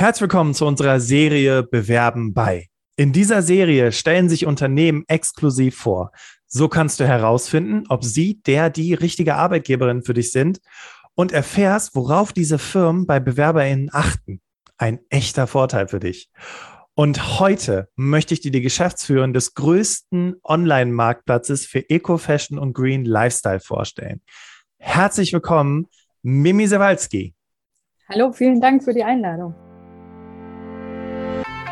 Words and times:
Herzlich 0.00 0.22
willkommen 0.22 0.54
zu 0.54 0.64
unserer 0.64 0.98
Serie 0.98 1.62
Bewerben 1.62 2.32
bei. 2.32 2.68
In 2.96 3.12
dieser 3.12 3.42
Serie 3.42 3.92
stellen 3.92 4.30
sich 4.30 4.46
Unternehmen 4.46 5.04
exklusiv 5.08 5.76
vor. 5.76 6.10
So 6.46 6.68
kannst 6.68 7.00
du 7.00 7.06
herausfinden, 7.06 7.84
ob 7.90 8.02
sie 8.02 8.40
der, 8.46 8.70
die 8.70 8.94
richtige 8.94 9.34
Arbeitgeberin 9.34 10.02
für 10.02 10.14
dich 10.14 10.32
sind 10.32 10.62
und 11.14 11.32
erfährst, 11.32 11.94
worauf 11.94 12.32
diese 12.32 12.58
Firmen 12.58 13.06
bei 13.06 13.20
BewerberInnen 13.20 13.90
achten. 13.92 14.40
Ein 14.78 15.00
echter 15.10 15.46
Vorteil 15.46 15.86
für 15.88 16.00
dich. 16.00 16.30
Und 16.94 17.38
heute 17.38 17.90
möchte 17.94 18.32
ich 18.32 18.40
dir 18.40 18.52
die 18.52 18.62
Geschäftsführerin 18.62 19.34
des 19.34 19.52
größten 19.52 20.36
Online-Marktplatzes 20.42 21.66
für 21.66 21.90
Eco-Fashion 21.90 22.58
und 22.58 22.72
Green 22.72 23.04
Lifestyle 23.04 23.60
vorstellen. 23.60 24.22
Herzlich 24.78 25.34
willkommen, 25.34 25.88
Mimi 26.22 26.66
Sewalski. 26.66 27.34
Hallo, 28.08 28.32
vielen 28.32 28.62
Dank 28.62 28.82
für 28.82 28.94
die 28.94 29.04
Einladung. 29.04 29.54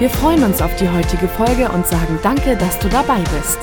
Wir 0.00 0.08
freuen 0.08 0.42
uns 0.44 0.62
auf 0.62 0.74
die 0.76 0.88
heutige 0.88 1.28
Folge 1.28 1.68
und 1.68 1.86
sagen 1.86 2.18
danke, 2.22 2.56
dass 2.56 2.78
du 2.78 2.88
dabei 2.88 3.18
bist. 3.18 3.58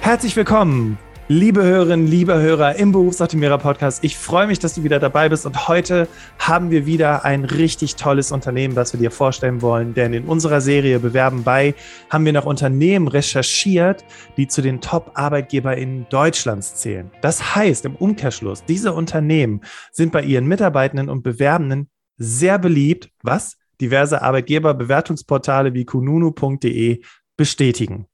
Herzlich 0.00 0.36
willkommen, 0.36 0.96
liebe 1.28 1.64
Hörerinnen, 1.64 2.06
liebe 2.06 2.40
Hörer 2.40 2.76
im 2.76 2.92
Berufsoptimierer 2.92 3.58
Podcast. 3.58 4.04
Ich 4.04 4.16
freue 4.16 4.46
mich, 4.46 4.60
dass 4.60 4.74
du 4.74 4.84
wieder 4.84 5.00
dabei 5.00 5.28
bist 5.28 5.44
und 5.44 5.66
heute 5.66 6.06
haben 6.38 6.70
wir 6.70 6.86
wieder 6.86 7.24
ein 7.24 7.44
richtig 7.44 7.96
tolles 7.96 8.30
Unternehmen, 8.30 8.76
was 8.76 8.92
wir 8.92 9.00
dir 9.00 9.10
vorstellen 9.10 9.60
wollen, 9.60 9.92
denn 9.92 10.12
in 10.12 10.24
unserer 10.24 10.60
Serie 10.60 11.00
Bewerben 11.00 11.42
bei 11.42 11.74
haben 12.10 12.24
wir 12.24 12.32
nach 12.32 12.46
Unternehmen 12.46 13.08
recherchiert, 13.08 14.04
die 14.36 14.46
zu 14.46 14.62
den 14.62 14.80
Top-ArbeitgeberInnen 14.80 16.06
Deutschlands 16.10 16.76
zählen. 16.76 17.10
Das 17.22 17.56
heißt 17.56 17.84
im 17.86 17.96
Umkehrschluss, 17.96 18.64
diese 18.64 18.92
Unternehmen 18.92 19.62
sind 19.90 20.12
bei 20.12 20.22
ihren 20.22 20.46
Mitarbeitenden 20.46 21.08
und 21.08 21.22
Bewerbenden 21.22 21.88
sehr 22.18 22.58
beliebt, 22.58 23.10
was 23.22 23.56
diverse 23.80 24.22
Arbeitgeberbewertungsportale 24.22 25.74
wie 25.74 25.84
kununu.de 25.84 27.02
bestätigen. 27.36 28.06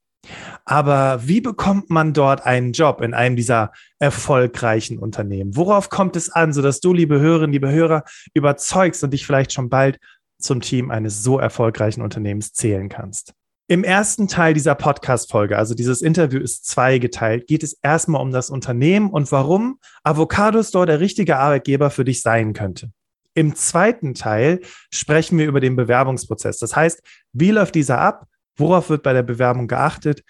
Aber 0.65 1.27
wie 1.27 1.41
bekommt 1.41 1.89
man 1.89 2.13
dort 2.13 2.45
einen 2.45 2.71
Job 2.71 3.01
in 3.01 3.13
einem 3.13 3.35
dieser 3.35 3.71
erfolgreichen 3.99 4.97
Unternehmen? 4.97 5.55
Worauf 5.55 5.89
kommt 5.89 6.15
es 6.15 6.29
an, 6.29 6.53
sodass 6.53 6.79
du, 6.79 6.93
liebe 6.93 7.19
Hörerinnen, 7.19 7.51
liebe 7.51 7.71
Hörer, 7.71 8.03
überzeugst 8.33 9.03
und 9.03 9.11
dich 9.11 9.25
vielleicht 9.25 9.53
schon 9.53 9.69
bald 9.69 9.99
zum 10.39 10.61
Team 10.61 10.91
eines 10.91 11.23
so 11.23 11.39
erfolgreichen 11.39 12.01
Unternehmens 12.01 12.53
zählen 12.53 12.89
kannst? 12.89 13.33
Im 13.67 13.83
ersten 13.83 14.27
Teil 14.27 14.53
dieser 14.53 14.75
Podcast-Folge, 14.75 15.57
also 15.57 15.73
dieses 15.73 16.01
Interview 16.01 16.39
ist 16.39 16.67
zweigeteilt, 16.67 17.47
geht 17.47 17.63
es 17.63 17.73
erstmal 17.81 18.21
um 18.21 18.31
das 18.31 18.49
Unternehmen 18.49 19.09
und 19.09 19.31
warum 19.31 19.79
Avocado 20.03 20.61
Store 20.63 20.85
der 20.85 20.99
richtige 20.99 21.37
Arbeitgeber 21.37 21.89
für 21.89 22.03
dich 22.03 22.21
sein 22.21 22.53
könnte. 22.53 22.91
Im 23.33 23.55
zweiten 23.55 24.13
Teil 24.13 24.59
sprechen 24.91 25.37
wir 25.37 25.47
über 25.47 25.59
den 25.59 25.75
Bewerbungsprozess. 25.75 26.59
Das 26.59 26.75
heißt, 26.75 27.01
wie 27.31 27.51
läuft 27.51 27.75
dieser 27.75 27.99
ab? 27.99 28.27
Worauf 28.55 28.89
wird 28.89 29.03
bei 29.03 29.13
der 29.13 29.23
Bewerbung 29.23 29.67
geachtet? 29.67 30.23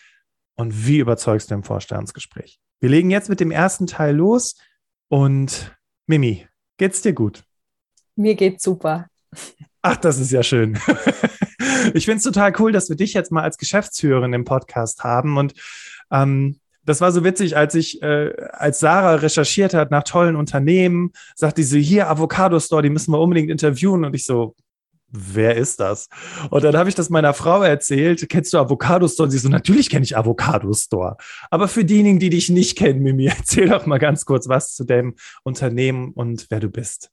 Und 0.56 0.86
wie 0.88 1.00
überzeugst 1.00 1.50
du 1.50 1.56
im 1.56 1.64
Vorstellungsgespräch? 1.64 2.60
Wir 2.80 2.90
legen 2.90 3.10
jetzt 3.10 3.30
mit 3.30 3.40
dem 3.40 3.52
ersten 3.52 3.88
Teil 3.88 4.16
los. 4.16 4.56
Und 5.10 5.76
Mimi, 6.08 6.48
geht's 6.78 7.02
dir 7.02 7.14
gut? 7.14 7.44
Mir 8.16 8.36
geht's 8.36 8.64
super. 8.64 9.08
Ach, 9.82 9.98
das 9.98 10.20
ist 10.20 10.32
ja 10.32 10.44
schön. 10.44 10.78
ich 11.94 12.06
finde 12.06 12.18
es 12.18 12.24
total 12.24 12.54
cool, 12.60 12.72
dass 12.72 12.90
wir 12.90 12.96
dich 12.96 13.14
jetzt 13.14 13.32
mal 13.32 13.44
als 13.44 13.58
Geschäftsführerin 13.58 14.34
im 14.34 14.46
Podcast 14.46 15.04
haben. 15.04 15.38
Und 15.38 15.54
ähm, 16.12 16.60
das 16.86 17.02
war 17.02 17.12
so 17.12 17.24
witzig, 17.24 17.58
als 17.58 17.76
ich, 17.76 18.02
äh, 18.02 18.34
als 18.52 18.80
Sarah 18.80 19.16
recherchiert 19.16 19.74
hat 19.74 19.92
nach 19.92 20.04
tollen 20.04 20.36
Unternehmen, 20.36 21.12
sagte 21.36 21.64
sie, 21.64 21.82
hier 21.82 22.10
Avocado 22.10 22.60
Store, 22.60 22.82
die 22.82 22.90
müssen 22.90 23.12
wir 23.12 23.20
unbedingt 23.20 23.50
interviewen. 23.50 24.06
Und 24.06 24.14
ich 24.16 24.26
so, 24.26 24.56
wer 25.14 25.56
ist 25.56 25.80
das? 25.80 26.10
Und 26.50 26.64
dann 26.64 26.76
habe 26.76 26.90
ich 26.90 26.96
das 26.96 27.10
meiner 27.10 27.34
Frau 27.34 27.62
erzählt, 27.62 28.28
kennst 28.28 28.52
du 28.52 28.58
Avocado 28.58 29.08
Store? 29.08 29.28
Und 29.28 29.32
sie 29.32 29.38
so, 29.38 29.48
natürlich 29.48 29.90
kenne 29.90 30.04
ich 30.04 30.18
Avocado 30.18 30.74
Store. 30.74 31.16
Aber 31.50 31.68
für 31.68 31.86
diejenigen, 31.86 32.20
die 32.20 32.30
dich 32.30 32.50
nicht 32.50 32.78
kennen, 32.78 33.02
Mimi, 33.02 33.26
erzähl 33.38 33.70
doch 33.70 33.86
mal 33.86 34.00
ganz 34.00 34.26
kurz 34.26 34.50
was 34.50 34.74
zu 34.74 34.84
dem 34.84 35.16
Unternehmen 35.44 36.12
und 36.12 36.48
wer 36.50 36.60
du 36.60 36.70
bist. 36.70 37.12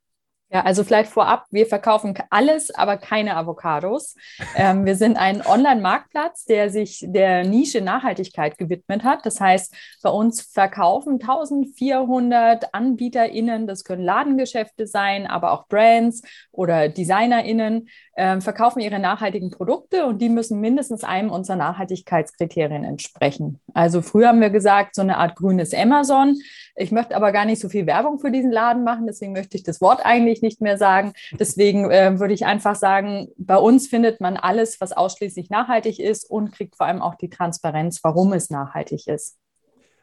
Ja, 0.52 0.62
also 0.62 0.82
vielleicht 0.82 1.12
vorab, 1.12 1.46
wir 1.52 1.66
verkaufen 1.66 2.12
alles, 2.28 2.74
aber 2.74 2.96
keine 2.96 3.36
Avocados. 3.36 4.16
Ähm, 4.56 4.84
wir 4.84 4.96
sind 4.96 5.16
ein 5.16 5.46
Online-Marktplatz, 5.46 6.44
der 6.44 6.70
sich 6.70 7.04
der 7.06 7.44
Nische 7.44 7.80
Nachhaltigkeit 7.80 8.58
gewidmet 8.58 9.04
hat. 9.04 9.24
Das 9.24 9.40
heißt, 9.40 9.72
bei 10.02 10.10
uns 10.10 10.40
verkaufen 10.40 11.20
1400 11.20 12.74
AnbieterInnen, 12.74 13.68
das 13.68 13.84
können 13.84 14.02
Ladengeschäfte 14.02 14.88
sein, 14.88 15.28
aber 15.28 15.52
auch 15.52 15.68
Brands 15.68 16.22
oder 16.50 16.88
DesignerInnen, 16.88 17.88
äh, 18.14 18.40
verkaufen 18.40 18.80
ihre 18.80 18.98
nachhaltigen 18.98 19.50
Produkte 19.50 20.04
und 20.04 20.20
die 20.20 20.28
müssen 20.28 20.60
mindestens 20.60 21.04
einem 21.04 21.30
unserer 21.30 21.56
Nachhaltigkeitskriterien 21.56 22.82
entsprechen. 22.82 23.60
Also 23.72 24.02
früher 24.02 24.28
haben 24.28 24.40
wir 24.40 24.50
gesagt, 24.50 24.96
so 24.96 25.02
eine 25.02 25.16
Art 25.16 25.36
grünes 25.36 25.72
Amazon. 25.72 26.36
Ich 26.76 26.92
möchte 26.92 27.14
aber 27.14 27.32
gar 27.32 27.44
nicht 27.44 27.60
so 27.60 27.68
viel 27.68 27.86
Werbung 27.86 28.18
für 28.18 28.30
diesen 28.30 28.50
Laden 28.50 28.84
machen, 28.84 29.06
deswegen 29.06 29.32
möchte 29.32 29.56
ich 29.56 29.62
das 29.62 29.80
Wort 29.80 30.00
eigentlich 30.04 30.39
nicht 30.42 30.60
mehr 30.60 30.78
sagen. 30.78 31.12
Deswegen 31.32 31.90
äh, 31.90 32.18
würde 32.18 32.34
ich 32.34 32.46
einfach 32.46 32.74
sagen, 32.74 33.28
bei 33.36 33.56
uns 33.56 33.88
findet 33.88 34.20
man 34.20 34.36
alles, 34.36 34.80
was 34.80 34.92
ausschließlich 34.92 35.50
nachhaltig 35.50 35.98
ist 35.98 36.28
und 36.28 36.52
kriegt 36.52 36.76
vor 36.76 36.86
allem 36.86 37.02
auch 37.02 37.14
die 37.14 37.30
Transparenz, 37.30 38.00
warum 38.02 38.32
es 38.32 38.50
nachhaltig 38.50 39.06
ist. 39.06 39.36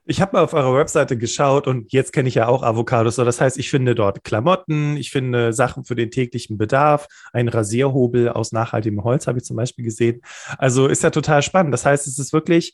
Ich 0.10 0.22
habe 0.22 0.38
mal 0.38 0.44
auf 0.46 0.54
eurer 0.54 0.74
Webseite 0.78 1.18
geschaut 1.18 1.68
und 1.68 1.92
jetzt 1.92 2.14
kenne 2.14 2.30
ich 2.30 2.36
ja 2.36 2.48
auch 2.48 2.64
Avocados. 2.64 3.18
So, 3.18 3.26
das 3.26 3.42
heißt, 3.42 3.58
ich 3.58 3.70
finde 3.70 3.94
dort 3.94 4.24
Klamotten, 4.24 4.96
ich 4.96 5.12
finde 5.12 5.52
Sachen 5.52 5.84
für 5.84 5.96
den 5.96 6.12
täglichen 6.12 6.58
Bedarf, 6.58 7.08
ein 7.34 7.50
Rasierhobel 7.50 8.30
aus 8.30 8.54
nachhaltigem 8.54 9.04
Holz 9.04 9.28
habe 9.28 9.40
ich 9.40 9.44
zum 9.44 9.58
Beispiel 9.58 9.84
gesehen. 9.84 10.22
Also 10.58 10.88
ist 10.88 11.04
ja 11.04 11.10
total 11.10 11.42
spannend. 11.42 11.74
Das 11.74 11.86
heißt, 11.86 12.08
es 12.08 12.20
ist 12.20 12.32
wirklich 12.32 12.74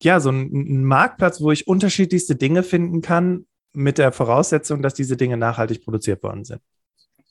ja 0.00 0.20
so 0.20 0.30
ein, 0.30 0.52
ein 0.52 0.84
Marktplatz, 0.84 1.40
wo 1.40 1.50
ich 1.50 1.66
unterschiedlichste 1.66 2.36
Dinge 2.36 2.62
finden 2.62 3.02
kann 3.02 3.46
mit 3.72 3.98
der 3.98 4.12
Voraussetzung, 4.12 4.80
dass 4.80 4.94
diese 4.94 5.16
Dinge 5.16 5.36
nachhaltig 5.36 5.82
produziert 5.82 6.22
worden 6.22 6.44
sind. 6.44 6.60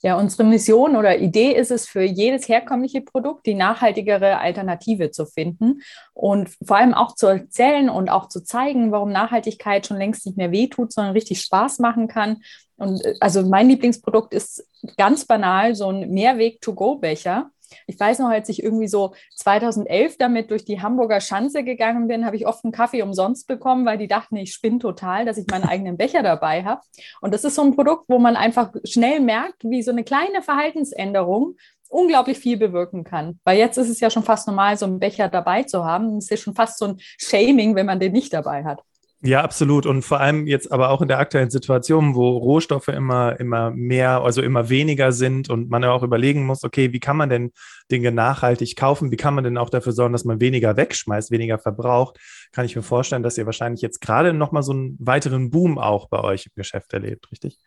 Ja, 0.00 0.16
unsere 0.16 0.44
Mission 0.44 0.94
oder 0.94 1.18
Idee 1.18 1.56
ist 1.56 1.72
es, 1.72 1.88
für 1.88 2.02
jedes 2.02 2.48
herkömmliche 2.48 3.00
Produkt 3.00 3.46
die 3.46 3.54
nachhaltigere 3.54 4.38
Alternative 4.38 5.10
zu 5.10 5.26
finden 5.26 5.82
und 6.14 6.50
vor 6.64 6.76
allem 6.76 6.94
auch 6.94 7.16
zu 7.16 7.26
erzählen 7.26 7.90
und 7.90 8.08
auch 8.08 8.28
zu 8.28 8.44
zeigen, 8.44 8.92
warum 8.92 9.10
Nachhaltigkeit 9.10 9.88
schon 9.88 9.96
längst 9.96 10.24
nicht 10.24 10.38
mehr 10.38 10.52
wehtut, 10.52 10.92
sondern 10.92 11.14
richtig 11.14 11.40
Spaß 11.40 11.80
machen 11.80 12.06
kann. 12.06 12.42
Und 12.76 13.04
äh, 13.04 13.14
also 13.18 13.42
mein 13.42 13.68
Lieblingsprodukt 13.68 14.32
ist 14.34 14.68
ganz 14.96 15.24
banal 15.24 15.74
so 15.74 15.88
ein 15.90 16.10
Mehrweg-to-go-Becher 16.10 17.50
ich 17.86 17.98
weiß 17.98 18.18
noch, 18.20 18.28
als 18.28 18.48
ich 18.48 18.62
irgendwie 18.62 18.88
so 18.88 19.14
2011 19.36 20.16
damit 20.18 20.50
durch 20.50 20.64
die 20.64 20.80
Hamburger 20.80 21.20
Schanze 21.20 21.64
gegangen 21.64 22.08
bin, 22.08 22.24
habe 22.24 22.36
ich 22.36 22.46
oft 22.46 22.64
einen 22.64 22.72
Kaffee 22.72 23.02
umsonst 23.02 23.46
bekommen, 23.46 23.86
weil 23.86 23.98
die 23.98 24.08
dachten, 24.08 24.36
ich 24.36 24.52
spinne 24.52 24.78
total, 24.78 25.24
dass 25.24 25.38
ich 25.38 25.46
meinen 25.46 25.64
eigenen 25.64 25.96
Becher 25.96 26.22
dabei 26.22 26.64
habe. 26.64 26.82
Und 27.20 27.34
das 27.34 27.44
ist 27.44 27.54
so 27.54 27.62
ein 27.62 27.74
Produkt, 27.74 28.04
wo 28.08 28.18
man 28.18 28.36
einfach 28.36 28.72
schnell 28.84 29.20
merkt, 29.20 29.64
wie 29.64 29.82
so 29.82 29.90
eine 29.90 30.04
kleine 30.04 30.42
Verhaltensänderung 30.42 31.56
unglaublich 31.88 32.38
viel 32.38 32.56
bewirken 32.56 33.04
kann. 33.04 33.40
Weil 33.44 33.58
jetzt 33.58 33.78
ist 33.78 33.88
es 33.88 34.00
ja 34.00 34.10
schon 34.10 34.22
fast 34.22 34.46
normal, 34.46 34.76
so 34.76 34.86
einen 34.86 35.00
Becher 35.00 35.28
dabei 35.28 35.62
zu 35.62 35.84
haben. 35.84 36.18
Es 36.18 36.30
ist 36.30 36.42
schon 36.42 36.54
fast 36.54 36.78
so 36.78 36.86
ein 36.86 36.96
Shaming, 37.18 37.74
wenn 37.74 37.86
man 37.86 38.00
den 38.00 38.12
nicht 38.12 38.32
dabei 38.32 38.64
hat. 38.64 38.82
Ja, 39.20 39.42
absolut. 39.42 39.84
Und 39.84 40.02
vor 40.02 40.20
allem 40.20 40.46
jetzt 40.46 40.70
aber 40.70 40.90
auch 40.90 41.02
in 41.02 41.08
der 41.08 41.18
aktuellen 41.18 41.50
Situation, 41.50 42.14
wo 42.14 42.36
Rohstoffe 42.38 42.86
immer, 42.86 43.38
immer 43.40 43.72
mehr, 43.72 44.20
also 44.22 44.42
immer 44.42 44.68
weniger 44.68 45.10
sind 45.10 45.50
und 45.50 45.68
man 45.70 45.82
ja 45.82 45.90
auch 45.90 46.04
überlegen 46.04 46.46
muss, 46.46 46.62
okay, 46.62 46.92
wie 46.92 47.00
kann 47.00 47.16
man 47.16 47.28
denn 47.28 47.50
Dinge 47.90 48.12
nachhaltig 48.12 48.76
kaufen? 48.76 49.10
Wie 49.10 49.16
kann 49.16 49.34
man 49.34 49.42
denn 49.42 49.58
auch 49.58 49.70
dafür 49.70 49.90
sorgen, 49.92 50.12
dass 50.12 50.24
man 50.24 50.40
weniger 50.40 50.76
wegschmeißt, 50.76 51.32
weniger 51.32 51.58
verbraucht? 51.58 52.18
Kann 52.52 52.64
ich 52.64 52.76
mir 52.76 52.82
vorstellen, 52.82 53.24
dass 53.24 53.36
ihr 53.38 53.46
wahrscheinlich 53.46 53.82
jetzt 53.82 54.00
gerade 54.00 54.32
nochmal 54.32 54.62
so 54.62 54.70
einen 54.72 54.96
weiteren 55.00 55.50
Boom 55.50 55.78
auch 55.78 56.08
bei 56.08 56.20
euch 56.20 56.46
im 56.46 56.52
Geschäft 56.54 56.92
erlebt, 56.92 57.28
richtig? 57.32 57.58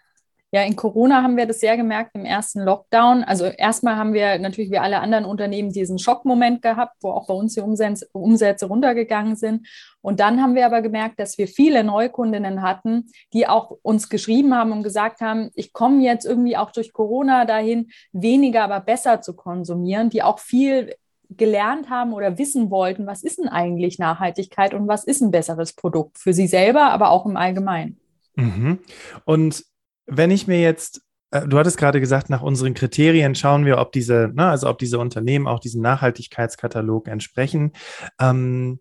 Ja, 0.54 0.64
in 0.64 0.76
Corona 0.76 1.24
haben 1.24 1.38
wir 1.38 1.46
das 1.46 1.62
sehr 1.62 1.78
gemerkt 1.78 2.12
im 2.14 2.26
ersten 2.26 2.60
Lockdown. 2.60 3.24
Also 3.24 3.46
erstmal 3.46 3.96
haben 3.96 4.14
wir 4.14 4.38
natürlich 4.38 4.70
wie 4.70 4.80
alle 4.80 5.00
anderen 5.00 5.24
Unternehmen 5.24 5.72
diesen 5.72 5.98
Schockmoment 5.98 6.62
gehabt, 6.62 6.98
wo 7.00 7.12
auch 7.12 7.28
bei 7.28 7.34
uns 7.34 7.54
die 7.56 7.62
Umsätze 7.62 8.66
runtergegangen 8.66 9.38
sind. 9.38 9.66
Und 10.02 10.20
dann 10.20 10.42
haben 10.42 10.56
wir 10.56 10.66
aber 10.66 10.82
gemerkt, 10.82 11.22
dass 11.22 11.38
wir 11.38 11.48
viele 11.48 11.86
Neukundinnen 11.86 12.62
hatten, 12.62 13.06
die 13.32 13.48
auch 13.48 13.78
uns 13.82 14.10
geschrieben 14.10 14.54
haben 14.54 14.74
und 14.74 14.84
gesagt 14.84 15.22
haben, 15.22 15.52
ich 15.56 15.72
komme 15.72 16.04
jetzt 16.04 16.26
irgendwie 16.26 16.58
auch 16.58 16.72
durch 16.72 16.92
Corona 16.92 17.46
dahin, 17.46 17.90
weniger, 18.12 18.64
aber 18.64 18.82
besser 18.82 19.22
zu 19.22 19.34
konsumieren, 19.38 20.10
die 20.10 20.22
auch 20.22 20.40
viel 20.40 20.94
gelernt 21.30 21.90
haben 21.90 22.12
oder 22.12 22.38
wissen 22.38 22.70
wollten, 22.70 23.08
was 23.08 23.24
ist 23.24 23.38
denn 23.40 23.48
eigentlich 23.48 24.00
Nachhaltigkeit 24.00 24.74
und 24.74 24.90
was 24.90 25.06
ist 25.06 25.22
ein 25.22 25.32
besseres 25.32 25.72
Produkt 25.72 26.18
für 26.18 26.34
sie 26.34 26.48
selber, 26.48 26.92
aber 26.92 27.10
auch 27.10 27.26
im 27.26 27.38
Allgemeinen. 27.38 28.02
Mhm. 28.36 28.80
Und 29.24 29.64
wenn 30.06 30.32
ich 30.32 30.48
mir 30.48 30.62
jetzt, 30.62 31.02
äh, 31.32 31.48
du 31.48 31.58
hattest 31.58 31.78
gerade 31.78 32.00
gesagt, 32.00 32.30
nach 32.30 32.42
unseren 32.42 32.74
Kriterien 32.74 33.36
schauen 33.36 33.66
wir, 33.66 33.78
ob 33.78 33.92
diese, 33.92 34.32
ne, 34.34 34.48
also 34.48 34.70
ob 34.70 34.80
diese 34.80 35.00
Unternehmen 35.00 35.48
auch 35.48 35.60
diesem 35.60 35.82
Nachhaltigkeitskatalog 35.82 37.08
entsprechen. 37.08 37.72
Ähm, 38.20 38.80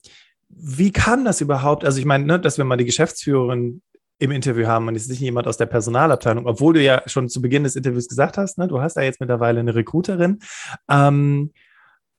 wie 0.48 0.92
kam 0.92 1.24
das 1.24 1.40
überhaupt? 1.40 1.84
Also 1.84 1.98
ich 1.98 2.04
meine, 2.04 2.24
ne, 2.24 2.40
dass 2.40 2.58
wir 2.58 2.64
mal 2.64 2.76
die 2.76 2.84
Geschäftsführerin 2.84 3.82
im 4.18 4.30
Interview 4.32 4.66
haben 4.66 4.86
und 4.86 4.94
ist 4.96 5.08
nicht 5.08 5.20
jemand 5.20 5.46
aus 5.46 5.56
der 5.56 5.66
Personalabteilung, 5.66 6.46
obwohl 6.46 6.74
du 6.74 6.82
ja 6.82 7.02
schon 7.06 7.28
zu 7.28 7.40
Beginn 7.40 7.64
des 7.64 7.76
Interviews 7.76 8.06
gesagt 8.06 8.36
hast, 8.36 8.58
ne, 8.58 8.68
du 8.68 8.80
hast 8.80 8.96
ja 8.96 9.02
jetzt 9.02 9.20
mittlerweile 9.20 9.60
eine 9.60 9.74
Recruiterin. 9.74 10.40
Ähm, 10.90 11.52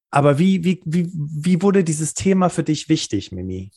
aber 0.09 0.39
wie, 0.39 0.63
wie, 0.63 0.81
wie, 0.83 1.09
wie 1.13 1.62
wurde 1.62 1.83
dieses 1.83 2.13
Thema 2.13 2.50
für 2.50 2.63
dich 2.63 2.89
wichtig, 2.89 3.31
Mimi? 3.31 3.71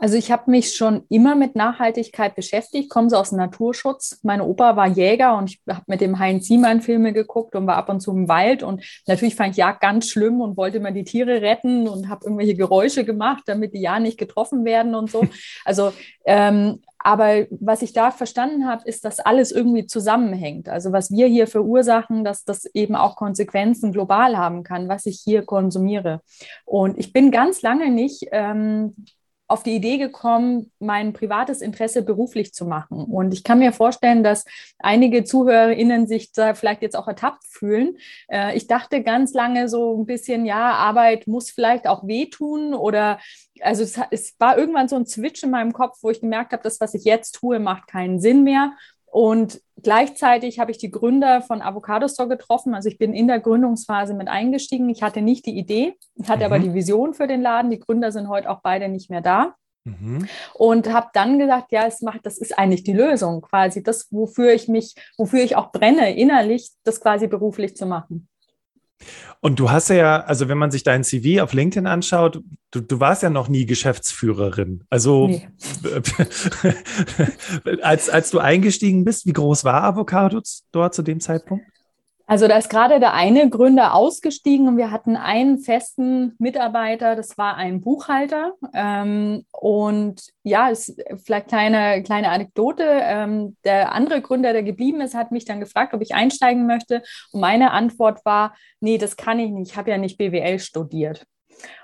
Also 0.00 0.16
ich 0.16 0.32
habe 0.32 0.50
mich 0.50 0.74
schon 0.74 1.04
immer 1.10 1.34
mit 1.34 1.56
Nachhaltigkeit 1.56 2.34
beschäftigt, 2.34 2.88
komme 2.88 3.10
so 3.10 3.16
aus 3.16 3.30
dem 3.30 3.38
Naturschutz. 3.38 4.18
Mein 4.22 4.40
Opa 4.40 4.74
war 4.74 4.86
Jäger 4.86 5.36
und 5.36 5.50
ich 5.50 5.60
habe 5.68 5.82
mit 5.86 6.00
dem 6.00 6.18
Heinz 6.18 6.46
Siemann 6.46 6.80
Filme 6.80 7.12
geguckt 7.12 7.54
und 7.54 7.66
war 7.66 7.76
ab 7.76 7.90
und 7.90 8.00
zu 8.00 8.12
im 8.12 8.26
Wald. 8.26 8.62
Und 8.62 8.82
natürlich 9.06 9.36
fand 9.36 9.50
ich 9.50 9.58
Jagd 9.58 9.82
ganz 9.82 10.08
schlimm 10.08 10.40
und 10.40 10.56
wollte 10.56 10.78
immer 10.78 10.90
die 10.90 11.04
Tiere 11.04 11.42
retten 11.42 11.86
und 11.86 12.08
habe 12.08 12.24
irgendwelche 12.24 12.54
Geräusche 12.54 13.04
gemacht, 13.04 13.42
damit 13.44 13.74
die 13.74 13.82
ja 13.82 14.00
nicht 14.00 14.18
getroffen 14.18 14.64
werden 14.64 14.94
und 14.94 15.10
so. 15.10 15.20
Also 15.64 15.92
ähm, 16.24 16.80
aber 17.02 17.46
was 17.50 17.82
ich 17.82 17.92
da 17.92 18.10
verstanden 18.10 18.66
habe, 18.66 18.86
ist, 18.86 19.04
dass 19.04 19.20
alles 19.20 19.52
irgendwie 19.52 19.86
zusammenhängt. 19.86 20.68
Also 20.68 20.92
was 20.92 21.10
wir 21.10 21.26
hier 21.26 21.46
verursachen, 21.46 22.24
dass 22.24 22.44
das 22.44 22.66
eben 22.66 22.94
auch 22.94 23.16
Konsequenzen 23.16 23.92
global 23.92 24.36
haben 24.36 24.62
kann, 24.62 24.88
was 24.88 25.06
ich 25.06 25.20
hier 25.24 25.42
konsumiere. 25.44 26.20
Und 26.66 26.98
ich 26.98 27.12
bin 27.12 27.30
ganz 27.30 27.62
lange 27.62 27.90
nicht 27.90 28.26
ähm, 28.32 28.94
auf 29.50 29.64
die 29.64 29.74
Idee 29.74 29.98
gekommen, 29.98 30.70
mein 30.78 31.12
privates 31.12 31.60
Interesse 31.60 32.02
beruflich 32.02 32.54
zu 32.54 32.66
machen. 32.66 33.04
Und 33.04 33.34
ich 33.34 33.42
kann 33.42 33.58
mir 33.58 33.72
vorstellen, 33.72 34.22
dass 34.22 34.44
einige 34.78 35.24
ZuhörerInnen 35.24 36.06
sich 36.06 36.30
da 36.30 36.54
vielleicht 36.54 36.82
jetzt 36.82 36.96
auch 36.96 37.08
ertappt 37.08 37.44
fühlen. 37.48 37.96
Äh, 38.28 38.56
ich 38.56 38.68
dachte 38.68 39.02
ganz 39.02 39.34
lange 39.34 39.68
so 39.68 40.00
ein 40.00 40.06
bisschen, 40.06 40.46
ja, 40.46 40.74
Arbeit 40.74 41.26
muss 41.26 41.50
vielleicht 41.50 41.88
auch 41.88 42.06
wehtun 42.06 42.74
oder 42.74 43.18
also 43.60 43.82
es, 43.82 43.98
es 44.12 44.36
war 44.38 44.56
irgendwann 44.56 44.88
so 44.88 44.94
ein 44.94 45.06
Switch 45.06 45.42
in 45.42 45.50
meinem 45.50 45.72
Kopf, 45.72 45.98
wo 46.02 46.10
ich 46.10 46.20
gemerkt 46.20 46.52
habe, 46.52 46.62
das, 46.62 46.80
was 46.80 46.94
ich 46.94 47.02
jetzt 47.02 47.32
tue, 47.32 47.58
macht 47.58 47.88
keinen 47.88 48.20
Sinn 48.20 48.44
mehr. 48.44 48.72
Und 49.10 49.60
gleichzeitig 49.82 50.60
habe 50.60 50.70
ich 50.70 50.78
die 50.78 50.90
Gründer 50.90 51.42
von 51.42 51.62
Avocado 51.62 52.06
Store 52.06 52.28
getroffen. 52.28 52.74
Also 52.74 52.88
ich 52.88 52.96
bin 52.96 53.12
in 53.12 53.26
der 53.26 53.40
Gründungsphase 53.40 54.14
mit 54.14 54.28
eingestiegen. 54.28 54.88
Ich 54.88 55.02
hatte 55.02 55.20
nicht 55.20 55.46
die 55.46 55.58
Idee, 55.58 55.94
ich 56.14 56.28
hatte 56.28 56.40
mhm. 56.40 56.52
aber 56.52 56.58
die 56.60 56.74
Vision 56.74 57.14
für 57.14 57.26
den 57.26 57.42
Laden. 57.42 57.70
Die 57.70 57.80
Gründer 57.80 58.12
sind 58.12 58.28
heute 58.28 58.48
auch 58.50 58.60
beide 58.62 58.88
nicht 58.88 59.10
mehr 59.10 59.20
da. 59.20 59.54
Mhm. 59.84 60.28
Und 60.54 60.92
habe 60.92 61.08
dann 61.14 61.38
gesagt, 61.38 61.72
ja, 61.72 61.86
es 61.86 62.02
macht, 62.02 62.24
das 62.24 62.38
ist 62.38 62.58
eigentlich 62.58 62.84
die 62.84 62.92
Lösung, 62.92 63.40
quasi 63.40 63.82
das, 63.82 64.08
wofür 64.10 64.52
ich 64.52 64.68
mich, 64.68 64.94
wofür 65.16 65.42
ich 65.42 65.56
auch 65.56 65.72
brenne, 65.72 66.14
innerlich, 66.14 66.70
das 66.84 67.00
quasi 67.00 67.26
beruflich 67.26 67.76
zu 67.76 67.86
machen. 67.86 68.28
Und 69.40 69.58
du 69.58 69.70
hast 69.70 69.88
ja, 69.88 70.20
also 70.20 70.48
wenn 70.48 70.58
man 70.58 70.70
sich 70.70 70.82
dein 70.82 71.02
CV 71.02 71.42
auf 71.42 71.54
LinkedIn 71.54 71.86
anschaut, 71.86 72.42
du, 72.70 72.80
du 72.80 73.00
warst 73.00 73.22
ja 73.22 73.30
noch 73.30 73.48
nie 73.48 73.64
Geschäftsführerin. 73.64 74.84
Also 74.90 75.28
nee. 75.28 75.48
als, 77.82 78.10
als 78.10 78.30
du 78.30 78.38
eingestiegen 78.38 79.04
bist, 79.04 79.26
wie 79.26 79.32
groß 79.32 79.64
war 79.64 79.82
Avocados 79.84 80.64
dort 80.72 80.94
zu 80.94 81.02
dem 81.02 81.20
Zeitpunkt? 81.20 81.64
Also 82.30 82.46
da 82.46 82.58
ist 82.58 82.70
gerade 82.70 83.00
der 83.00 83.12
eine 83.12 83.50
Gründer 83.50 83.92
ausgestiegen 83.92 84.68
und 84.68 84.76
wir 84.76 84.92
hatten 84.92 85.16
einen 85.16 85.58
festen 85.58 86.36
Mitarbeiter, 86.38 87.16
das 87.16 87.36
war 87.36 87.56
ein 87.56 87.80
Buchhalter. 87.80 88.52
Ähm, 88.72 89.44
und 89.50 90.22
ja, 90.44 90.68
ist 90.68 90.94
vielleicht 91.24 91.48
kleine 91.48 92.04
kleine 92.04 92.28
Anekdote. 92.28 92.84
Ähm, 92.84 93.56
der 93.64 93.92
andere 93.92 94.20
Gründer, 94.22 94.52
der 94.52 94.62
geblieben 94.62 95.00
ist, 95.00 95.16
hat 95.16 95.32
mich 95.32 95.44
dann 95.44 95.58
gefragt, 95.58 95.92
ob 95.92 96.02
ich 96.02 96.14
einsteigen 96.14 96.68
möchte. 96.68 97.02
Und 97.32 97.40
meine 97.40 97.72
Antwort 97.72 98.24
war, 98.24 98.54
nee, 98.78 98.96
das 98.96 99.16
kann 99.16 99.40
ich 99.40 99.50
nicht. 99.50 99.72
Ich 99.72 99.76
habe 99.76 99.90
ja 99.90 99.98
nicht 99.98 100.16
BWL 100.16 100.60
studiert. 100.60 101.26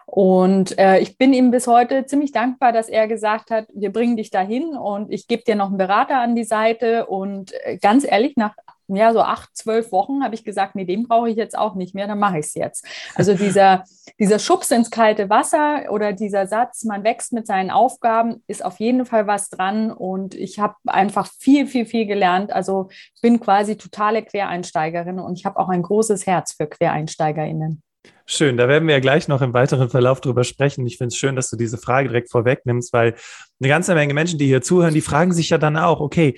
Und 0.06 0.78
äh, 0.78 1.00
ich 1.00 1.18
bin 1.18 1.34
ihm 1.34 1.50
bis 1.50 1.66
heute 1.66 2.06
ziemlich 2.06 2.30
dankbar, 2.30 2.70
dass 2.70 2.88
er 2.88 3.08
gesagt 3.08 3.50
hat, 3.50 3.66
wir 3.74 3.90
bringen 3.90 4.16
dich 4.16 4.30
dahin 4.30 4.76
und 4.76 5.12
ich 5.12 5.26
gebe 5.26 5.42
dir 5.42 5.56
noch 5.56 5.66
einen 5.66 5.78
Berater 5.78 6.20
an 6.20 6.36
die 6.36 6.44
Seite. 6.44 7.06
Und 7.06 7.52
äh, 7.64 7.78
ganz 7.78 8.06
ehrlich, 8.08 8.36
nach 8.36 8.54
ja, 8.88 9.12
so 9.12 9.20
acht, 9.20 9.56
zwölf 9.56 9.92
Wochen 9.92 10.22
habe 10.22 10.34
ich 10.34 10.44
gesagt, 10.44 10.74
nee, 10.74 10.84
den 10.84 11.08
brauche 11.08 11.28
ich 11.28 11.36
jetzt 11.36 11.56
auch 11.56 11.74
nicht 11.74 11.94
mehr, 11.94 12.06
dann 12.06 12.18
mache 12.18 12.38
ich 12.38 12.46
es 12.46 12.54
jetzt. 12.54 12.86
Also 13.14 13.34
dieser, 13.34 13.84
dieser 14.18 14.38
Schubs 14.38 14.70
ins 14.70 14.90
kalte 14.90 15.28
Wasser 15.28 15.86
oder 15.90 16.12
dieser 16.12 16.46
Satz, 16.46 16.84
man 16.84 17.04
wächst 17.04 17.32
mit 17.32 17.46
seinen 17.46 17.70
Aufgaben, 17.70 18.42
ist 18.46 18.64
auf 18.64 18.78
jeden 18.78 19.06
Fall 19.06 19.26
was 19.26 19.50
dran 19.50 19.90
und 19.90 20.34
ich 20.34 20.58
habe 20.58 20.74
einfach 20.86 21.28
viel, 21.38 21.66
viel, 21.66 21.86
viel 21.86 22.06
gelernt. 22.06 22.52
Also 22.52 22.88
bin 23.22 23.40
quasi 23.40 23.76
totale 23.76 24.22
Quereinsteigerin 24.22 25.18
und 25.18 25.38
ich 25.38 25.46
habe 25.46 25.58
auch 25.58 25.68
ein 25.68 25.82
großes 25.82 26.26
Herz 26.26 26.52
für 26.52 26.66
QuereinsteigerInnen. 26.66 27.82
Schön, 28.28 28.56
da 28.56 28.66
werden 28.66 28.88
wir 28.88 28.94
ja 28.94 29.00
gleich 29.00 29.28
noch 29.28 29.40
im 29.40 29.54
weiteren 29.54 29.88
Verlauf 29.88 30.20
drüber 30.20 30.42
sprechen. 30.42 30.84
Ich 30.86 30.98
finde 30.98 31.08
es 31.08 31.16
schön, 31.16 31.36
dass 31.36 31.48
du 31.48 31.56
diese 31.56 31.78
Frage 31.78 32.08
direkt 32.08 32.30
vorwegnimmst, 32.30 32.92
weil 32.92 33.14
eine 33.60 33.68
ganze 33.68 33.94
Menge 33.94 34.14
Menschen, 34.14 34.38
die 34.38 34.46
hier 34.46 34.62
zuhören, 34.62 34.94
die 34.94 35.00
fragen 35.00 35.32
sich 35.32 35.50
ja 35.50 35.58
dann 35.58 35.76
auch, 35.76 36.00
okay, 36.00 36.34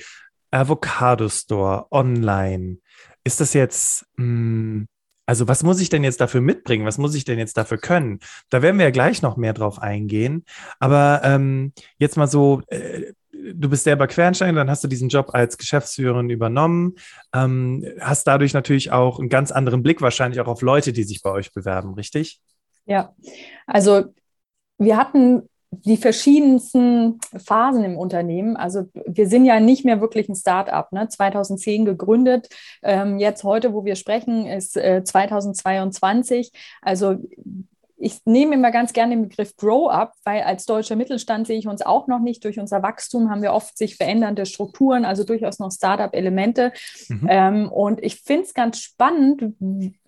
Avocado 0.51 1.29
Store 1.29 1.87
online. 1.91 2.79
Ist 3.25 3.41
das 3.41 3.55
jetzt, 3.55 4.07
mh, 4.17 4.25
hm, 4.25 4.89
also 5.27 5.47
was 5.47 5.63
muss 5.63 5.79
ich 5.81 5.91
denn 5.91 6.05
jetzt 6.05 6.23
dafür 6.23 6.41
mitbringen? 6.41 6.87
Was 6.87 6.97
muss 6.97 7.15
ich 7.15 7.27
denn 7.27 7.39
jetzt 7.39 7.59
dafür 7.59 7.77
können? 7.77 8.21
Da 8.49 8.63
werden 8.63 8.79
wir 8.79 8.87
ja 8.87 8.91
gleich 8.91 9.21
noch 9.21 9.37
mehr 9.37 9.53
drauf 9.53 9.79
eingehen. 9.79 10.47
Aber 10.79 11.21
ähm, 11.23 11.75
jetzt 11.99 12.17
mal 12.17 12.29
so, 12.29 12.63
äh, 12.69 13.13
du 13.31 13.69
bist 13.69 13.85
selber 13.85 14.07
Quereinsteiger, 14.07 14.55
dann 14.55 14.71
hast 14.71 14.85
du 14.85 14.89
diesen 14.89 15.11
Job 15.11 15.35
als 15.35 15.59
Geschäftsführerin 15.59 16.31
übernommen, 16.31 16.95
ähm, 17.35 17.85
hast 18.01 18.27
dadurch 18.27 18.55
natürlich 18.55 18.91
auch 18.91 19.19
einen 19.19 19.29
ganz 19.29 19.53
anderen 19.53 19.83
Blick 19.83 20.01
wahrscheinlich 20.01 20.41
auch 20.41 20.49
auf 20.49 20.63
Leute, 20.63 20.95
die 20.95 21.05
sich 21.05 21.23
bei 21.23 21.31
euch 21.31 21.53
bewerben, 21.53 21.93
richtig? 21.93 22.41
Ja, 22.87 23.15
also 23.67 24.15
wir 24.79 24.97
hatten 24.97 25.49
die 25.71 25.97
verschiedensten 25.97 27.19
Phasen 27.37 27.85
im 27.85 27.97
Unternehmen. 27.97 28.57
Also 28.57 28.85
wir 29.07 29.29
sind 29.29 29.45
ja 29.45 29.61
nicht 29.61 29.85
mehr 29.85 30.01
wirklich 30.01 30.29
ein 30.29 30.35
Start-up. 30.35 30.93
Ne? 30.93 31.09
2010 31.09 31.85
gegründet. 31.85 32.49
Ähm, 32.83 33.19
jetzt 33.19 33.45
heute, 33.45 33.75
wo 33.75 33.85
wir 33.85 33.95
sprechen, 33.95 34.47
ist 34.47 34.77
äh, 34.77 35.05
2022. 35.05 36.53
Also 36.81 37.17
ich 38.01 38.25
nehme 38.25 38.55
immer 38.55 38.71
ganz 38.71 38.93
gerne 38.93 39.17
den 39.17 39.29
Begriff 39.29 39.57
Grow-up, 39.57 40.15
weil 40.25 40.43
als 40.43 40.67
deutscher 40.67 40.95
Mittelstand 40.95 41.47
sehe 41.47 41.59
ich 41.59 41.67
uns 41.67 41.83
auch 41.83 42.07
noch 42.07 42.21
nicht. 42.21 42.45
Durch 42.45 42.61
unser 42.61 42.83
Wachstum 42.83 43.29
haben 43.29 43.43
wir 43.43 43.53
oft 43.53 43.77
sich 43.77 43.97
verändernde 43.97 44.47
Strukturen, 44.47 45.05
also 45.05 45.25
durchaus 45.25 45.59
noch 45.59 45.73
Start-up-Elemente. 45.73 46.73
Mhm. 47.09 47.27
Ähm, 47.29 47.69
und 47.73 48.03
ich 48.03 48.23
finde 48.23 48.45
es 48.45 48.55
ganz 48.55 48.79
spannend, 48.79 49.43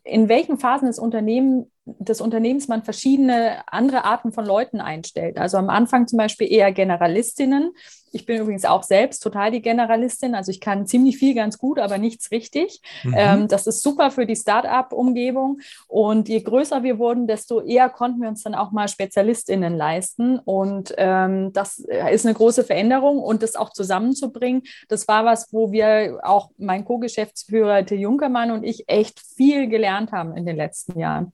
in 0.05 0.29
welchen 0.29 0.59
Phasen 0.59 0.87
des, 0.87 1.01
Unternehmen, 1.01 1.71
des 1.85 2.21
Unternehmens 2.21 2.69
man 2.69 2.83
verschiedene 2.83 3.63
andere 3.67 4.05
Arten 4.05 4.33
von 4.33 4.47
Leuten 4.47 4.81
einstellt. 4.81 5.39
Also 5.39 5.57
am 5.57 5.71
Anfang 5.71 6.07
zum 6.07 6.19
Beispiel 6.19 6.53
eher 6.53 6.73
Generalistinnen. 6.73 7.73
Ich 8.13 8.27
bin 8.27 8.41
übrigens 8.41 8.65
auch 8.65 8.83
selbst 8.83 9.21
total 9.21 9.51
die 9.51 9.63
Generalistin. 9.63 10.35
Also 10.35 10.51
ich 10.51 10.61
kann 10.61 10.87
ziemlich 10.87 11.17
viel 11.17 11.35
ganz 11.35 11.59
gut, 11.59 11.79
aber 11.79 11.97
nichts 11.97 12.31
richtig. 12.33 12.81
Mhm. 13.05 13.15
Ähm, 13.17 13.49
das 13.49 13.67
ist 13.67 13.83
super 13.83 14.11
für 14.11 14.27
die 14.27 14.37
Start-up-Umgebung. 14.37 15.61
Und 15.87 16.29
je 16.29 16.41
größer 16.41 16.83
wir 16.83 16.99
wurden, 16.99 17.27
desto 17.27 17.61
eher 17.61 17.89
konnten 17.89 18.21
wir 18.21 18.29
uns 18.29 18.43
dann 18.43 18.55
auch 18.55 18.73
mal 18.73 18.89
SpezialistInnen 18.89 19.77
leisten. 19.77 20.39
Und 20.41 20.93
ähm, 20.99 21.53
das 21.53 21.79
ist 21.79 22.27
eine 22.27 22.35
große 22.35 22.65
Veränderung. 22.65 23.21
Und 23.21 23.43
das 23.43 23.55
auch 23.55 23.71
zusammenzubringen, 23.71 24.63
das 24.89 25.07
war 25.07 25.25
was, 25.25 25.53
wo 25.53 25.71
wir 25.71 26.21
auch 26.23 26.51
mein 26.59 26.85
Co-Geschäftsführer 26.85 27.87
Till 27.87 28.01
Junkermann 28.01 28.51
und 28.51 28.65
ich 28.65 28.89
echt 28.89 29.21
viel 29.21 29.69
gelernt 29.69 29.81
gelernt 29.81 30.13
haben 30.13 30.37
in 30.37 30.47
den 30.47 30.57
letzten 30.57 30.99
Jahren. 30.99 31.33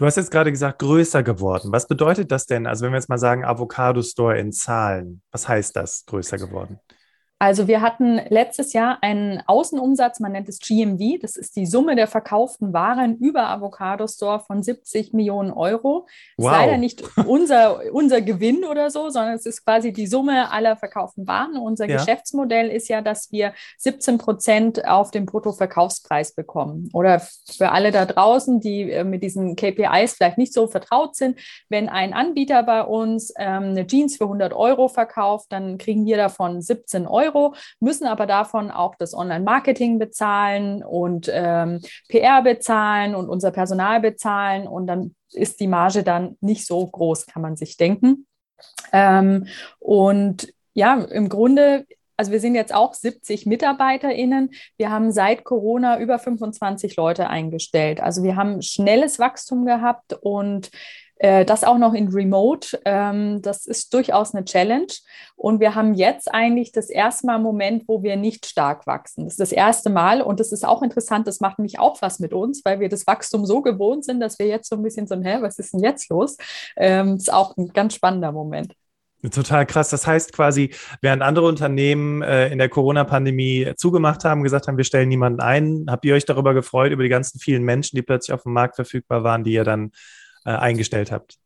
Du 0.00 0.06
hast 0.06 0.16
jetzt 0.16 0.30
gerade 0.30 0.50
gesagt, 0.50 0.78
größer 0.78 1.22
geworden. 1.22 1.72
Was 1.72 1.86
bedeutet 1.86 2.32
das 2.32 2.46
denn? 2.46 2.66
Also 2.66 2.86
wenn 2.86 2.92
wir 2.92 2.96
jetzt 2.96 3.10
mal 3.10 3.18
sagen, 3.18 3.44
Avocado 3.44 4.00
Store 4.00 4.38
in 4.38 4.50
Zahlen, 4.50 5.20
was 5.30 5.46
heißt 5.46 5.76
das, 5.76 6.06
größer 6.06 6.38
geworden? 6.38 6.80
Also 7.42 7.66
wir 7.68 7.80
hatten 7.80 8.20
letztes 8.28 8.74
Jahr 8.74 8.98
einen 9.00 9.42
Außenumsatz, 9.46 10.20
man 10.20 10.32
nennt 10.32 10.50
es 10.50 10.58
GMV, 10.58 11.20
das 11.22 11.36
ist 11.36 11.56
die 11.56 11.64
Summe 11.64 11.96
der 11.96 12.06
verkauften 12.06 12.74
Waren 12.74 13.16
über 13.16 13.48
Avocado 13.48 14.06
Store 14.06 14.40
von 14.40 14.62
70 14.62 15.14
Millionen 15.14 15.50
Euro. 15.50 16.06
Wow. 16.36 16.52
Ist 16.52 16.58
leider 16.58 16.76
nicht 16.76 17.02
unser, 17.26 17.80
unser 17.94 18.20
Gewinn 18.20 18.66
oder 18.66 18.90
so, 18.90 19.08
sondern 19.08 19.36
es 19.36 19.46
ist 19.46 19.64
quasi 19.64 19.90
die 19.90 20.06
Summe 20.06 20.52
aller 20.52 20.76
verkauften 20.76 21.26
Waren. 21.26 21.56
Unser 21.56 21.88
ja. 21.88 21.96
Geschäftsmodell 21.96 22.68
ist 22.68 22.88
ja, 22.88 23.00
dass 23.00 23.32
wir 23.32 23.54
17 23.78 24.18
Prozent 24.18 24.86
auf 24.86 25.10
den 25.10 25.24
Bruttoverkaufspreis 25.24 26.34
bekommen. 26.34 26.90
Oder 26.92 27.20
für 27.56 27.72
alle 27.72 27.90
da 27.90 28.04
draußen, 28.04 28.60
die 28.60 28.90
äh, 28.90 29.02
mit 29.02 29.22
diesen 29.22 29.56
KPIs 29.56 30.12
vielleicht 30.12 30.36
nicht 30.36 30.52
so 30.52 30.66
vertraut 30.66 31.16
sind, 31.16 31.38
wenn 31.70 31.88
ein 31.88 32.12
Anbieter 32.12 32.62
bei 32.64 32.82
uns 32.82 33.32
ähm, 33.38 33.70
eine 33.70 33.86
Jeans 33.86 34.18
für 34.18 34.24
100 34.24 34.52
Euro 34.52 34.88
verkauft, 34.88 35.46
dann 35.48 35.78
kriegen 35.78 36.04
wir 36.04 36.18
davon 36.18 36.60
17 36.60 37.06
Euro. 37.06 37.29
Euro, 37.30 37.54
müssen 37.80 38.06
aber 38.06 38.26
davon 38.26 38.70
auch 38.70 38.94
das 38.96 39.14
Online-Marketing 39.14 39.98
bezahlen 39.98 40.82
und 40.82 41.30
ähm, 41.32 41.80
PR 42.08 42.42
bezahlen 42.42 43.14
und 43.14 43.28
unser 43.28 43.50
Personal 43.50 44.00
bezahlen 44.00 44.66
und 44.66 44.86
dann 44.86 45.14
ist 45.32 45.60
die 45.60 45.68
Marge 45.68 46.02
dann 46.02 46.36
nicht 46.40 46.66
so 46.66 46.84
groß, 46.86 47.26
kann 47.26 47.42
man 47.42 47.56
sich 47.56 47.76
denken. 47.76 48.26
Ähm, 48.92 49.46
und 49.78 50.52
ja, 50.74 51.00
im 51.00 51.28
Grunde 51.28 51.86
also 52.16 52.32
wir 52.32 52.40
sind 52.40 52.54
jetzt 52.54 52.74
auch 52.74 52.92
70 52.92 53.46
MitarbeiterInnen. 53.46 54.50
Wir 54.76 54.90
haben 54.90 55.10
seit 55.10 55.42
Corona 55.42 55.98
über 56.00 56.18
25 56.18 56.96
Leute 56.96 57.30
eingestellt. 57.30 57.98
Also 57.98 58.22
wir 58.22 58.36
haben 58.36 58.60
schnelles 58.60 59.18
Wachstum 59.18 59.64
gehabt 59.64 60.12
und 60.20 60.70
äh, 61.20 61.44
das 61.44 61.64
auch 61.64 61.76
noch 61.76 61.92
in 61.92 62.08
Remote, 62.08 62.80
ähm, 62.86 63.42
das 63.42 63.66
ist 63.66 63.92
durchaus 63.92 64.34
eine 64.34 64.46
Challenge. 64.46 64.86
Und 65.36 65.60
wir 65.60 65.74
haben 65.74 65.92
jetzt 65.92 66.32
eigentlich 66.32 66.72
das 66.72 66.88
erste 66.88 67.26
Mal 67.26 67.34
einen 67.34 67.42
Moment, 67.42 67.84
wo 67.86 68.02
wir 68.02 68.16
nicht 68.16 68.46
stark 68.46 68.86
wachsen. 68.86 69.24
Das 69.24 69.34
ist 69.34 69.40
das 69.40 69.52
erste 69.52 69.90
Mal 69.90 70.22
und 70.22 70.40
das 70.40 70.50
ist 70.50 70.66
auch 70.66 70.82
interessant, 70.82 71.26
das 71.26 71.40
macht 71.40 71.58
nämlich 71.58 71.78
auch 71.78 72.00
was 72.00 72.20
mit 72.20 72.32
uns, 72.32 72.62
weil 72.64 72.80
wir 72.80 72.88
das 72.88 73.06
Wachstum 73.06 73.44
so 73.44 73.60
gewohnt 73.60 74.06
sind, 74.06 74.20
dass 74.20 74.38
wir 74.38 74.46
jetzt 74.46 74.70
so 74.70 74.76
ein 74.76 74.82
bisschen 74.82 75.06
so, 75.06 75.14
hä, 75.16 75.38
was 75.42 75.58
ist 75.58 75.74
denn 75.74 75.84
jetzt 75.84 76.08
los? 76.08 76.38
Ähm, 76.76 77.12
das 77.12 77.24
ist 77.24 77.32
auch 77.32 77.54
ein 77.58 77.68
ganz 77.68 77.94
spannender 77.94 78.32
Moment. 78.32 78.72
Total 79.30 79.66
krass. 79.66 79.90
Das 79.90 80.06
heißt 80.06 80.32
quasi, 80.32 80.70
während 81.02 81.20
andere 81.20 81.46
Unternehmen 81.46 82.22
äh, 82.22 82.48
in 82.48 82.56
der 82.56 82.70
Corona-Pandemie 82.70 83.74
zugemacht 83.76 84.24
haben, 84.24 84.42
gesagt 84.42 84.66
haben, 84.66 84.78
wir 84.78 84.84
stellen 84.84 85.10
niemanden 85.10 85.40
ein, 85.40 85.84
habt 85.90 86.06
ihr 86.06 86.14
euch 86.14 86.24
darüber 86.24 86.54
gefreut, 86.54 86.92
über 86.92 87.02
die 87.02 87.10
ganzen 87.10 87.38
vielen 87.38 87.62
Menschen, 87.62 87.96
die 87.96 88.02
plötzlich 88.02 88.32
auf 88.32 88.44
dem 88.44 88.54
Markt 88.54 88.76
verfügbar 88.76 89.22
waren, 89.22 89.44
die 89.44 89.52
ihr 89.52 89.64
dann 89.64 89.92
äh, 90.44 90.50
eingestellt 90.50 91.12
habt. 91.12 91.38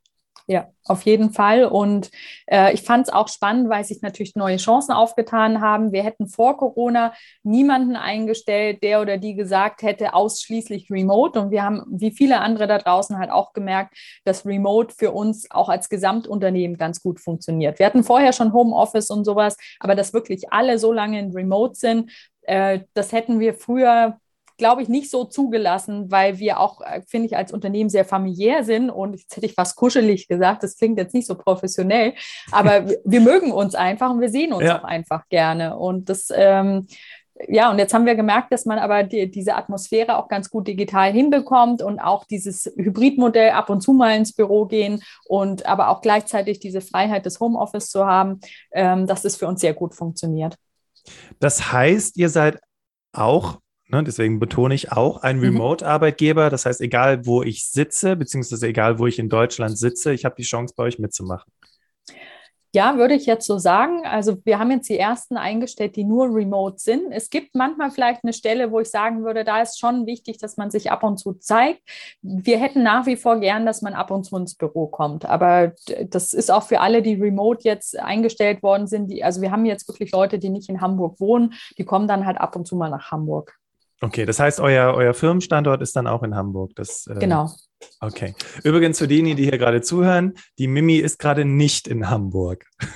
Ja, 0.47 0.69
auf 0.85 1.03
jeden 1.03 1.31
Fall. 1.31 1.65
Und 1.65 2.11
äh, 2.47 2.75
ich 2.75 2.83
fand 2.83 3.07
es 3.07 3.13
auch 3.13 3.29
spannend, 3.29 3.71
weil 3.71 3.83
sich 3.83 4.03
natürlich 4.03 4.37
neue 4.37 4.59
Chancen 4.59 4.93
aufgetan 4.93 5.63
haben. 5.63 5.91
Wir 5.93 6.03
hätten 6.03 6.27
vor 6.27 6.59
Corona 6.59 7.15
niemanden 7.43 7.97
eingestellt, 7.97 8.83
der 8.83 9.01
oder 9.01 9.17
die 9.17 9.35
gesagt 9.37 9.81
hätte, 9.81 10.13
ausschließlich 10.13 10.91
Remote. 10.91 11.41
Und 11.41 11.51
wir 11.51 11.63
haben, 11.63 11.83
wie 11.89 12.11
viele 12.11 12.41
andere 12.41 12.67
da 12.67 12.77
draußen, 12.77 13.17
halt 13.17 13.31
auch 13.31 13.55
gemerkt, 13.55 13.97
dass 14.27 14.45
Remote 14.45 14.95
für 14.95 15.13
uns 15.13 15.51
auch 15.51 15.71
als 15.71 15.89
Gesamtunternehmen 15.89 16.77
ganz 16.77 17.03
gut 17.03 17.21
funktioniert. 17.21 17.79
Wir 17.79 17.87
hatten 17.87 18.05
vorher 18.05 18.35
schon 18.35 18.53
Homeoffice 18.53 19.09
und 19.09 19.25
sowas, 19.25 19.57
aber 19.81 19.95
dass 19.95 20.13
wirklich 20.13 20.53
alle 20.53 20.79
so 20.79 20.93
lange 20.93 21.19
in 21.21 21.33
Remote 21.33 21.75
sind, 21.75 22.11
äh, 22.43 22.81
das 22.93 23.13
hätten 23.13 23.41
wir 23.41 23.55
früher 23.55 24.19
glaube 24.57 24.83
ich, 24.83 24.89
nicht 24.89 25.11
so 25.11 25.25
zugelassen, 25.25 26.11
weil 26.11 26.39
wir 26.39 26.61
auch, 26.61 26.81
äh, 26.81 27.03
finde 27.07 27.27
ich, 27.27 27.37
als 27.37 27.53
Unternehmen 27.53 27.91
sehr 27.91 28.05
familiär 28.05 28.65
sind 28.65 28.91
und 28.91 29.15
jetzt 29.15 29.37
hätte 29.37 29.47
ich 29.47 29.55
fast 29.55 29.77
kuschelig 29.77 30.29
gesagt, 30.29 30.63
das 30.63 30.77
klingt 30.77 30.99
jetzt 30.99 31.15
nicht 31.15 31.27
so 31.27 31.35
professionell, 31.35 32.15
aber 32.53 32.87
wir 33.05 33.21
mögen 33.21 33.53
uns 33.53 33.75
einfach 33.75 34.11
und 34.11 34.21
wir 34.21 34.29
sehen 34.29 34.53
uns 34.53 34.65
ja. 34.65 34.79
auch 34.79 34.85
einfach 34.85 35.29
gerne 35.29 35.77
und 35.77 36.09
das, 36.09 36.29
ähm, 36.35 36.87
ja, 37.49 37.71
und 37.71 37.79
jetzt 37.79 37.93
haben 37.93 38.07
wir 38.07 38.15
gemerkt, 38.15 38.53
dass 38.53 38.65
man 38.65 38.79
aber 38.79 39.03
die, 39.03 39.29
diese 39.29 39.57
Atmosphäre 39.57 40.19
auch 40.19 40.29
ganz 40.29 40.51
gut 40.51 40.69
digital 40.69 41.13
hinbekommt 41.13 41.83
und 41.83 41.99
auch 41.99 42.25
dieses 42.25 42.73
Hybridmodell 42.77 43.51
ab 43.51 43.71
und 43.71 43.81
zu 43.81 43.93
mal 43.93 44.17
ins 44.17 44.33
Büro 44.33 44.67
gehen 44.67 45.03
und 45.27 45.67
aber 45.67 45.89
auch 45.89 46.01
gleichzeitig 46.01 46.61
diese 46.61 46.81
Freiheit 46.81 47.27
des 47.27 47.41
Homeoffice 47.41 47.91
zu 47.91 48.07
haben, 48.07 48.41
ähm, 48.73 49.09
dass 49.09 49.25
es 49.25 49.37
für 49.37 49.49
uns 49.49 49.61
sehr 49.61 49.75
gut 49.75 49.95
funktioniert. 49.95 50.57
Das 51.41 51.73
heißt, 51.73 52.17
ihr 52.19 52.29
seid 52.29 52.61
auch 53.13 53.59
deswegen 54.03 54.41
betone 54.41 54.75
ich 54.75 54.93
auch 54.93 55.23
ein 55.23 55.37
mhm. 55.37 55.45
Remote-Arbeitgeber. 55.45 56.51
Das 56.51 56.67
heißt, 56.67 56.81
egal 56.81 57.27
wo 57.27 57.43
ich 57.43 57.67
sitze, 57.69 58.17
beziehungsweise 58.17 58.67
egal 58.67 58.99
wo 58.99 59.07
ich 59.07 59.19
in 59.19 59.29
Deutschland 59.29 59.79
sitze, 59.79 60.13
ich 60.13 60.25
habe 60.25 60.35
die 60.37 60.43
Chance, 60.43 60.75
bei 60.77 60.85
euch 60.85 60.99
mitzumachen. 60.99 61.53
Ja, 62.75 62.97
würde 62.97 63.15
ich 63.15 63.25
jetzt 63.25 63.47
so 63.47 63.57
sagen. 63.57 64.05
Also 64.05 64.37
wir 64.45 64.59
haben 64.59 64.73
jetzt 64.73 64.89
die 64.89 64.99
ersten 64.99 65.37
eingestellt, 65.37 65.95
die 65.95 66.03
nur 66.03 66.35
remote 66.35 66.77
sind. 66.79 67.13
Es 67.13 67.31
gibt 67.31 67.55
manchmal 67.55 67.93
vielleicht 67.93 68.25
eine 68.25 68.33
Stelle, 68.33 68.73
wo 68.73 68.81
ich 68.81 68.91
sagen 68.91 69.25
würde, 69.25 69.45
da 69.45 69.63
ist 69.63 69.79
schon 69.79 70.07
wichtig, 70.07 70.39
dass 70.39 70.57
man 70.57 70.73
sich 70.73 70.91
ab 70.91 71.05
und 71.05 71.19
zu 71.19 71.35
zeigt. 71.35 71.83
Wir 72.21 72.59
hätten 72.59 72.83
nach 72.83 73.07
wie 73.07 73.15
vor 73.15 73.39
gern, 73.39 73.65
dass 73.65 73.81
man 73.81 73.95
ab 73.95 74.11
und 74.11 74.25
zu 74.25 74.37
ins 74.37 74.57
Büro 74.57 74.89
kommt. 74.89 75.25
Aber 75.25 75.73
das 76.09 76.33
ist 76.33 76.51
auch 76.51 76.65
für 76.65 76.81
alle, 76.81 77.01
die 77.01 77.15
remote 77.15 77.63
jetzt 77.63 77.97
eingestellt 77.97 78.61
worden 78.65 78.89
sind. 78.89 79.07
Die, 79.07 79.23
also 79.23 79.41
wir 79.41 79.53
haben 79.53 79.67
jetzt 79.67 79.87
wirklich 79.87 80.11
Leute, 80.11 80.41
die 80.41 80.51
nicht 80.51 80.69
in 80.69 80.81
Hamburg 80.81 81.21
wohnen, 81.21 81.55
die 81.79 81.85
kommen 81.85 82.09
dann 82.09 82.27
halt 82.27 82.39
ab 82.39 82.57
und 82.57 82.67
zu 82.67 82.75
mal 82.75 82.91
nach 82.91 83.13
Hamburg. 83.13 83.57
Okay, 84.01 84.27
das 84.27 84.39
heißt, 84.39 84.61
euer, 84.61 84.95
euer 84.95 85.15
Firmenstandort 85.15 85.81
ist 85.83 85.97
dann 85.97 86.07
auch 86.07 86.23
in 86.23 86.35
Hamburg. 86.35 86.73
Das, 86.75 87.07
äh, 87.07 87.15
genau. 87.15 87.51
Okay. 88.00 88.35
Übrigens 88.62 88.99
für 88.99 89.09
diejenigen, 89.09 89.37
die 89.37 89.45
hier 89.45 89.59
gerade 89.59 89.83
zuhören, 89.83 90.35
die 90.59 90.66
Mimi 90.69 90.97
ist 90.97 91.19
gerade 91.19 91.45
nicht 91.45 91.88
in 91.88 92.11
Hamburg. 92.11 92.66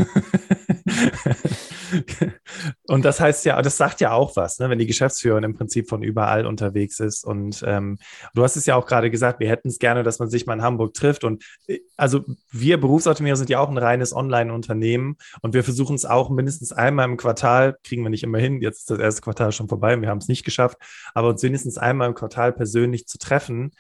und 2.87 3.05
das 3.05 3.21
heißt 3.21 3.45
ja, 3.45 3.61
das 3.63 3.77
sagt 3.77 4.01
ja 4.01 4.13
auch 4.13 4.37
was, 4.37 4.59
ne, 4.59 4.71
wenn 4.71 4.79
die 4.79 4.87
Geschäftsführerin 4.87 5.45
im 5.45 5.55
Prinzip 5.55 5.89
von 5.89 6.03
überall 6.03 6.47
unterwegs 6.47 7.01
ist. 7.01 7.25
Und 7.25 7.63
ähm, 7.67 7.99
du 8.35 8.43
hast 8.43 8.57
es 8.57 8.67
ja 8.67 8.77
auch 8.77 8.87
gerade 8.87 9.11
gesagt, 9.11 9.41
wir 9.41 9.49
hätten 9.49 9.69
es 9.69 9.79
gerne, 9.79 10.03
dass 10.03 10.19
man 10.19 10.29
sich 10.31 10.47
mal 10.47 10.55
in 10.55 10.63
Hamburg 10.63 10.95
trifft. 10.95 11.25
Und 11.25 11.45
äh, 11.67 11.81
also 11.97 12.25
wir 12.51 12.81
Berufsautomierer 12.81 13.37
sind 13.37 13.51
ja 13.51 13.61
auch 13.61 13.69
ein 13.69 13.79
reines 13.79 14.15
Online-Unternehmen 14.15 15.17
und 15.43 15.55
wir 15.55 15.65
versuchen 15.65 15.97
es 15.97 16.05
auch 16.05 16.31
mindestens 16.31 16.73
einmal 16.73 17.07
im 17.07 17.17
Quartal, 17.17 17.77
kriegen 17.83 18.03
wir 18.03 18.11
nicht 18.11 18.25
immer 18.25 18.39
hin, 18.39 18.61
jetzt 18.61 18.81
ist 18.81 18.91
das 18.91 18.99
erste 18.99 19.23
Quartal 19.23 19.53
schon 19.53 19.69
vorbei 19.69 19.95
und 19.95 20.03
wir 20.03 20.09
haben 20.09 20.19
es 20.19 20.29
nicht 20.29 20.45
geschafft, 20.45 20.79
aber 21.15 21.29
uns 21.29 21.43
mindestens 21.43 21.79
einmal 21.79 22.09
im 22.09 22.15
Quartal 22.15 22.53
persönlich 22.53 23.07
zu 23.07 23.19
treffen. 23.19 23.73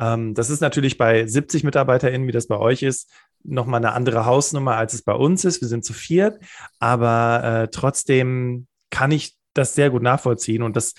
Ähm, 0.00 0.34
das 0.34 0.50
ist 0.50 0.60
natürlich 0.60 0.98
bei 0.98 1.26
70 1.26 1.64
MitarbeiterInnen, 1.64 2.26
wie 2.26 2.32
das 2.32 2.46
bei 2.46 2.58
euch 2.58 2.82
ist, 2.82 3.10
nochmal 3.42 3.78
eine 3.78 3.92
andere 3.92 4.26
Hausnummer, 4.26 4.76
als 4.76 4.94
es 4.94 5.02
bei 5.02 5.12
uns 5.12 5.44
ist. 5.44 5.60
Wir 5.60 5.68
sind 5.68 5.84
zu 5.84 5.92
viert, 5.92 6.38
aber 6.78 7.42
äh, 7.44 7.68
trotzdem 7.68 8.66
kann 8.90 9.10
ich 9.10 9.36
das 9.52 9.74
sehr 9.74 9.90
gut 9.90 10.02
nachvollziehen 10.02 10.62
und 10.62 10.76
das 10.76 10.94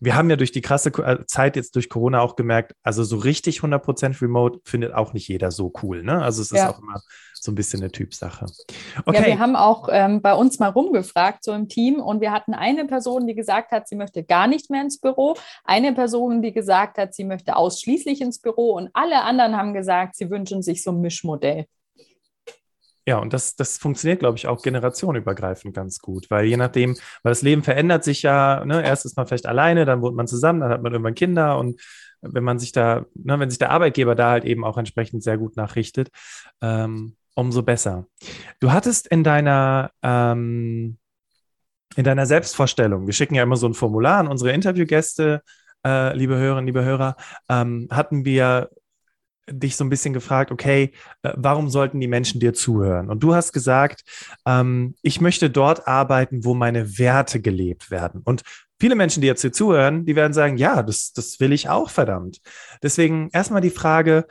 wir 0.00 0.16
haben 0.16 0.28
ja 0.28 0.34
durch 0.34 0.50
die 0.50 0.62
krasse 0.62 0.88
äh, 0.88 1.24
Zeit 1.26 1.54
jetzt 1.54 1.76
durch 1.76 1.88
Corona 1.88 2.20
auch 2.22 2.34
gemerkt, 2.34 2.74
also 2.82 3.04
so 3.04 3.18
richtig 3.18 3.60
100% 3.60 4.20
Remote 4.20 4.58
findet 4.64 4.92
auch 4.94 5.12
nicht 5.12 5.28
jeder 5.28 5.52
so 5.52 5.72
cool. 5.80 6.02
Ne? 6.02 6.20
Also 6.20 6.42
es 6.42 6.50
ist 6.50 6.58
ja. 6.58 6.70
auch 6.70 6.80
immer 6.80 7.00
so 7.42 7.50
ein 7.50 7.56
bisschen 7.56 7.80
eine 7.80 7.90
Typsache. 7.90 8.46
Okay. 9.04 9.18
Ja, 9.18 9.26
wir 9.26 9.38
haben 9.40 9.56
auch 9.56 9.88
ähm, 9.90 10.22
bei 10.22 10.32
uns 10.32 10.60
mal 10.60 10.68
rumgefragt, 10.68 11.42
so 11.42 11.52
im 11.52 11.68
Team, 11.68 12.00
und 12.00 12.20
wir 12.20 12.30
hatten 12.30 12.54
eine 12.54 12.84
Person, 12.84 13.26
die 13.26 13.34
gesagt 13.34 13.72
hat, 13.72 13.88
sie 13.88 13.96
möchte 13.96 14.22
gar 14.22 14.46
nicht 14.46 14.70
mehr 14.70 14.82
ins 14.82 15.00
Büro, 15.00 15.34
eine 15.64 15.92
Person, 15.92 16.40
die 16.40 16.52
gesagt 16.52 16.98
hat, 16.98 17.14
sie 17.14 17.24
möchte 17.24 17.56
ausschließlich 17.56 18.20
ins 18.20 18.38
Büro 18.38 18.74
und 18.74 18.90
alle 18.92 19.22
anderen 19.22 19.56
haben 19.56 19.74
gesagt, 19.74 20.14
sie 20.14 20.30
wünschen 20.30 20.62
sich 20.62 20.84
so 20.84 20.92
ein 20.92 21.00
Mischmodell. 21.00 21.66
Ja, 23.04 23.18
und 23.18 23.32
das, 23.32 23.56
das 23.56 23.78
funktioniert, 23.78 24.20
glaube 24.20 24.36
ich, 24.36 24.46
auch 24.46 24.62
generationenübergreifend 24.62 25.74
ganz 25.74 25.98
gut, 25.98 26.30
weil 26.30 26.44
je 26.44 26.56
nachdem, 26.56 26.94
weil 27.24 27.32
das 27.32 27.42
Leben 27.42 27.64
verändert 27.64 28.04
sich 28.04 28.22
ja, 28.22 28.64
ne, 28.64 28.84
erst 28.84 29.04
ist 29.04 29.16
man 29.16 29.26
vielleicht 29.26 29.46
alleine, 29.46 29.84
dann 29.84 30.00
wohnt 30.02 30.14
man 30.14 30.28
zusammen, 30.28 30.60
dann 30.60 30.70
hat 30.70 30.82
man 30.82 30.92
irgendwann 30.92 31.16
Kinder 31.16 31.58
und 31.58 31.80
wenn 32.20 32.44
man 32.44 32.60
sich 32.60 32.70
da, 32.70 33.04
ne, 33.14 33.40
wenn 33.40 33.50
sich 33.50 33.58
der 33.58 33.70
Arbeitgeber 33.70 34.14
da 34.14 34.30
halt 34.30 34.44
eben 34.44 34.64
auch 34.64 34.78
entsprechend 34.78 35.24
sehr 35.24 35.38
gut 35.38 35.56
nachrichtet, 35.56 36.10
ähm, 36.60 37.16
umso 37.34 37.62
besser. 37.62 38.06
Du 38.60 38.72
hattest 38.72 39.06
in 39.06 39.24
deiner, 39.24 39.90
ähm, 40.02 40.98
in 41.96 42.04
deiner 42.04 42.26
Selbstvorstellung, 42.26 43.06
wir 43.06 43.14
schicken 43.14 43.34
ja 43.34 43.42
immer 43.42 43.56
so 43.56 43.66
ein 43.66 43.74
Formular 43.74 44.18
an 44.18 44.28
unsere 44.28 44.52
Interviewgäste, 44.52 45.42
äh, 45.84 46.16
liebe 46.16 46.36
Hörerinnen, 46.36 46.66
liebe 46.66 46.84
Hörer, 46.84 47.16
ähm, 47.48 47.88
hatten 47.90 48.24
wir 48.24 48.70
dich 49.50 49.76
so 49.76 49.84
ein 49.84 49.90
bisschen 49.90 50.14
gefragt, 50.14 50.52
okay, 50.52 50.92
äh, 51.22 51.32
warum 51.36 51.68
sollten 51.68 52.00
die 52.00 52.08
Menschen 52.08 52.40
dir 52.40 52.54
zuhören? 52.54 53.10
Und 53.10 53.22
du 53.22 53.34
hast 53.34 53.52
gesagt, 53.52 54.02
ähm, 54.46 54.94
ich 55.02 55.20
möchte 55.20 55.50
dort 55.50 55.88
arbeiten, 55.88 56.44
wo 56.44 56.54
meine 56.54 56.98
Werte 56.98 57.40
gelebt 57.40 57.90
werden. 57.90 58.22
Und 58.24 58.42
viele 58.78 58.94
Menschen, 58.94 59.20
die 59.20 59.26
jetzt 59.26 59.42
hier 59.42 59.52
zuhören, 59.52 60.06
die 60.06 60.16
werden 60.16 60.32
sagen, 60.32 60.56
ja, 60.56 60.82
das, 60.82 61.12
das 61.12 61.40
will 61.40 61.52
ich 61.52 61.68
auch 61.68 61.90
verdammt. 61.90 62.40
Deswegen 62.82 63.30
erstmal 63.32 63.60
die 63.60 63.70
Frage, 63.70 64.26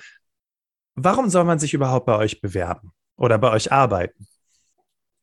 warum 1.04 1.30
soll 1.30 1.44
man 1.44 1.60
sich 1.60 1.74
überhaupt 1.74 2.06
bei 2.06 2.18
euch 2.18 2.42
bewerben 2.42 2.92
oder 3.18 3.38
bei 3.38 3.52
euch 3.52 3.72
arbeiten? 3.72 4.28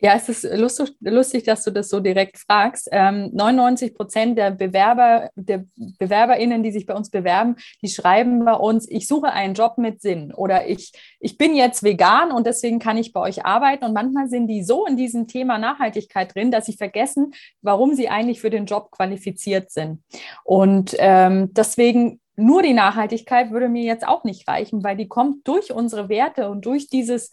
Ja, 0.00 0.14
es 0.14 0.28
ist 0.28 0.44
lustig, 0.56 0.94
lustig, 1.00 1.42
dass 1.42 1.64
du 1.64 1.72
das 1.72 1.88
so 1.88 1.98
direkt 1.98 2.38
fragst. 2.38 2.88
Ähm, 2.92 3.30
99 3.32 3.94
Prozent 3.96 4.38
der 4.38 4.52
Bewerber, 4.52 5.28
der 5.34 5.64
BewerberInnen, 5.98 6.62
die 6.62 6.70
sich 6.70 6.86
bei 6.86 6.94
uns 6.94 7.10
bewerben, 7.10 7.56
die 7.82 7.88
schreiben 7.88 8.44
bei 8.44 8.54
uns, 8.54 8.88
ich 8.88 9.08
suche 9.08 9.32
einen 9.32 9.54
Job 9.54 9.76
mit 9.76 10.00
Sinn 10.00 10.32
oder 10.32 10.68
ich, 10.68 10.92
ich 11.18 11.36
bin 11.36 11.56
jetzt 11.56 11.82
vegan 11.82 12.30
und 12.30 12.46
deswegen 12.46 12.78
kann 12.78 12.96
ich 12.96 13.12
bei 13.12 13.20
euch 13.20 13.44
arbeiten. 13.44 13.84
Und 13.86 13.92
manchmal 13.92 14.28
sind 14.28 14.46
die 14.46 14.62
so 14.62 14.86
in 14.86 14.96
diesem 14.96 15.26
Thema 15.26 15.58
Nachhaltigkeit 15.58 16.32
drin, 16.32 16.52
dass 16.52 16.66
sie 16.66 16.76
vergessen, 16.76 17.34
warum 17.60 17.94
sie 17.94 18.08
eigentlich 18.08 18.40
für 18.40 18.50
den 18.50 18.66
Job 18.66 18.92
qualifiziert 18.92 19.72
sind. 19.72 20.04
Und 20.44 20.94
ähm, 21.00 21.52
deswegen 21.54 22.20
nur 22.38 22.62
die 22.62 22.72
Nachhaltigkeit 22.72 23.50
würde 23.50 23.68
mir 23.68 23.82
jetzt 23.82 24.06
auch 24.06 24.24
nicht 24.24 24.46
reichen, 24.48 24.84
weil 24.84 24.96
die 24.96 25.08
kommt 25.08 25.46
durch 25.46 25.72
unsere 25.72 26.08
Werte 26.08 26.48
und 26.48 26.64
durch 26.64 26.88
dieses 26.88 27.30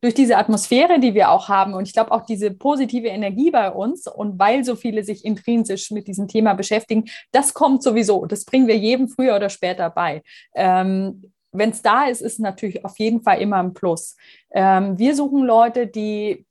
durch 0.00 0.14
diese 0.14 0.36
Atmosphäre, 0.36 1.00
die 1.00 1.14
wir 1.14 1.30
auch 1.30 1.48
haben 1.48 1.72
und 1.72 1.88
ich 1.88 1.94
glaube 1.94 2.12
auch 2.12 2.26
diese 2.26 2.50
positive 2.50 3.08
Energie 3.08 3.50
bei 3.50 3.72
uns 3.72 4.06
und 4.06 4.38
weil 4.38 4.62
so 4.62 4.76
viele 4.76 5.02
sich 5.02 5.24
intrinsisch 5.24 5.90
mit 5.90 6.06
diesem 6.08 6.28
Thema 6.28 6.52
beschäftigen, 6.52 7.04
das 7.32 7.54
kommt 7.54 7.82
sowieso. 7.82 8.26
Das 8.26 8.44
bringen 8.44 8.68
wir 8.68 8.76
jedem 8.76 9.08
früher 9.08 9.34
oder 9.34 9.48
später 9.48 9.88
bei. 9.88 10.22
Ähm, 10.54 11.32
wenn 11.52 11.70
es 11.70 11.80
da 11.80 12.06
ist, 12.06 12.20
ist 12.20 12.38
natürlich 12.38 12.84
auf 12.84 12.98
jeden 12.98 13.22
Fall 13.22 13.40
immer 13.40 13.56
ein 13.56 13.72
Plus. 13.72 14.16
Ähm, 14.50 14.98
wir 14.98 15.16
suchen 15.16 15.42
Leute, 15.42 15.86
die 15.86 16.44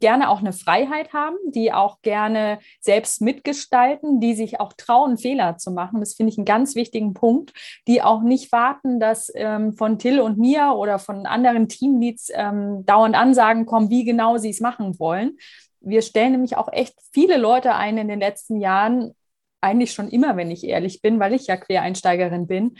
gerne 0.00 0.30
auch 0.30 0.40
eine 0.40 0.52
Freiheit 0.52 1.12
haben, 1.12 1.36
die 1.46 1.72
auch 1.72 2.00
gerne 2.02 2.58
selbst 2.80 3.20
mitgestalten, 3.20 4.20
die 4.20 4.34
sich 4.34 4.60
auch 4.60 4.72
trauen, 4.72 5.18
Fehler 5.18 5.56
zu 5.56 5.70
machen. 5.70 6.00
Das 6.00 6.14
finde 6.14 6.32
ich 6.32 6.38
einen 6.38 6.44
ganz 6.44 6.74
wichtigen 6.74 7.14
Punkt, 7.14 7.52
die 7.86 8.02
auch 8.02 8.22
nicht 8.22 8.52
warten, 8.52 9.00
dass 9.00 9.30
ähm, 9.34 9.72
von 9.72 9.98
Till 9.98 10.20
und 10.20 10.38
mir 10.38 10.74
oder 10.76 10.98
von 10.98 11.26
anderen 11.26 11.68
Teamleads 11.68 12.30
ähm, 12.34 12.84
dauernd 12.86 13.16
Ansagen 13.16 13.66
kommen, 13.66 13.90
wie 13.90 14.04
genau 14.04 14.36
sie 14.38 14.50
es 14.50 14.60
machen 14.60 14.98
wollen. 14.98 15.36
Wir 15.80 16.02
stellen 16.02 16.32
nämlich 16.32 16.56
auch 16.56 16.72
echt 16.72 16.94
viele 17.12 17.36
Leute 17.36 17.74
ein 17.74 17.98
in 17.98 18.08
den 18.08 18.20
letzten 18.20 18.60
Jahren, 18.60 19.14
eigentlich 19.60 19.92
schon 19.92 20.08
immer, 20.08 20.36
wenn 20.36 20.50
ich 20.50 20.64
ehrlich 20.64 21.02
bin, 21.02 21.18
weil 21.18 21.34
ich 21.34 21.46
ja 21.46 21.56
Quereinsteigerin 21.56 22.46
bin, 22.46 22.76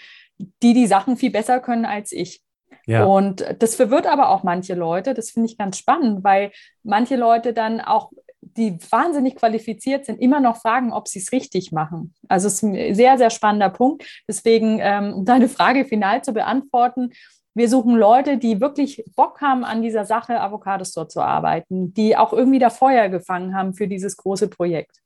die 0.63 0.75
die 0.75 0.87
Sachen 0.87 1.17
viel 1.17 1.31
besser 1.31 1.61
können 1.61 1.85
als 1.85 2.13
ich. 2.13 2.41
Ja. 2.89 3.05
Und 3.05 3.45
das 3.59 3.75
verwirrt 3.75 4.07
aber 4.07 4.31
auch 4.31 4.45
manche 4.45 4.75
Leute. 4.75 5.13
Das 5.13 5.31
finde 5.31 5.51
ich 5.51 5.59
ganz 5.59 5.77
spannend, 5.77 6.25
weil 6.25 6.53
manche 6.83 7.17
Leute 7.17 7.53
dann 7.53 7.83
auch, 7.83 8.11
die 8.41 8.79
wahnsinnig 8.91 9.37
qualifiziert 9.37 10.07
sind, 10.07 10.19
immer 10.23 10.41
noch 10.41 10.57
fragen, 10.57 10.91
ob 10.93 11.07
sie 11.07 11.19
es 11.19 11.31
richtig 11.31 11.71
machen. 11.71 12.15
Also 12.29 12.47
es 12.47 12.55
ist 12.55 12.63
ein 12.63 12.95
sehr, 12.95 13.19
sehr 13.19 13.29
spannender 13.29 13.69
Punkt. 13.69 14.23
Deswegen, 14.27 14.79
ähm, 14.81 15.13
um 15.13 15.25
deine 15.27 15.51
Frage 15.51 15.85
final 15.85 16.25
zu 16.25 16.33
beantworten, 16.33 17.11
wir 17.55 17.69
suchen 17.69 17.95
Leute, 17.95 18.39
die 18.39 18.59
wirklich 18.61 19.05
Bock 19.15 19.43
haben, 19.43 19.65
an 19.65 19.83
dieser 19.83 20.07
Sache 20.07 20.41
Avocado 20.41 20.85
Store 20.87 21.09
zu 21.09 21.21
arbeiten, 21.21 21.93
die 21.93 22.17
auch 22.17 22.33
irgendwie 22.33 22.59
da 22.59 22.71
Feuer 22.71 23.11
gefangen 23.11 23.55
haben 23.55 23.75
für 23.75 23.87
dieses 23.87 24.17
große 24.17 24.49
Projekt. 24.49 24.97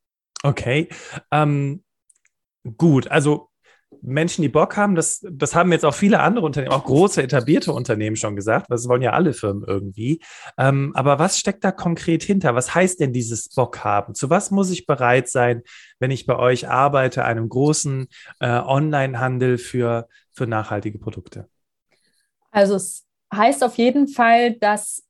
Okay. 0.45 0.89
Ähm, 1.33 1.83
gut, 2.77 3.11
also 3.11 3.49
Menschen, 4.01 4.43
die 4.43 4.49
Bock 4.49 4.77
haben, 4.77 4.95
das, 4.95 5.25
das 5.31 5.55
haben 5.55 5.71
jetzt 5.73 5.85
auch 5.85 5.95
viele 5.95 6.21
andere 6.21 6.47
Unternehmen, 6.47 6.73
auch 6.73 6.85
große 6.85 7.23
etablierte 7.23 7.73
Unternehmen 7.73 8.17
schon 8.17 8.37
gesagt, 8.37 8.67
das 8.71 8.89
wollen 8.89 9.03
ja 9.03 9.13
alle 9.13 9.33
Firmen 9.33 9.65
irgendwie. 9.67 10.21
Ähm, 10.59 10.93
aber 10.95 11.19
was 11.19 11.39
steckt 11.39 11.65
da 11.65 11.73
konkret 11.73 12.23
hinter? 12.23 12.55
Was 12.55 12.75
heißt 12.75 13.01
denn 13.01 13.13
dieses 13.13 13.49
Bock 13.51 13.85
haben? 13.85 14.15
Zu 14.15 14.31
was 14.31 14.51
muss 14.51 14.71
ich 14.71 14.87
bereit 14.87 15.29
sein, 15.29 15.63
wenn 15.99 16.11
ich 16.11 16.27
bei 16.27 16.37
euch 16.37 16.69
arbeite, 16.69 17.25
einem 17.25 17.49
großen 17.49 18.09
äh, 18.41 18.49
Online-Handel 18.49 19.59
für, 19.59 20.09
für 20.33 20.47
nachhaltige 20.47 20.99
Produkte? 20.99 21.49
Also 22.51 22.77
es 22.77 23.07
heißt 23.35 23.65
auf 23.65 23.77
jeden 23.77 24.09
Fall, 24.09 24.55
dass 24.55 25.05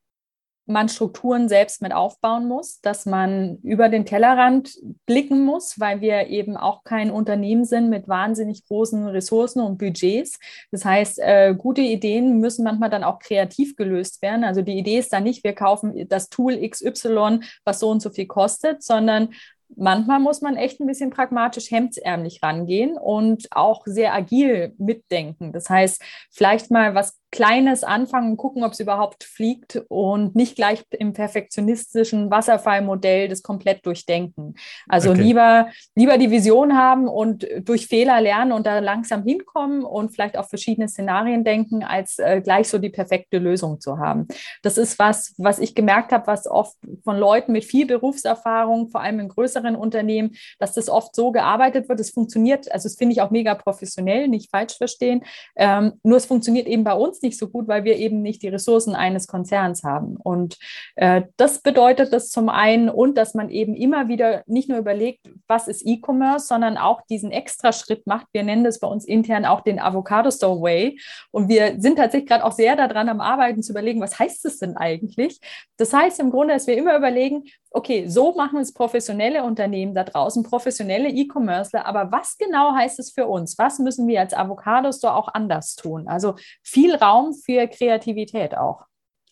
man 0.67 0.89
Strukturen 0.89 1.49
selbst 1.49 1.83
mit 1.83 1.93
aufbauen 1.93 2.47
muss, 2.47 2.81
dass 2.81 3.05
man 3.05 3.59
über 3.63 3.89
den 3.89 4.07
Tellerrand 4.07 4.77
blicken 5.07 5.45
muss, 5.45 5.81
weil 5.81 6.01
wir 6.01 6.29
eben 6.29 6.57
auch 6.57 6.85
kein 6.85 7.11
Unternehmen 7.11 7.65
sind 7.65 7.91
mit 7.91 8.09
wahnsinnig 8.09 8.65
großen 8.67 9.07
Ressourcen 9.09 9.61
und 9.61 9.79
Budgets. 9.79 10.39
Das 10.71 10.85
heißt, 10.85 11.19
äh, 11.19 11.55
gute 11.57 11.81
Ideen 11.81 12.39
müssen 12.39 12.65
manchmal 12.65 12.91
dann 12.91 13.05
auch 13.05 13.19
kreativ 13.19 13.77
gelöst 13.77 14.23
werden. 14.23 14.45
Also 14.45 14.63
die 14.63 14.79
Idee 14.79 14.99
ist 14.99 15.13
dann 15.13 15.25
nicht, 15.25 15.43
wir 15.43 15.55
kaufen 15.55 16.09
das 16.09 16.29
Tool 16.29 16.57
XY, 16.69 17.41
was 17.65 17.81
so 17.81 17.91
und 17.91 18.01
so 18.01 18.11
viel 18.11 18.27
kostet, 18.27 18.83
sondern 18.83 19.31
manchmal 19.77 20.21
muss 20.21 20.43
man 20.43 20.57
echt 20.57 20.81
ein 20.81 20.87
bisschen 20.87 21.11
pragmatisch 21.11 21.71
hemdsärmlich 21.71 22.43
rangehen 22.43 22.97
und 22.97 23.49
auch 23.51 23.83
sehr 23.87 24.15
agil 24.15 24.75
mitdenken. 24.79 25.53
Das 25.53 25.69
heißt, 25.69 26.03
vielleicht 26.31 26.71
mal 26.71 26.95
was 26.95 27.22
Kleines 27.33 27.83
anfangen, 27.83 28.37
gucken, 28.37 28.63
ob 28.63 28.73
es 28.73 28.81
überhaupt 28.81 29.25
fliegt 29.25 29.83
und 29.89 30.37
nicht 30.37 30.55
gleich 30.55 30.85
im 30.91 31.15
perfektionistischen 31.15 32.31
Wasserfallmodell 32.31 33.27
das 33.27 33.43
komplett 33.43 33.87
durchdenken. 33.87 34.55
Also 34.87 35.13
okay. 35.13 35.23
lieber, 35.23 35.69
lieber 35.95 36.19
die 36.19 36.31
Vision 36.31 36.77
haben 36.77 37.09
und 37.09 37.47
durch 37.63 37.87
Fehler 37.87 38.21
lernen 38.21 38.53
und 38.53 38.67
da 38.67 38.81
langsam 38.81 39.23
hinkommen 39.23 39.83
und 39.83 40.11
vielleicht 40.11 40.37
auf 40.37 40.51
verschiedene 40.51 40.89
Szenarien 40.89 41.43
denken, 41.43 41.85
als 41.85 42.19
äh, 42.19 42.43
gleich 42.43 42.69
so 42.69 42.77
die 42.77 42.91
perfekte 42.91 43.39
Lösung 43.39 43.81
zu 43.81 43.99
haben. 43.99 44.29
Das 44.61 44.77
ist 44.77 44.99
was, 44.99 45.33
was 45.39 45.59
ich 45.59 45.75
gemerkt 45.75 46.13
habe, 46.13 46.27
was 46.27 46.47
oft 46.47 46.77
von 47.03 47.17
Leuten 47.17 47.53
mit 47.53 47.65
viel 47.65 47.87
Berufserfahrung, 47.87 48.89
vor 48.89 49.01
allem 49.01 49.21
in 49.21 49.29
größeren 49.29 49.75
Unternehmen, 49.75 50.37
dass 50.59 50.75
das 50.75 50.91
oft 50.91 51.17
so 51.17 51.33
gearbeitet 51.33 51.89
wird. 51.89 51.99
Es 51.99 52.11
funktioniert, 52.11 52.71
also 52.71 52.91
das 52.91 52.99
finde 52.99 53.15
ich 53.15 53.23
auch 53.23 53.31
mega 53.31 53.55
professionell, 53.55 54.29
nicht 54.29 54.51
falsch 54.51 54.77
verstehen. 54.77 55.25
Ähm, 55.57 55.95
nur 56.03 56.19
es 56.19 56.27
funktioniert 56.27 56.67
eben 56.67 56.85
bei 56.85 56.93
uns 56.93 57.22
nicht 57.23 57.39
so 57.39 57.49
gut, 57.49 57.69
weil 57.69 57.85
wir 57.85 57.97
eben 57.97 58.23
nicht 58.23 58.43
die 58.43 58.49
Ressourcen 58.49 58.95
eines 58.95 59.27
Konzerns 59.27 59.83
haben. 59.83 60.17
Und 60.17 60.59
äh, 60.97 61.23
das 61.37 61.61
bedeutet 61.61 62.13
das 62.13 62.31
zum 62.31 62.49
einen 62.49 62.89
und 62.89 63.17
dass 63.17 63.35
man 63.35 63.51
eben 63.51 63.75
immer 63.75 64.09
wieder 64.09 64.43
nicht 64.47 64.69
nur 64.69 64.79
überlegt, 64.79 65.29
was 65.47 65.69
ist 65.69 65.87
E-Commerce, 65.87 66.47
sondern 66.47 66.77
auch 66.77 67.03
diesen 67.03 67.31
extra 67.31 67.73
Schritt 67.73 68.07
macht. 68.07 68.27
Wir 68.33 68.43
nennen 68.43 68.65
das 68.65 68.81
bei 68.81 68.89
uns 68.89 69.05
intern 69.05 69.45
auch 69.45 69.61
den 69.61 69.79
Avocado 69.79 70.31
Store 70.31 70.61
Way. 70.61 70.99
Und 71.31 71.49
wir 71.49 71.77
sind 71.79 71.97
tatsächlich 71.97 72.29
gerade 72.29 72.45
auch 72.45 72.53
sehr 72.53 72.77
daran 72.77 73.09
am 73.09 73.21
Arbeiten 73.21 73.63
zu 73.63 73.73
überlegen, 73.73 74.01
was 74.01 74.19
heißt 74.19 74.45
das 74.45 74.59
denn 74.59 74.77
eigentlich? 74.77 75.41
Das 75.77 75.93
heißt 75.93 76.21
im 76.21 76.31
Grunde, 76.31 76.55
dass 76.55 76.67
wir 76.67 76.77
immer 76.77 76.97
überlegen, 76.97 77.45
okay, 77.75 78.07
so 78.09 78.35
machen 78.35 78.61
es 78.61 78.73
professionelle 78.73 79.45
Unternehmen 79.45 79.95
da 79.95 80.05
draußen, 80.05 80.43
professionelle 80.43 81.09
E-Commercer, 81.09 81.87
aber 81.87 82.13
was 82.13 82.37
genau 82.39 82.75
heißt 82.75 82.99
es 82.99 83.13
für 83.13 83.27
uns? 83.27 83.59
Was 83.59 83.79
müssen 83.79 84.07
wir 84.07 84.21
als 84.21 84.35
Avocado 84.35 84.93
Store 84.93 85.15
auch 85.15 85.29
anders 85.33 85.75
tun? 85.75 86.09
Also 86.09 86.37
viel 86.63 86.95
Raum 86.95 87.35
für 87.35 87.67
Kreativität 87.69 88.57
auch. 88.57 88.85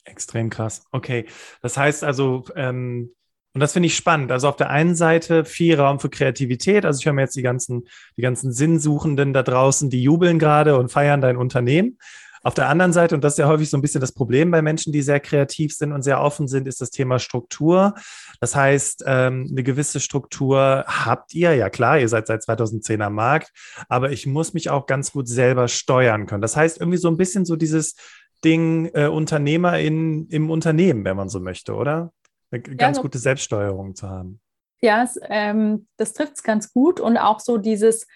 Extrem 0.05 0.51
krass. 0.51 0.85
Okay. 0.93 1.27
Das 1.63 1.77
heißt 1.77 2.05
also, 2.05 2.45
ähm, 2.57 3.15
und 3.53 3.61
das 3.61 3.73
finde 3.73 3.89
ich 3.89 3.97
spannend. 3.97 4.31
Also 4.31 4.49
auf 4.49 4.57
der 4.57 4.71
einen 4.71 4.95
Seite 4.95 5.45
viel 5.45 5.79
Raum 5.79 5.99
für 5.99 6.09
Kreativität. 6.09 6.85
Also 6.85 7.01
ich 7.01 7.07
höre 7.07 7.13
mir 7.13 7.23
jetzt 7.23 7.37
die 7.37 7.43
ganzen, 7.43 7.89
die 8.17 8.23
ganzen 8.23 8.53
Sinnsuchenden 8.53 9.33
da 9.33 9.43
draußen, 9.43 9.91
die 9.91 10.03
jubeln 10.03 10.39
gerade 10.39 10.79
und 10.79 10.91
feiern 10.91 11.21
dein 11.21 11.37
Unternehmen. 11.37 11.99
Auf 12.43 12.55
der 12.55 12.69
anderen 12.69 12.93
Seite, 12.93 13.15
und 13.15 13.23
das 13.23 13.35
ist 13.35 13.39
ja 13.39 13.49
häufig 13.49 13.69
so 13.69 13.77
ein 13.77 13.83
bisschen 13.83 14.01
das 14.01 14.13
Problem 14.13 14.51
bei 14.51 14.63
Menschen, 14.63 14.93
die 14.93 15.03
sehr 15.03 15.21
kreativ 15.21 15.75
sind 15.75 15.93
und 15.93 16.03
sehr 16.03 16.21
offen 16.21 16.49
sind, 16.49 16.67
ist 16.67 16.81
das 16.81 16.91
Thema 16.91 17.19
Struktur. 17.19 17.95
Das 18.41 18.57
heißt, 18.57 19.05
ähm, 19.07 19.47
eine 19.51 19.63
gewisse 19.63 20.01
Struktur 20.01 20.85
habt 20.87 21.35
ihr, 21.35 21.55
ja 21.55 21.69
klar, 21.69 21.99
ihr 21.99 22.09
seid 22.09 22.27
seit 22.27 22.43
2010 22.43 23.03
am 23.03 23.15
Markt, 23.15 23.53
aber 23.89 24.11
ich 24.11 24.27
muss 24.27 24.55
mich 24.55 24.71
auch 24.71 24.87
ganz 24.87 25.13
gut 25.13 25.29
selber 25.29 25.69
steuern 25.69 26.27
können. 26.27 26.41
Das 26.41 26.57
heißt, 26.57 26.81
irgendwie 26.81 26.99
so 26.99 27.09
ein 27.09 27.19
bisschen 27.19 27.45
so 27.45 27.57
dieses 27.57 27.97
Ding 28.43 28.91
äh, 28.95 29.07
Unternehmer 29.07 29.79
in, 29.79 30.27
im 30.29 30.51
Unternehmen, 30.51 31.05
wenn 31.05 31.17
man 31.17 31.29
so 31.29 31.41
möchte, 31.41 31.75
oder? 31.75 32.11
Eine 32.51 32.63
ganz 32.63 32.97
also, 32.97 33.03
gute 33.03 33.19
Selbststeuerung 33.19 33.95
zu 33.95 34.09
haben. 34.09 34.41
Ja, 34.81 35.03
es, 35.03 35.19
ähm, 35.29 35.87
das 35.99 36.15
trifft 36.15 36.37
es 36.37 36.43
ganz 36.43 36.73
gut 36.73 37.01
und 37.01 37.19
auch 37.19 37.39
so 37.39 37.59
dieses, 37.59 38.07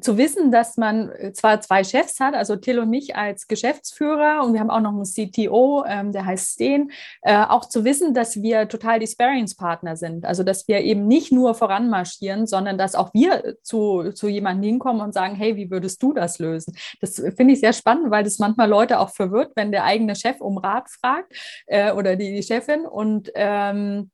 zu 0.00 0.16
wissen, 0.16 0.50
dass 0.50 0.76
man 0.76 1.10
äh, 1.10 1.32
zwar 1.32 1.60
zwei 1.60 1.84
Chefs 1.84 2.18
hat, 2.20 2.34
also 2.34 2.56
Till 2.56 2.78
und 2.78 2.88
mich 2.88 3.16
als 3.16 3.46
Geschäftsführer 3.46 4.42
und 4.42 4.54
wir 4.54 4.60
haben 4.60 4.70
auch 4.70 4.80
noch 4.80 4.92
einen 4.92 5.04
CTO, 5.04 5.84
ähm, 5.86 6.12
der 6.12 6.24
heißt 6.24 6.54
Steen, 6.54 6.90
äh, 7.22 7.36
auch 7.36 7.66
zu 7.66 7.84
wissen, 7.84 8.14
dass 8.14 8.40
wir 8.40 8.68
total 8.68 8.98
die 8.98 9.06
Sparringspartner 9.06 9.96
sind. 9.96 10.24
Also 10.24 10.42
dass 10.42 10.66
wir 10.68 10.80
eben 10.80 11.06
nicht 11.06 11.32
nur 11.32 11.54
voranmarschieren, 11.54 12.46
sondern 12.46 12.78
dass 12.78 12.94
auch 12.94 13.12
wir 13.12 13.56
zu, 13.62 14.12
zu 14.12 14.28
jemandem 14.28 14.70
hinkommen 14.70 15.02
und 15.02 15.12
sagen, 15.12 15.34
hey, 15.34 15.56
wie 15.56 15.70
würdest 15.70 16.02
du 16.02 16.12
das 16.14 16.38
lösen? 16.38 16.76
Das 17.00 17.16
finde 17.16 17.52
ich 17.52 17.60
sehr 17.60 17.72
spannend, 17.74 18.10
weil 18.10 18.24
das 18.24 18.38
manchmal 18.38 18.68
Leute 18.68 18.98
auch 18.98 19.10
verwirrt, 19.10 19.52
wenn 19.54 19.70
der 19.70 19.84
eigene 19.84 20.16
Chef 20.16 20.40
um 20.40 20.56
Rat 20.56 20.88
fragt 20.88 21.32
äh, 21.66 21.92
oder 21.92 22.16
die, 22.16 22.34
die 22.34 22.42
Chefin 22.42 22.86
und 22.86 23.30
ähm, 23.34 24.10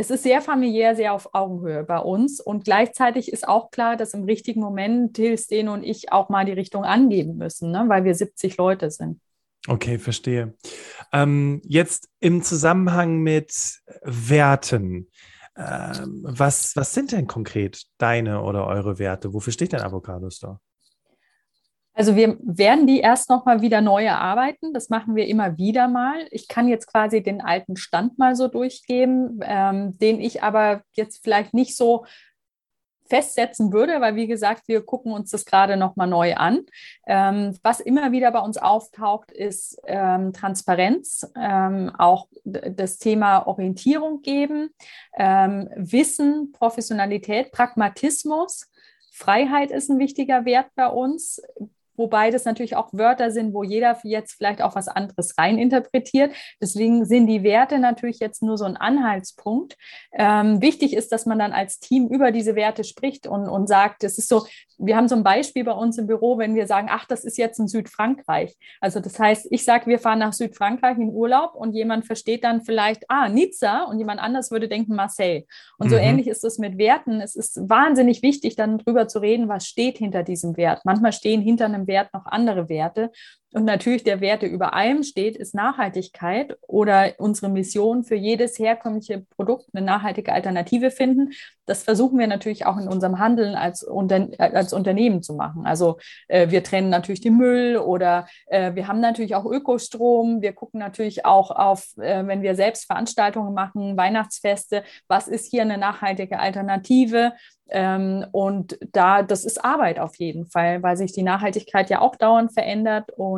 es 0.00 0.10
ist 0.10 0.22
sehr 0.22 0.40
familiär, 0.40 0.94
sehr 0.94 1.12
auf 1.12 1.34
Augenhöhe 1.34 1.82
bei 1.82 1.98
uns. 1.98 2.40
Und 2.40 2.64
gleichzeitig 2.64 3.32
ist 3.32 3.46
auch 3.46 3.72
klar, 3.72 3.96
dass 3.96 4.14
im 4.14 4.24
richtigen 4.24 4.60
Moment 4.60 5.14
Till, 5.14 5.36
Sten 5.36 5.68
und 5.68 5.82
ich 5.82 6.12
auch 6.12 6.28
mal 6.28 6.44
die 6.44 6.52
Richtung 6.52 6.84
angeben 6.84 7.36
müssen, 7.36 7.72
ne? 7.72 7.84
weil 7.88 8.04
wir 8.04 8.14
70 8.14 8.56
Leute 8.56 8.90
sind. 8.92 9.20
Okay, 9.66 9.98
verstehe. 9.98 10.54
Ähm, 11.12 11.60
jetzt 11.64 12.08
im 12.20 12.42
Zusammenhang 12.42 13.18
mit 13.18 13.52
Werten. 14.02 15.08
Ähm, 15.56 16.20
was, 16.22 16.76
was 16.76 16.94
sind 16.94 17.10
denn 17.10 17.26
konkret 17.26 17.82
deine 17.98 18.42
oder 18.42 18.68
eure 18.68 19.00
Werte? 19.00 19.34
Wofür 19.34 19.52
steht 19.52 19.72
denn 19.72 19.80
Avocado 19.80 20.30
Store? 20.30 20.60
Also 21.98 22.14
wir 22.14 22.38
werden 22.40 22.86
die 22.86 23.00
erst 23.00 23.28
noch 23.28 23.44
mal 23.44 23.60
wieder 23.60 23.80
neu 23.80 24.04
erarbeiten. 24.04 24.72
Das 24.72 24.88
machen 24.88 25.16
wir 25.16 25.26
immer 25.26 25.58
wieder 25.58 25.88
mal. 25.88 26.28
Ich 26.30 26.46
kann 26.46 26.68
jetzt 26.68 26.86
quasi 26.86 27.24
den 27.24 27.40
alten 27.40 27.76
Stand 27.76 28.18
mal 28.18 28.36
so 28.36 28.46
durchgeben, 28.46 29.40
ähm, 29.42 29.98
den 29.98 30.20
ich 30.20 30.44
aber 30.44 30.82
jetzt 30.92 31.24
vielleicht 31.24 31.54
nicht 31.54 31.76
so 31.76 32.06
festsetzen 33.08 33.72
würde, 33.72 34.00
weil 34.00 34.14
wie 34.14 34.28
gesagt, 34.28 34.68
wir 34.68 34.86
gucken 34.86 35.10
uns 35.10 35.32
das 35.32 35.44
gerade 35.44 35.76
nochmal 35.76 36.06
neu 36.06 36.36
an. 36.36 36.60
Ähm, 37.04 37.58
was 37.64 37.80
immer 37.80 38.12
wieder 38.12 38.30
bei 38.30 38.40
uns 38.42 38.58
auftaucht, 38.58 39.32
ist 39.32 39.80
ähm, 39.84 40.32
Transparenz, 40.32 41.28
ähm, 41.36 41.90
auch 41.98 42.28
das 42.44 42.98
Thema 42.98 43.44
Orientierung 43.48 44.22
geben, 44.22 44.70
ähm, 45.16 45.68
Wissen, 45.74 46.52
Professionalität, 46.52 47.50
Pragmatismus. 47.50 48.70
Freiheit 49.10 49.72
ist 49.72 49.90
ein 49.90 49.98
wichtiger 49.98 50.44
Wert 50.44 50.68
bei 50.76 50.86
uns 50.86 51.42
wobei 51.98 52.30
das 52.30 52.44
natürlich 52.44 52.76
auch 52.76 52.88
Wörter 52.92 53.30
sind, 53.30 53.52
wo 53.52 53.62
jeder 53.62 53.98
jetzt 54.04 54.34
vielleicht 54.36 54.62
auch 54.62 54.74
was 54.74 54.88
anderes 54.88 55.36
reininterpretiert. 55.36 56.32
Deswegen 56.60 57.04
sind 57.04 57.26
die 57.26 57.42
Werte 57.42 57.78
natürlich 57.78 58.20
jetzt 58.20 58.42
nur 58.42 58.56
so 58.56 58.64
ein 58.64 58.76
Anhaltspunkt. 58.76 59.76
Ähm, 60.12 60.62
wichtig 60.62 60.94
ist, 60.94 61.12
dass 61.12 61.26
man 61.26 61.38
dann 61.38 61.52
als 61.52 61.80
Team 61.80 62.08
über 62.08 62.30
diese 62.30 62.54
Werte 62.54 62.84
spricht 62.84 63.26
und, 63.26 63.48
und 63.48 63.66
sagt, 63.66 64.04
es 64.04 64.18
ist 64.18 64.28
so, 64.28 64.46
wir 64.78 64.96
haben 64.96 65.08
so 65.08 65.16
ein 65.16 65.24
Beispiel 65.24 65.64
bei 65.64 65.72
uns 65.72 65.98
im 65.98 66.06
Büro, 66.06 66.38
wenn 66.38 66.54
wir 66.54 66.66
sagen, 66.66 66.88
ach, 66.90 67.04
das 67.06 67.24
ist 67.24 67.36
jetzt 67.36 67.58
in 67.58 67.66
Südfrankreich. 67.66 68.56
Also 68.80 69.00
das 69.00 69.18
heißt, 69.18 69.48
ich 69.50 69.64
sage, 69.64 69.86
wir 69.86 69.98
fahren 69.98 70.20
nach 70.20 70.32
Südfrankreich 70.32 70.98
in 70.98 71.08
Urlaub 71.08 71.54
und 71.54 71.74
jemand 71.74 72.06
versteht 72.06 72.44
dann 72.44 72.62
vielleicht, 72.62 73.04
ah, 73.08 73.28
Nizza 73.28 73.84
und 73.84 73.98
jemand 73.98 74.20
anders 74.20 74.52
würde 74.52 74.68
denken 74.68 74.94
Marseille. 74.94 75.44
Und 75.78 75.88
mhm. 75.88 75.90
so 75.90 75.96
ähnlich 75.96 76.28
ist 76.28 76.44
es 76.44 76.58
mit 76.58 76.78
Werten. 76.78 77.20
Es 77.20 77.34
ist 77.34 77.68
wahnsinnig 77.68 78.22
wichtig, 78.22 78.54
dann 78.54 78.78
drüber 78.78 79.08
zu 79.08 79.18
reden, 79.18 79.48
was 79.48 79.66
steht 79.66 79.98
hinter 79.98 80.22
diesem 80.22 80.56
Wert. 80.56 80.82
Manchmal 80.84 81.12
stehen 81.12 81.40
hinter 81.40 81.64
einem 81.64 81.87
Wert 81.88 82.14
noch 82.14 82.26
andere 82.26 82.68
Werte. 82.68 83.10
Und 83.54 83.64
natürlich 83.64 84.04
der 84.04 84.20
Werte 84.20 84.44
über 84.44 84.74
allem 84.74 85.02
steht, 85.02 85.36
ist 85.36 85.54
Nachhaltigkeit 85.54 86.58
oder 86.66 87.14
unsere 87.16 87.48
Mission 87.48 88.04
für 88.04 88.14
jedes 88.14 88.58
herkömmliche 88.58 89.24
Produkt 89.36 89.70
eine 89.72 89.84
nachhaltige 89.84 90.34
Alternative 90.34 90.90
finden. 90.90 91.32
Das 91.64 91.82
versuchen 91.82 92.18
wir 92.18 92.26
natürlich 92.26 92.66
auch 92.66 92.76
in 92.76 92.88
unserem 92.88 93.18
Handeln 93.18 93.54
als, 93.54 93.82
Unter 93.82 94.28
als 94.38 94.74
Unternehmen 94.74 95.22
zu 95.22 95.34
machen. 95.34 95.64
Also 95.64 95.98
äh, 96.28 96.50
wir 96.50 96.62
trennen 96.62 96.90
natürlich 96.90 97.22
den 97.22 97.38
Müll 97.38 97.78
oder 97.78 98.26
äh, 98.48 98.74
wir 98.74 98.86
haben 98.86 99.00
natürlich 99.00 99.34
auch 99.34 99.46
Ökostrom. 99.46 100.42
Wir 100.42 100.52
gucken 100.52 100.78
natürlich 100.78 101.24
auch 101.24 101.50
auf, 101.50 101.96
äh, 101.96 102.26
wenn 102.26 102.42
wir 102.42 102.54
selbst 102.54 102.84
Veranstaltungen 102.84 103.54
machen, 103.54 103.96
Weihnachtsfeste, 103.96 104.82
was 105.08 105.26
ist 105.26 105.50
hier 105.50 105.62
eine 105.62 105.78
nachhaltige 105.78 106.38
Alternative? 106.38 107.32
Ähm, 107.70 108.24
und 108.32 108.78
da, 108.92 109.22
das 109.22 109.44
ist 109.44 109.62
Arbeit 109.62 109.98
auf 109.98 110.16
jeden 110.16 110.46
Fall, 110.46 110.82
weil 110.82 110.96
sich 110.96 111.12
die 111.12 111.22
Nachhaltigkeit 111.22 111.90
ja 111.90 112.00
auch 112.00 112.16
dauernd 112.16 112.52
verändert. 112.52 113.10
Und 113.16 113.37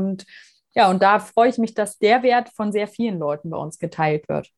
ja, 0.75 0.89
und 0.89 1.03
da 1.03 1.19
freue 1.19 1.51
ich 1.51 1.59
mich, 1.59 1.75
dass 1.75 1.99
der 1.99 2.23
Wert 2.23 2.51
von 2.51 2.73
sehr 2.73 2.87
vielen 2.87 3.19
Leuten 3.19 3.51
bei 3.51 3.57
uns 3.57 3.79
geteilt 3.79 4.29
wird. 4.29 4.51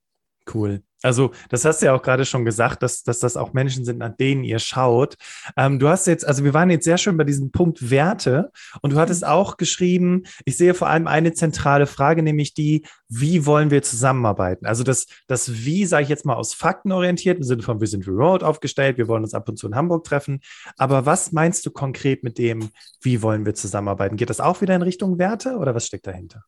Cool. 0.52 0.82
Also, 1.02 1.32
das 1.48 1.64
hast 1.64 1.82
du 1.82 1.86
ja 1.86 1.94
auch 1.94 2.02
gerade 2.02 2.24
schon 2.24 2.44
gesagt, 2.44 2.82
dass, 2.82 3.02
dass 3.02 3.18
das 3.18 3.36
auch 3.36 3.52
Menschen 3.52 3.84
sind, 3.84 3.98
nach 3.98 4.16
denen 4.16 4.44
ihr 4.44 4.58
schaut. 4.58 5.16
Ähm, 5.56 5.78
du 5.78 5.88
hast 5.88 6.06
jetzt, 6.06 6.26
also 6.26 6.44
wir 6.44 6.54
waren 6.54 6.70
jetzt 6.70 6.84
sehr 6.84 6.98
schön 6.98 7.16
bei 7.16 7.24
diesem 7.24 7.50
Punkt 7.50 7.90
Werte 7.90 8.50
und 8.80 8.92
du 8.92 8.98
hattest 8.98 9.22
mhm. 9.22 9.28
auch 9.28 9.56
geschrieben, 9.56 10.22
ich 10.44 10.56
sehe 10.56 10.74
vor 10.74 10.88
allem 10.88 11.06
eine 11.06 11.32
zentrale 11.32 11.86
Frage, 11.86 12.22
nämlich 12.22 12.54
die, 12.54 12.86
wie 13.08 13.46
wollen 13.46 13.70
wir 13.70 13.82
zusammenarbeiten? 13.82 14.66
Also 14.66 14.84
das, 14.84 15.06
das 15.26 15.64
Wie, 15.64 15.84
sage 15.86 16.04
ich 16.04 16.08
jetzt 16.08 16.24
mal 16.24 16.34
aus 16.34 16.54
Fakten 16.54 16.92
orientiert, 16.92 17.38
im 17.38 17.44
Sinne 17.44 17.62
von, 17.62 17.80
wir 17.80 17.88
sind 17.88 18.06
remote 18.06 18.46
aufgestellt, 18.46 18.98
wir 18.98 19.08
wollen 19.08 19.22
uns 19.22 19.34
ab 19.34 19.48
und 19.48 19.56
zu 19.56 19.66
in 19.66 19.74
Hamburg 19.74 20.04
treffen. 20.04 20.40
Aber 20.76 21.06
was 21.06 21.32
meinst 21.32 21.66
du 21.66 21.70
konkret 21.70 22.22
mit 22.24 22.38
dem, 22.38 22.70
wie 23.00 23.22
wollen 23.22 23.44
wir 23.44 23.54
zusammenarbeiten? 23.54 24.16
Geht 24.16 24.30
das 24.30 24.40
auch 24.40 24.60
wieder 24.60 24.74
in 24.74 24.82
Richtung 24.82 25.18
Werte 25.18 25.56
oder 25.56 25.74
was 25.74 25.86
steckt 25.86 26.06
dahinter? 26.06 26.44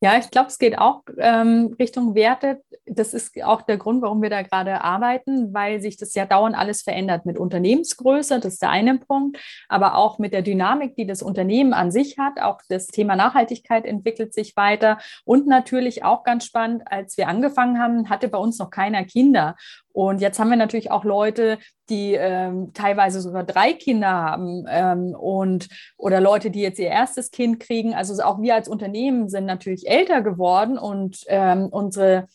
Ja, 0.00 0.18
ich 0.18 0.30
glaube, 0.30 0.48
es 0.48 0.58
geht 0.58 0.76
auch 0.76 1.02
ähm, 1.18 1.74
Richtung 1.78 2.14
Werte. 2.14 2.60
Das 2.84 3.14
ist 3.14 3.42
auch 3.42 3.62
der 3.62 3.78
Grund, 3.78 4.02
warum 4.02 4.20
wir 4.20 4.28
da 4.28 4.42
gerade 4.42 4.82
arbeiten, 4.82 5.54
weil 5.54 5.80
sich 5.80 5.96
das 5.96 6.14
ja 6.14 6.26
dauernd 6.26 6.56
alles 6.56 6.82
verändert 6.82 7.24
mit 7.24 7.38
Unternehmensgröße, 7.38 8.38
das 8.40 8.54
ist 8.54 8.62
der 8.62 8.70
eine 8.70 8.98
Punkt, 8.98 9.38
aber 9.68 9.96
auch 9.96 10.18
mit 10.18 10.34
der 10.34 10.42
Dynamik, 10.42 10.94
die 10.96 11.06
das 11.06 11.22
Unternehmen 11.22 11.72
an 11.72 11.90
sich 11.90 12.18
hat. 12.18 12.40
Auch 12.40 12.60
das 12.68 12.88
Thema 12.88 13.16
Nachhaltigkeit 13.16 13.86
entwickelt 13.86 14.34
sich 14.34 14.56
weiter 14.56 14.98
und 15.24 15.46
natürlich 15.46 16.04
auch 16.04 16.22
ganz 16.22 16.44
spannend, 16.44 16.82
als 16.86 17.16
wir 17.16 17.28
angefangen 17.28 17.78
haben, 17.78 18.10
hatte 18.10 18.28
bei 18.28 18.38
uns 18.38 18.58
noch 18.58 18.70
keiner 18.70 19.04
Kinder. 19.04 19.56
Und 19.94 20.20
jetzt 20.20 20.40
haben 20.40 20.50
wir 20.50 20.56
natürlich 20.56 20.90
auch 20.90 21.04
Leute, 21.04 21.58
die 21.88 22.14
ähm, 22.14 22.72
teilweise 22.74 23.20
sogar 23.20 23.44
drei 23.44 23.72
Kinder 23.72 24.08
haben 24.08 24.64
ähm, 24.68 25.14
und 25.14 25.68
oder 25.96 26.20
Leute, 26.20 26.50
die 26.50 26.62
jetzt 26.62 26.80
ihr 26.80 26.88
erstes 26.88 27.30
Kind 27.30 27.60
kriegen. 27.60 27.94
Also 27.94 28.20
auch 28.24 28.42
wir 28.42 28.56
als 28.56 28.68
Unternehmen 28.68 29.28
sind 29.28 29.46
natürlich 29.46 29.88
älter 29.88 30.20
geworden 30.20 30.78
und 30.78 31.20
ähm, 31.28 31.68
unsere 31.70 32.26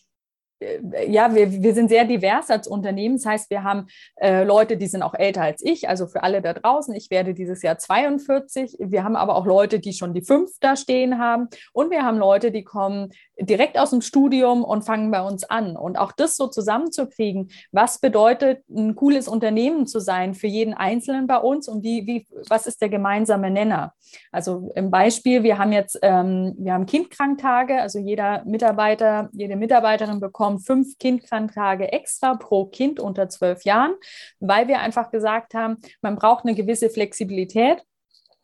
äh, 0.60 1.10
ja, 1.10 1.34
wir, 1.34 1.50
wir 1.62 1.74
sind 1.74 1.88
sehr 1.88 2.04
divers 2.04 2.50
als 2.50 2.68
Unternehmen. 2.68 3.16
Das 3.16 3.26
heißt, 3.26 3.50
wir 3.50 3.64
haben 3.64 3.86
äh, 4.16 4.44
Leute, 4.44 4.76
die 4.76 4.86
sind 4.86 5.02
auch 5.02 5.14
älter 5.14 5.42
als 5.42 5.62
ich, 5.64 5.88
also 5.88 6.06
für 6.06 6.22
alle 6.22 6.42
da 6.42 6.52
draußen. 6.52 6.94
Ich 6.94 7.10
werde 7.10 7.34
dieses 7.34 7.62
Jahr 7.62 7.78
42. 7.78 8.76
Wir 8.78 9.04
haben 9.04 9.16
aber 9.16 9.36
auch 9.36 9.46
Leute, 9.46 9.80
die 9.80 9.92
schon 9.92 10.14
die 10.14 10.22
fünf 10.22 10.50
da 10.60 10.76
stehen 10.76 11.18
haben. 11.18 11.48
Und 11.72 11.90
wir 11.90 12.04
haben 12.04 12.18
Leute, 12.18 12.52
die 12.52 12.64
kommen 12.64 13.10
direkt 13.40 13.78
aus 13.78 13.90
dem 13.90 14.02
Studium 14.02 14.64
und 14.64 14.82
fangen 14.82 15.10
bei 15.10 15.22
uns 15.22 15.44
an. 15.44 15.76
Und 15.76 15.98
auch 15.98 16.12
das 16.12 16.36
so 16.36 16.46
zusammenzukriegen, 16.46 17.50
was 17.72 17.98
bedeutet 17.98 18.62
ein 18.68 18.94
cooles 18.94 19.28
Unternehmen 19.28 19.86
zu 19.86 20.00
sein 20.00 20.34
für 20.34 20.46
jeden 20.46 20.74
Einzelnen 20.74 21.26
bei 21.26 21.38
uns 21.38 21.68
und 21.68 21.82
wie, 21.82 22.06
wie, 22.06 22.26
was 22.48 22.66
ist 22.66 22.80
der 22.80 22.88
gemeinsame 22.88 23.50
Nenner? 23.50 23.94
Also 24.32 24.70
im 24.74 24.90
Beispiel, 24.90 25.42
wir 25.42 25.58
haben 25.58 25.72
jetzt, 25.72 25.98
ähm, 26.02 26.54
wir 26.58 26.74
haben 26.74 26.86
Kindkranktage, 26.86 27.80
also 27.80 27.98
jeder 27.98 28.44
Mitarbeiter, 28.44 29.30
jede 29.32 29.56
Mitarbeiterin 29.56 30.20
bekommt 30.20 30.66
fünf 30.66 30.98
Kindkranktage 30.98 31.92
extra 31.92 32.34
pro 32.34 32.66
Kind 32.66 33.00
unter 33.00 33.28
zwölf 33.28 33.64
Jahren, 33.64 33.94
weil 34.40 34.68
wir 34.68 34.80
einfach 34.80 35.10
gesagt 35.10 35.54
haben, 35.54 35.78
man 36.02 36.16
braucht 36.16 36.44
eine 36.44 36.54
gewisse 36.54 36.90
Flexibilität. 36.90 37.82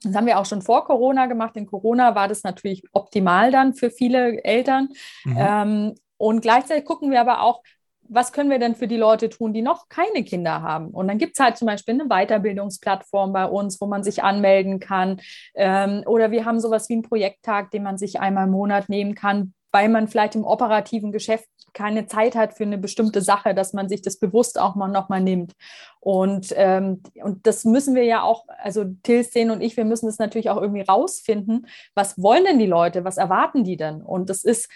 Das 0.06 0.16
haben 0.16 0.26
wir 0.26 0.38
auch 0.38 0.46
schon 0.46 0.62
vor 0.62 0.84
Corona 0.84 1.26
gemacht. 1.26 1.56
In 1.56 1.66
Corona 1.66 2.14
war 2.14 2.28
das 2.28 2.42
natürlich 2.42 2.82
optimal 2.92 3.50
dann 3.50 3.74
für 3.74 3.90
viele 3.90 4.42
Eltern. 4.44 4.88
Mhm. 5.24 5.36
Ähm, 5.38 5.94
und 6.18 6.40
gleichzeitig 6.40 6.84
gucken 6.84 7.10
wir 7.10 7.20
aber 7.20 7.42
auch, 7.42 7.62
was 8.08 8.32
können 8.32 8.50
wir 8.50 8.58
denn 8.58 8.74
für 8.74 8.86
die 8.86 8.96
Leute 8.96 9.28
tun, 9.28 9.52
die 9.52 9.62
noch 9.62 9.88
keine 9.88 10.24
Kinder 10.24 10.62
haben? 10.62 10.88
Und 10.88 11.08
dann 11.08 11.18
gibt 11.18 11.38
es 11.38 11.44
halt 11.44 11.56
zum 11.56 11.66
Beispiel 11.66 11.94
eine 11.94 12.08
Weiterbildungsplattform 12.08 13.32
bei 13.32 13.46
uns, 13.46 13.80
wo 13.80 13.86
man 13.86 14.04
sich 14.04 14.22
anmelden 14.22 14.80
kann. 14.80 15.20
Ähm, 15.54 16.02
oder 16.06 16.30
wir 16.30 16.44
haben 16.44 16.60
sowas 16.60 16.88
wie 16.88 16.94
einen 16.94 17.02
Projekttag, 17.02 17.70
den 17.70 17.82
man 17.82 17.98
sich 17.98 18.20
einmal 18.20 18.44
im 18.44 18.52
Monat 18.52 18.88
nehmen 18.88 19.14
kann, 19.14 19.54
weil 19.72 19.88
man 19.88 20.08
vielleicht 20.08 20.36
im 20.36 20.44
operativen 20.44 21.12
Geschäft 21.12 21.48
keine 21.76 22.06
Zeit 22.06 22.34
hat 22.34 22.54
für 22.54 22.64
eine 22.64 22.78
bestimmte 22.78 23.20
Sache, 23.20 23.54
dass 23.54 23.74
man 23.74 23.88
sich 23.88 24.00
das 24.00 24.18
bewusst 24.18 24.58
auch 24.58 24.74
mal 24.74 24.88
nochmal 24.88 25.20
nimmt. 25.20 25.52
Und, 26.00 26.48
ähm, 26.56 27.02
und 27.22 27.46
das 27.46 27.64
müssen 27.64 27.94
wir 27.94 28.04
ja 28.04 28.22
auch, 28.22 28.46
also 28.62 28.84
Tilsten 29.02 29.50
und 29.50 29.60
ich, 29.60 29.76
wir 29.76 29.84
müssen 29.84 30.06
das 30.06 30.18
natürlich 30.18 30.48
auch 30.48 30.60
irgendwie 30.60 30.82
rausfinden. 30.82 31.66
Was 31.94 32.20
wollen 32.20 32.44
denn 32.44 32.58
die 32.58 32.66
Leute? 32.66 33.04
Was 33.04 33.18
erwarten 33.18 33.62
die 33.62 33.76
denn? 33.76 34.00
Und 34.02 34.30
das 34.30 34.42
ist 34.42 34.68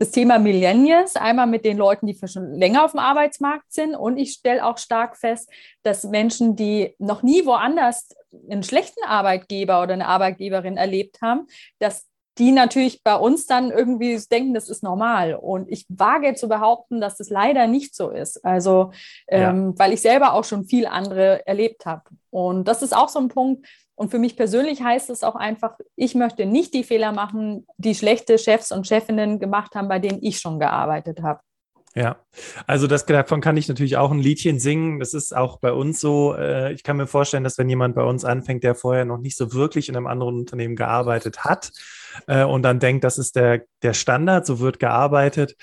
das 0.00 0.10
Thema 0.10 0.38
Millennials, 0.38 1.14
einmal 1.14 1.46
mit 1.46 1.64
den 1.64 1.76
Leuten, 1.76 2.06
die 2.06 2.18
schon 2.26 2.54
länger 2.54 2.84
auf 2.84 2.92
dem 2.92 3.00
Arbeitsmarkt 3.00 3.72
sind. 3.72 3.94
Und 3.94 4.16
ich 4.16 4.32
stelle 4.32 4.64
auch 4.64 4.78
stark 4.78 5.16
fest, 5.16 5.50
dass 5.82 6.04
Menschen, 6.04 6.56
die 6.56 6.96
noch 6.98 7.22
nie 7.22 7.44
woanders 7.44 8.08
einen 8.50 8.62
schlechten 8.62 9.04
Arbeitgeber 9.04 9.82
oder 9.82 9.92
eine 9.92 10.08
Arbeitgeberin 10.08 10.76
erlebt 10.76 11.20
haben, 11.22 11.46
dass 11.78 12.09
die 12.38 12.52
natürlich 12.52 13.02
bei 13.02 13.16
uns 13.16 13.46
dann 13.46 13.70
irgendwie 13.70 14.18
denken, 14.30 14.54
das 14.54 14.68
ist 14.68 14.82
normal. 14.82 15.34
Und 15.34 15.70
ich 15.70 15.86
wage 15.88 16.34
zu 16.34 16.48
behaupten, 16.48 17.00
dass 17.00 17.16
das 17.16 17.28
leider 17.28 17.66
nicht 17.66 17.94
so 17.94 18.10
ist. 18.10 18.44
Also, 18.44 18.92
ähm, 19.28 19.70
ja. 19.70 19.78
weil 19.78 19.92
ich 19.92 20.00
selber 20.00 20.32
auch 20.34 20.44
schon 20.44 20.64
viel 20.64 20.86
andere 20.86 21.46
erlebt 21.46 21.86
habe. 21.86 22.04
Und 22.30 22.68
das 22.68 22.82
ist 22.82 22.96
auch 22.96 23.08
so 23.08 23.18
ein 23.18 23.28
Punkt. 23.28 23.66
Und 23.94 24.10
für 24.10 24.18
mich 24.18 24.36
persönlich 24.36 24.82
heißt 24.82 25.10
es 25.10 25.22
auch 25.22 25.34
einfach, 25.34 25.76
ich 25.96 26.14
möchte 26.14 26.46
nicht 26.46 26.72
die 26.72 26.84
Fehler 26.84 27.12
machen, 27.12 27.66
die 27.76 27.94
schlechte 27.94 28.38
Chefs 28.38 28.72
und 28.72 28.86
Chefinnen 28.86 29.38
gemacht 29.38 29.74
haben, 29.74 29.88
bei 29.88 29.98
denen 29.98 30.22
ich 30.22 30.38
schon 30.38 30.58
gearbeitet 30.58 31.22
habe. 31.22 31.40
Ja, 31.96 32.18
also 32.68 32.86
das 32.86 33.04
davon 33.04 33.40
kann 33.40 33.56
ich 33.56 33.68
natürlich 33.68 33.96
auch 33.96 34.12
ein 34.12 34.20
Liedchen 34.20 34.60
singen. 34.60 35.00
Das 35.00 35.12
ist 35.12 35.36
auch 35.36 35.58
bei 35.58 35.72
uns 35.72 35.98
so. 35.98 36.36
Äh, 36.36 36.72
ich 36.72 36.84
kann 36.84 36.96
mir 36.96 37.08
vorstellen, 37.08 37.42
dass 37.42 37.58
wenn 37.58 37.68
jemand 37.68 37.96
bei 37.96 38.04
uns 38.04 38.24
anfängt, 38.24 38.62
der 38.62 38.76
vorher 38.76 39.04
noch 39.04 39.18
nicht 39.18 39.36
so 39.36 39.52
wirklich 39.52 39.88
in 39.88 39.96
einem 39.96 40.06
anderen 40.06 40.38
Unternehmen 40.38 40.76
gearbeitet 40.76 41.44
hat 41.44 41.72
äh, 42.28 42.44
und 42.44 42.62
dann 42.62 42.78
denkt, 42.78 43.02
das 43.02 43.18
ist 43.18 43.34
der, 43.34 43.64
der 43.82 43.94
Standard, 43.94 44.46
so 44.46 44.60
wird 44.60 44.78
gearbeitet. 44.78 45.56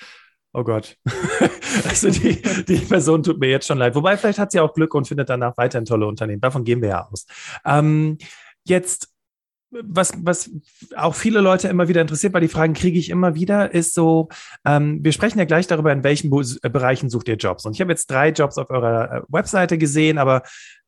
Oh 0.52 0.64
Gott. 0.64 0.98
also 1.88 2.10
die, 2.10 2.42
die 2.68 2.78
Person 2.78 3.24
tut 3.24 3.40
mir 3.40 3.50
jetzt 3.50 3.68
schon 3.68 3.78
leid. 3.78 3.96
Wobei 3.96 4.18
vielleicht 4.18 4.40
hat 4.40 4.52
sie 4.52 4.60
auch 4.60 4.74
Glück 4.74 4.94
und 4.96 5.08
findet 5.08 5.30
danach 5.30 5.56
weiterhin 5.56 5.86
tolle 5.86 6.08
Unternehmen. 6.08 6.42
Davon 6.42 6.66
gehen 6.66 6.82
wir 6.82 6.90
ja 6.90 7.08
aus. 7.10 7.26
Ähm, 7.64 8.18
jetzt 8.66 9.14
was, 9.72 10.14
was 10.24 10.50
auch 10.96 11.16
viele 11.16 11.42
Leute 11.42 11.68
immer 11.68 11.88
wieder 11.88 12.02
interessiert, 12.02 12.34
weil 12.34 12.42
die 12.42 12.48
Fragen 12.48 12.74
kriege 12.74 12.98
ich 12.98 13.10
immer 13.10 13.36
wieder, 13.36 13.74
ist 13.74 13.94
so, 13.94 14.30
ähm, 14.66 15.04
wir 15.04 15.12
sprechen 15.12 15.40
ja 15.40 15.46
gleich 15.46 15.68
darüber, 15.68 15.92
in 15.92 16.04
welchen 16.04 16.30
Bereichen 16.30 17.10
sucht 17.10 17.28
ihr 17.28 17.36
Jobs. 17.36 17.66
Und 17.66 17.74
ich 17.74 17.82
habe 17.82 17.92
jetzt 17.92 18.10
drei 18.10 18.30
Jobs 18.30 18.58
auf 18.58 18.70
eurer 18.70 19.12
äh, 19.12 19.22
Webseite 19.28 19.78
gesehen, 19.78 20.18
aber 20.18 20.44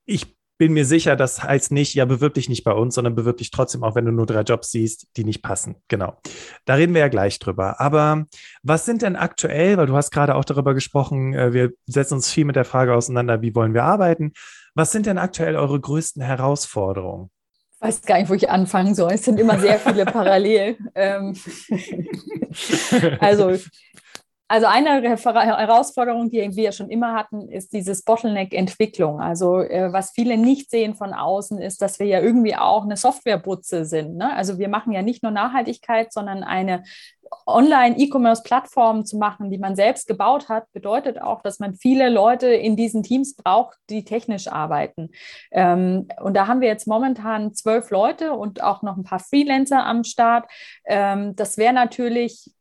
ich 0.05 0.35
bin 0.59 0.73
mir 0.73 0.85
sicher, 0.85 1.15
das 1.15 1.41
heißt 1.41 1.71
nicht, 1.71 1.93
ja, 1.93 2.03
bewirb 2.03 2.33
dich 2.33 2.49
nicht 2.49 2.65
bei 2.65 2.73
uns, 2.73 2.95
sondern 2.95 3.15
bewirb 3.15 3.37
dich 3.37 3.49
trotzdem 3.49 3.81
auch, 3.81 3.95
wenn 3.95 4.03
du 4.03 4.11
nur 4.11 4.25
drei 4.25 4.41
Jobs 4.41 4.71
siehst, 4.71 5.07
die 5.15 5.23
nicht 5.23 5.41
passen. 5.41 5.77
Genau. 5.87 6.17
Da 6.65 6.73
reden 6.73 6.93
wir 6.93 6.99
ja 6.99 7.07
gleich 7.07 7.39
drüber. 7.39 7.79
Aber 7.79 8.25
was 8.61 8.85
sind 8.85 9.01
denn 9.01 9.15
aktuell, 9.15 9.77
weil 9.77 9.87
du 9.87 9.95
hast 9.95 10.11
gerade 10.11 10.35
auch 10.35 10.43
darüber 10.43 10.73
gesprochen, 10.73 11.33
äh, 11.33 11.53
wir 11.53 11.71
setzen 11.85 12.15
uns 12.15 12.29
viel 12.31 12.43
mit 12.43 12.57
der 12.57 12.65
Frage 12.65 12.93
auseinander, 12.93 13.41
wie 13.41 13.55
wollen 13.55 13.73
wir 13.73 13.85
arbeiten? 13.85 14.33
Was 14.75 14.91
sind 14.91 15.05
denn 15.05 15.17
aktuell 15.17 15.55
eure 15.55 15.79
größten 15.79 16.21
Herausforderungen? 16.21 17.31
Ich 17.81 17.87
weiß 17.87 18.01
gar 18.01 18.19
nicht, 18.19 18.29
wo 18.29 18.33
ich 18.33 18.49
anfangen 18.49 18.93
soll. 18.93 19.13
Es 19.13 19.23
sind 19.23 19.39
immer 19.39 19.57
sehr 19.57 19.79
viele 19.79 20.05
parallel. 20.05 20.77
Ähm, 20.95 21.33
also 23.21 23.57
also 24.51 24.65
eine 24.65 25.03
Herausforderung, 25.03 26.31
die 26.31 26.55
wir 26.55 26.71
schon 26.71 26.89
immer 26.89 27.13
hatten, 27.13 27.49
ist 27.49 27.71
dieses 27.71 28.03
Bottleneck-Entwicklung. 28.03 29.21
Also 29.21 29.59
äh, 29.59 29.93
was 29.93 30.09
viele 30.09 30.37
nicht 30.37 30.71
sehen 30.71 30.95
von 30.95 31.13
außen, 31.13 31.59
ist, 31.59 31.83
dass 31.83 31.99
wir 31.99 32.07
ja 32.07 32.19
irgendwie 32.19 32.55
auch 32.55 32.83
eine 32.83 32.97
Softwarebutze 32.97 33.85
sind. 33.85 34.17
Ne? 34.17 34.35
Also 34.35 34.57
wir 34.57 34.67
machen 34.67 34.91
ja 34.91 35.03
nicht 35.03 35.21
nur 35.21 35.31
Nachhaltigkeit, 35.31 36.11
sondern 36.11 36.43
eine 36.43 36.81
Online-E-Commerce-Plattform 37.45 39.05
zu 39.05 39.17
machen, 39.17 39.49
die 39.49 39.57
man 39.57 39.75
selbst 39.75 40.07
gebaut 40.07 40.49
hat, 40.49 40.71
bedeutet 40.73 41.21
auch, 41.21 41.41
dass 41.41 41.59
man 41.59 41.75
viele 41.75 42.09
Leute 42.09 42.47
in 42.47 42.75
diesen 42.75 43.03
Teams 43.03 43.35
braucht, 43.35 43.77
die 43.89 44.03
technisch 44.03 44.47
arbeiten. 44.47 45.09
Ähm, 45.51 46.07
und 46.21 46.35
da 46.35 46.47
haben 46.47 46.61
wir 46.61 46.67
jetzt 46.67 46.87
momentan 46.87 47.53
zwölf 47.53 47.89
Leute 47.89 48.33
und 48.33 48.63
auch 48.63 48.81
noch 48.81 48.97
ein 48.97 49.03
paar 49.03 49.19
Freelancer 49.19 49.85
am 49.85 50.03
Start. 50.03 50.49
Ähm, 50.85 51.35
das 51.35 51.57
wäre 51.57 51.73
natürlich 51.73 52.51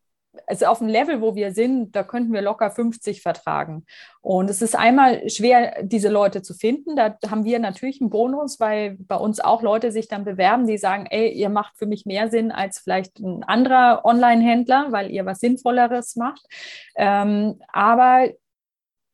also 0.47 0.67
auf 0.67 0.79
dem 0.79 0.88
Level, 0.88 1.21
wo 1.21 1.35
wir 1.35 1.53
sind, 1.53 1.95
da 1.97 2.03
könnten 2.03 2.33
wir 2.33 2.43
locker 2.43 2.71
50 2.71 3.23
vertragen. 3.23 3.85
Und 4.21 4.51
es 4.51 4.62
ist 4.62 4.77
einmal 4.77 5.29
schwer, 5.29 5.83
diese 5.83 6.09
Leute 6.09 6.43
zu 6.43 6.55
finden. 6.55 6.97
Da 6.97 7.17
haben 7.29 7.45
wir 7.45 7.59
natürlich 7.59 8.01
einen 8.01 8.11
Bonus, 8.11 8.61
weil 8.61 8.97
bei 9.01 9.17
uns 9.17 9.41
auch 9.41 9.62
Leute 9.62 9.91
sich 9.91 10.09
dann 10.09 10.25
bewerben, 10.25 10.67
die 10.67 10.79
sagen, 10.79 11.07
ey, 11.07 11.31
ihr 11.31 11.49
macht 11.49 11.77
für 11.77 11.87
mich 11.87 12.07
mehr 12.07 12.31
Sinn 12.31 12.53
als 12.53 12.79
vielleicht 12.79 13.19
ein 13.21 13.43
anderer 13.45 14.05
Online-Händler, 14.05 14.88
weil 14.91 15.11
ihr 15.11 15.27
was 15.27 15.41
Sinnvolleres 15.41 16.17
macht. 16.17 16.47
Ähm, 16.97 17.61
aber 17.73 18.29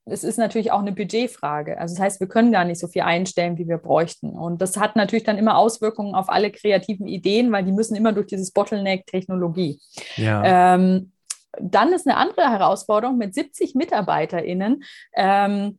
es 0.06 0.22
ist 0.22 0.38
natürlich 0.38 0.70
auch 0.70 0.80
eine 0.80 0.92
Budgetfrage. 0.92 1.78
Also 1.78 1.94
das 1.94 2.02
heißt, 2.02 2.20
wir 2.20 2.28
können 2.28 2.52
gar 2.52 2.64
nicht 2.64 2.78
so 2.78 2.88
viel 2.88 3.02
einstellen, 3.02 3.56
wie 3.58 3.68
wir 3.68 3.78
bräuchten. 3.78 4.30
Und 4.30 4.60
das 4.60 4.76
hat 4.76 4.96
natürlich 4.96 5.24
dann 5.24 5.38
immer 5.38 5.56
Auswirkungen 5.56 6.14
auf 6.14 6.28
alle 6.28 6.50
kreativen 6.50 7.06
Ideen, 7.06 7.50
weil 7.52 7.64
die 7.64 7.72
müssen 7.72 7.96
immer 7.96 8.12
durch 8.12 8.26
dieses 8.26 8.52
Bottleneck 8.52 9.06
Technologie. 9.06 9.80
Ja. 10.16 10.74
Ähm, 10.74 11.12
dann 11.60 11.92
ist 11.92 12.06
eine 12.06 12.16
andere 12.16 12.50
Herausforderung 12.50 13.16
mit 13.16 13.34
70 13.34 13.74
MitarbeiterInnen. 13.74 14.82
Ähm, 15.14 15.78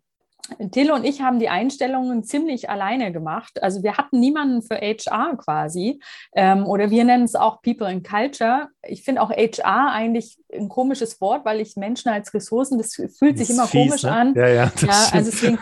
Till 0.72 0.92
und 0.92 1.06
ich 1.06 1.22
haben 1.22 1.40
die 1.40 1.50
Einstellungen 1.50 2.24
ziemlich 2.24 2.70
alleine 2.70 3.12
gemacht. 3.12 3.64
Also 3.64 3.82
wir 3.84 3.98
hatten 3.98 4.20
niemanden 4.20 4.62
für 4.62 4.76
HR 4.76 5.38
quasi. 5.38 6.00
Ähm, 6.34 6.66
oder 6.68 6.92
wir 6.92 7.04
nennen 7.04 7.24
es 7.24 7.36
auch 7.36 7.62
People 7.62 7.88
and 7.88 8.08
Culture. 8.08 8.68
Ich 8.84 9.04
finde 9.04 9.22
auch 9.22 9.32
HR 9.32 9.92
eigentlich 9.92 10.38
ein 10.54 10.70
komisches 10.70 11.20
Wort, 11.20 11.46
weil 11.46 11.60
ich 11.62 11.76
Menschen 11.76 12.10
als 12.10 12.34
Ressourcen, 12.34 12.78
das 12.78 12.94
fühlt 12.96 13.38
sich 13.38 13.50
immer 13.50 13.68
fies, 13.68 13.88
komisch 13.88 14.04
ne? 14.04 14.12
an. 14.12 14.34
Ja, 14.36 14.48
ja, 14.48 14.72
ja 14.82 15.10
also 15.12 15.32
deswegen, 15.32 15.58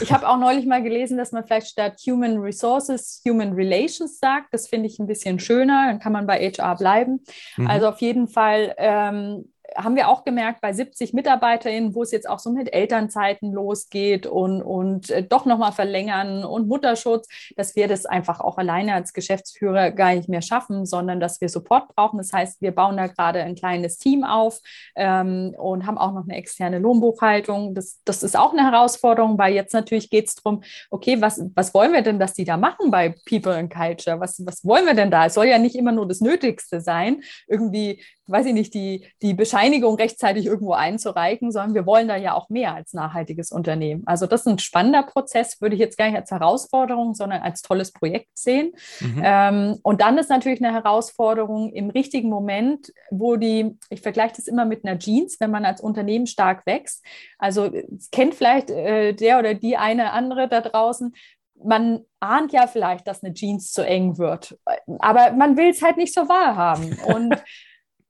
ich 0.00 0.12
habe 0.12 0.28
auch 0.28 0.38
neulich 0.38 0.66
mal 0.66 0.82
gelesen, 0.82 1.18
dass 1.18 1.32
man 1.32 1.44
vielleicht 1.44 1.68
statt 1.68 2.00
Human 2.06 2.38
Resources 2.38 3.20
Human 3.26 3.52
Relations 3.52 4.20
sagt. 4.20 4.52
Das 4.52 4.68
finde 4.68 4.86
ich 4.86 4.98
ein 4.98 5.06
bisschen 5.06 5.40
schöner. 5.40 5.86
Dann 5.88 5.98
kann 5.98 6.12
man 6.12 6.26
bei 6.26 6.38
HR 6.38 6.76
bleiben. 6.76 7.24
Mhm. 7.56 7.66
Also 7.66 7.88
auf 7.88 8.00
jeden 8.00 8.28
Fall 8.28 8.74
ähm, 8.78 9.52
haben 9.76 9.96
wir 9.96 10.08
auch 10.08 10.24
gemerkt 10.24 10.60
bei 10.60 10.72
70 10.72 11.12
MitarbeiterInnen, 11.12 11.94
wo 11.94 12.02
es 12.02 12.10
jetzt 12.10 12.28
auch 12.28 12.38
so 12.38 12.50
mit 12.50 12.72
Elternzeiten 12.72 13.52
losgeht 13.52 14.26
und, 14.26 14.62
und 14.62 15.10
äh, 15.10 15.22
doch 15.22 15.46
nochmal 15.46 15.72
verlängern 15.72 16.44
und 16.44 16.68
Mutterschutz, 16.68 17.28
dass 17.56 17.76
wir 17.76 17.88
das 17.88 18.06
einfach 18.06 18.40
auch 18.40 18.58
alleine 18.58 18.94
als 18.94 19.12
Geschäftsführer 19.12 19.90
gar 19.90 20.14
nicht 20.14 20.28
mehr 20.28 20.42
schaffen, 20.42 20.86
sondern 20.86 21.20
dass 21.20 21.40
wir 21.40 21.48
Support 21.48 21.94
brauchen. 21.94 22.18
Das 22.18 22.32
heißt, 22.32 22.60
wir 22.62 22.72
bauen 22.72 22.96
da 22.96 23.06
gerade 23.06 23.42
ein 23.42 23.54
kleines 23.54 23.98
Team 23.98 24.24
auf 24.24 24.60
ähm, 24.94 25.54
und 25.58 25.86
haben 25.86 25.98
auch 25.98 26.12
noch 26.12 26.24
eine 26.24 26.36
externe 26.36 26.78
Lohnbuchhaltung. 26.78 27.74
Das, 27.74 28.00
das 28.04 28.22
ist 28.22 28.36
auch 28.36 28.52
eine 28.52 28.70
Herausforderung, 28.70 29.38
weil 29.38 29.54
jetzt 29.54 29.74
natürlich 29.74 30.10
geht 30.10 30.28
es 30.28 30.34
darum, 30.36 30.62
okay, 30.90 31.20
was, 31.20 31.42
was 31.54 31.74
wollen 31.74 31.92
wir 31.92 32.02
denn, 32.02 32.18
dass 32.18 32.34
die 32.34 32.44
da 32.44 32.56
machen 32.56 32.90
bei 32.90 33.14
People 33.28 33.54
and 33.54 33.72
Culture? 33.72 34.20
Was, 34.20 34.44
was 34.46 34.64
wollen 34.64 34.86
wir 34.86 34.94
denn 34.94 35.10
da? 35.10 35.26
Es 35.26 35.34
soll 35.34 35.46
ja 35.46 35.58
nicht 35.58 35.76
immer 35.76 35.92
nur 35.92 36.06
das 36.06 36.20
Nötigste 36.20 36.80
sein, 36.80 37.22
irgendwie 37.46 38.02
weiß 38.26 38.46
ich 38.46 38.54
nicht, 38.54 38.74
die, 38.74 39.06
die 39.22 39.34
Bescheinigung 39.34 39.96
rechtzeitig 39.96 40.46
irgendwo 40.46 40.72
einzureichen, 40.72 41.52
sondern 41.52 41.74
wir 41.74 41.86
wollen 41.86 42.08
da 42.08 42.16
ja 42.16 42.34
auch 42.34 42.48
mehr 42.48 42.74
als 42.74 42.92
nachhaltiges 42.92 43.52
Unternehmen. 43.52 44.02
Also 44.06 44.26
das 44.26 44.40
ist 44.42 44.46
ein 44.46 44.58
spannender 44.58 45.02
Prozess, 45.02 45.60
würde 45.60 45.74
ich 45.74 45.80
jetzt 45.80 45.98
gar 45.98 46.06
nicht 46.06 46.16
als 46.16 46.30
Herausforderung, 46.30 47.14
sondern 47.14 47.42
als 47.42 47.62
tolles 47.62 47.92
Projekt 47.92 48.30
sehen. 48.34 48.72
Mhm. 49.00 49.22
Ähm, 49.22 49.78
und 49.82 50.00
dann 50.00 50.18
ist 50.18 50.30
natürlich 50.30 50.64
eine 50.64 50.72
Herausforderung 50.72 51.70
im 51.72 51.90
richtigen 51.90 52.28
Moment, 52.28 52.92
wo 53.10 53.36
die, 53.36 53.76
ich 53.90 54.00
vergleiche 54.00 54.36
das 54.36 54.46
immer 54.46 54.64
mit 54.64 54.84
einer 54.84 54.98
Jeans, 54.98 55.38
wenn 55.40 55.50
man 55.50 55.64
als 55.64 55.80
Unternehmen 55.80 56.26
stark 56.26 56.66
wächst. 56.66 57.04
Also 57.38 57.70
kennt 58.10 58.34
vielleicht 58.34 58.70
äh, 58.70 59.12
der 59.12 59.38
oder 59.38 59.54
die 59.54 59.76
eine 59.76 60.12
andere 60.12 60.48
da 60.48 60.60
draußen, 60.60 61.14
man 61.62 62.00
ahnt 62.20 62.52
ja 62.52 62.66
vielleicht, 62.66 63.06
dass 63.06 63.22
eine 63.22 63.32
Jeans 63.32 63.72
zu 63.72 63.86
eng 63.86 64.18
wird, 64.18 64.58
aber 64.98 65.32
man 65.32 65.56
will 65.56 65.70
es 65.70 65.82
halt 65.82 65.96
nicht 65.96 66.12
so 66.12 66.28
wahrhaben. 66.28 66.98
Und 67.06 67.36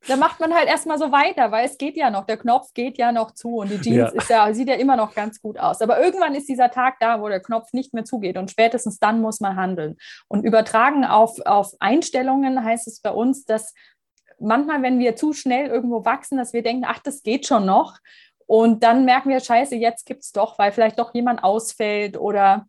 da 0.07 0.17
macht 0.17 0.41
man 0.41 0.55
halt 0.55 0.69
erstmal 0.69 0.99
so 0.99 1.13
weiter, 1.13 1.51
weil 1.51 1.67
es 1.67 1.79
geht 1.79 1.97
ja 1.97 2.11
noch, 2.11 2.27
der 2.27 2.37
Knopf 2.37 2.73
geht 2.75 2.99
ja 2.99 3.13
noch 3.13 3.33
zu 3.33 3.57
und 3.57 3.71
die 3.71 3.81
Jeans 3.81 3.97
ja. 3.97 4.09
Ist 4.09 4.31
ja, 4.31 4.55
sieht 4.55 4.69
ja 4.69 4.75
immer 4.75 4.97
noch 4.97 5.15
ganz 5.15 5.41
gut 5.41 5.59
aus. 5.59 5.81
Aber 5.81 6.03
irgendwann 6.03 6.35
ist 6.35 6.49
dieser 6.49 6.71
Tag 6.71 6.97
da, 7.01 7.21
wo 7.21 7.29
der 7.29 7.41
Knopf 7.41 7.73
nicht 7.73 7.95
mehr 7.95 8.05
zugeht 8.05 8.37
und 8.37 8.51
spätestens 8.51 8.99
dann 8.99 9.21
muss 9.21 9.41
man 9.41 9.57
handeln. 9.57 9.97
Und 10.29 10.45
übertragen 10.45 11.05
auf, 11.05 11.41
auf 11.45 11.73
Einstellungen 11.81 12.63
heißt 12.63 12.87
es 12.87 13.01
bei 13.01 13.11
uns, 13.11 13.45
dass 13.45 13.75
manchmal, 14.39 14.83
wenn 14.83 14.99
wir 14.99 15.17
zu 15.17 15.33
schnell 15.33 15.67
irgendwo 15.67 16.05
wachsen, 16.05 16.39
dass 16.39 16.53
wir 16.53 16.63
denken, 16.63 16.85
ach, 16.87 16.99
das 16.99 17.23
geht 17.23 17.47
schon 17.47 17.65
noch. 17.65 17.99
Und 18.47 18.83
dann 18.83 19.05
merken 19.05 19.31
wir, 19.31 19.41
scheiße, 19.41 19.75
jetzt 19.75 20.05
gibt 20.07 20.23
es 20.23 20.33
doch, 20.33 20.59
weil 20.59 20.73
vielleicht 20.73 20.99
doch 20.99 21.15
jemand 21.15 21.43
ausfällt 21.43 22.19
oder 22.19 22.67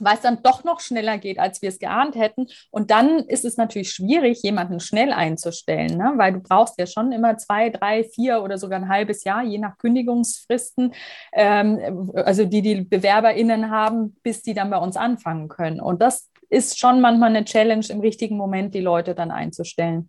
weil 0.00 0.14
es 0.14 0.22
dann 0.22 0.42
doch 0.42 0.64
noch 0.64 0.80
schneller 0.80 1.18
geht, 1.18 1.38
als 1.38 1.62
wir 1.62 1.68
es 1.68 1.78
geahnt 1.78 2.16
hätten. 2.16 2.46
Und 2.70 2.90
dann 2.90 3.20
ist 3.20 3.44
es 3.44 3.56
natürlich 3.56 3.92
schwierig, 3.92 4.42
jemanden 4.42 4.80
schnell 4.80 5.12
einzustellen, 5.12 5.96
ne? 5.96 6.12
weil 6.16 6.32
du 6.32 6.40
brauchst 6.40 6.78
ja 6.78 6.86
schon 6.86 7.12
immer 7.12 7.36
zwei, 7.36 7.70
drei, 7.70 8.04
vier 8.04 8.42
oder 8.42 8.58
sogar 8.58 8.80
ein 8.80 8.88
halbes 8.88 9.24
Jahr, 9.24 9.42
je 9.42 9.58
nach 9.58 9.78
Kündigungsfristen, 9.78 10.94
ähm, 11.32 12.10
also 12.14 12.44
die 12.44 12.62
die 12.62 12.82
BewerberInnen 12.82 13.70
haben, 13.70 14.16
bis 14.22 14.42
die 14.42 14.54
dann 14.54 14.70
bei 14.70 14.78
uns 14.78 14.96
anfangen 14.96 15.48
können. 15.48 15.80
Und 15.80 16.02
das 16.02 16.30
ist 16.48 16.78
schon 16.78 17.00
manchmal 17.00 17.30
eine 17.30 17.44
Challenge, 17.44 17.86
im 17.88 18.00
richtigen 18.00 18.36
Moment 18.36 18.74
die 18.74 18.80
Leute 18.80 19.14
dann 19.14 19.30
einzustellen. 19.30 20.08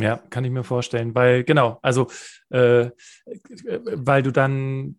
Ja, 0.00 0.18
kann 0.30 0.44
ich 0.44 0.50
mir 0.50 0.64
vorstellen, 0.64 1.14
weil 1.14 1.44
genau, 1.44 1.78
also 1.82 2.06
äh, 2.48 2.90
weil 3.66 4.22
du 4.22 4.30
dann 4.30 4.98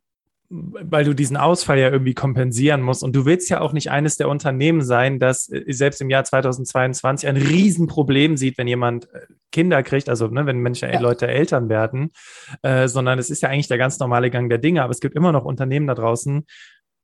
weil 0.54 1.04
du 1.04 1.16
diesen 1.16 1.36
Ausfall 1.36 1.80
ja 1.80 1.90
irgendwie 1.90 2.14
kompensieren 2.14 2.82
musst. 2.82 3.04
Und 3.04 3.16
du 3.16 3.26
willst 3.26 3.50
ja 3.50 3.62
auch 3.62 3.74
nicht 3.74 3.90
eines 3.90 4.18
der 4.18 4.30
Unternehmen 4.30 4.82
sein, 4.82 5.18
das 5.18 5.50
äh, 5.50 5.64
selbst 5.70 6.02
im 6.02 6.10
Jahr 6.10 6.24
2022 6.24 7.28
ein 7.28 7.38
Riesenproblem 7.38 8.38
sieht, 8.38 8.58
wenn 8.58 8.68
jemand 8.68 9.06
äh, 9.14 9.22
Kinder 9.52 9.82
kriegt, 9.84 10.10
also 10.10 10.28
ne, 10.28 10.46
wenn 10.46 10.60
Menschen, 10.60 10.92
ja. 10.92 11.00
Leute 11.00 11.28
Eltern 11.28 11.70
werden, 11.70 12.12
äh, 12.62 12.88
sondern 12.88 13.20
es 13.20 13.30
ist 13.30 13.42
ja 13.42 13.50
eigentlich 13.50 13.68
der 13.68 13.78
ganz 13.78 14.00
normale 14.00 14.30
Gang 14.30 14.50
der 14.50 14.60
Dinge. 14.60 14.84
Aber 14.84 14.92
es 14.92 15.00
gibt 15.00 15.16
immer 15.16 15.32
noch 15.32 15.46
Unternehmen 15.46 15.88
da 15.88 15.96
draußen, 15.96 16.46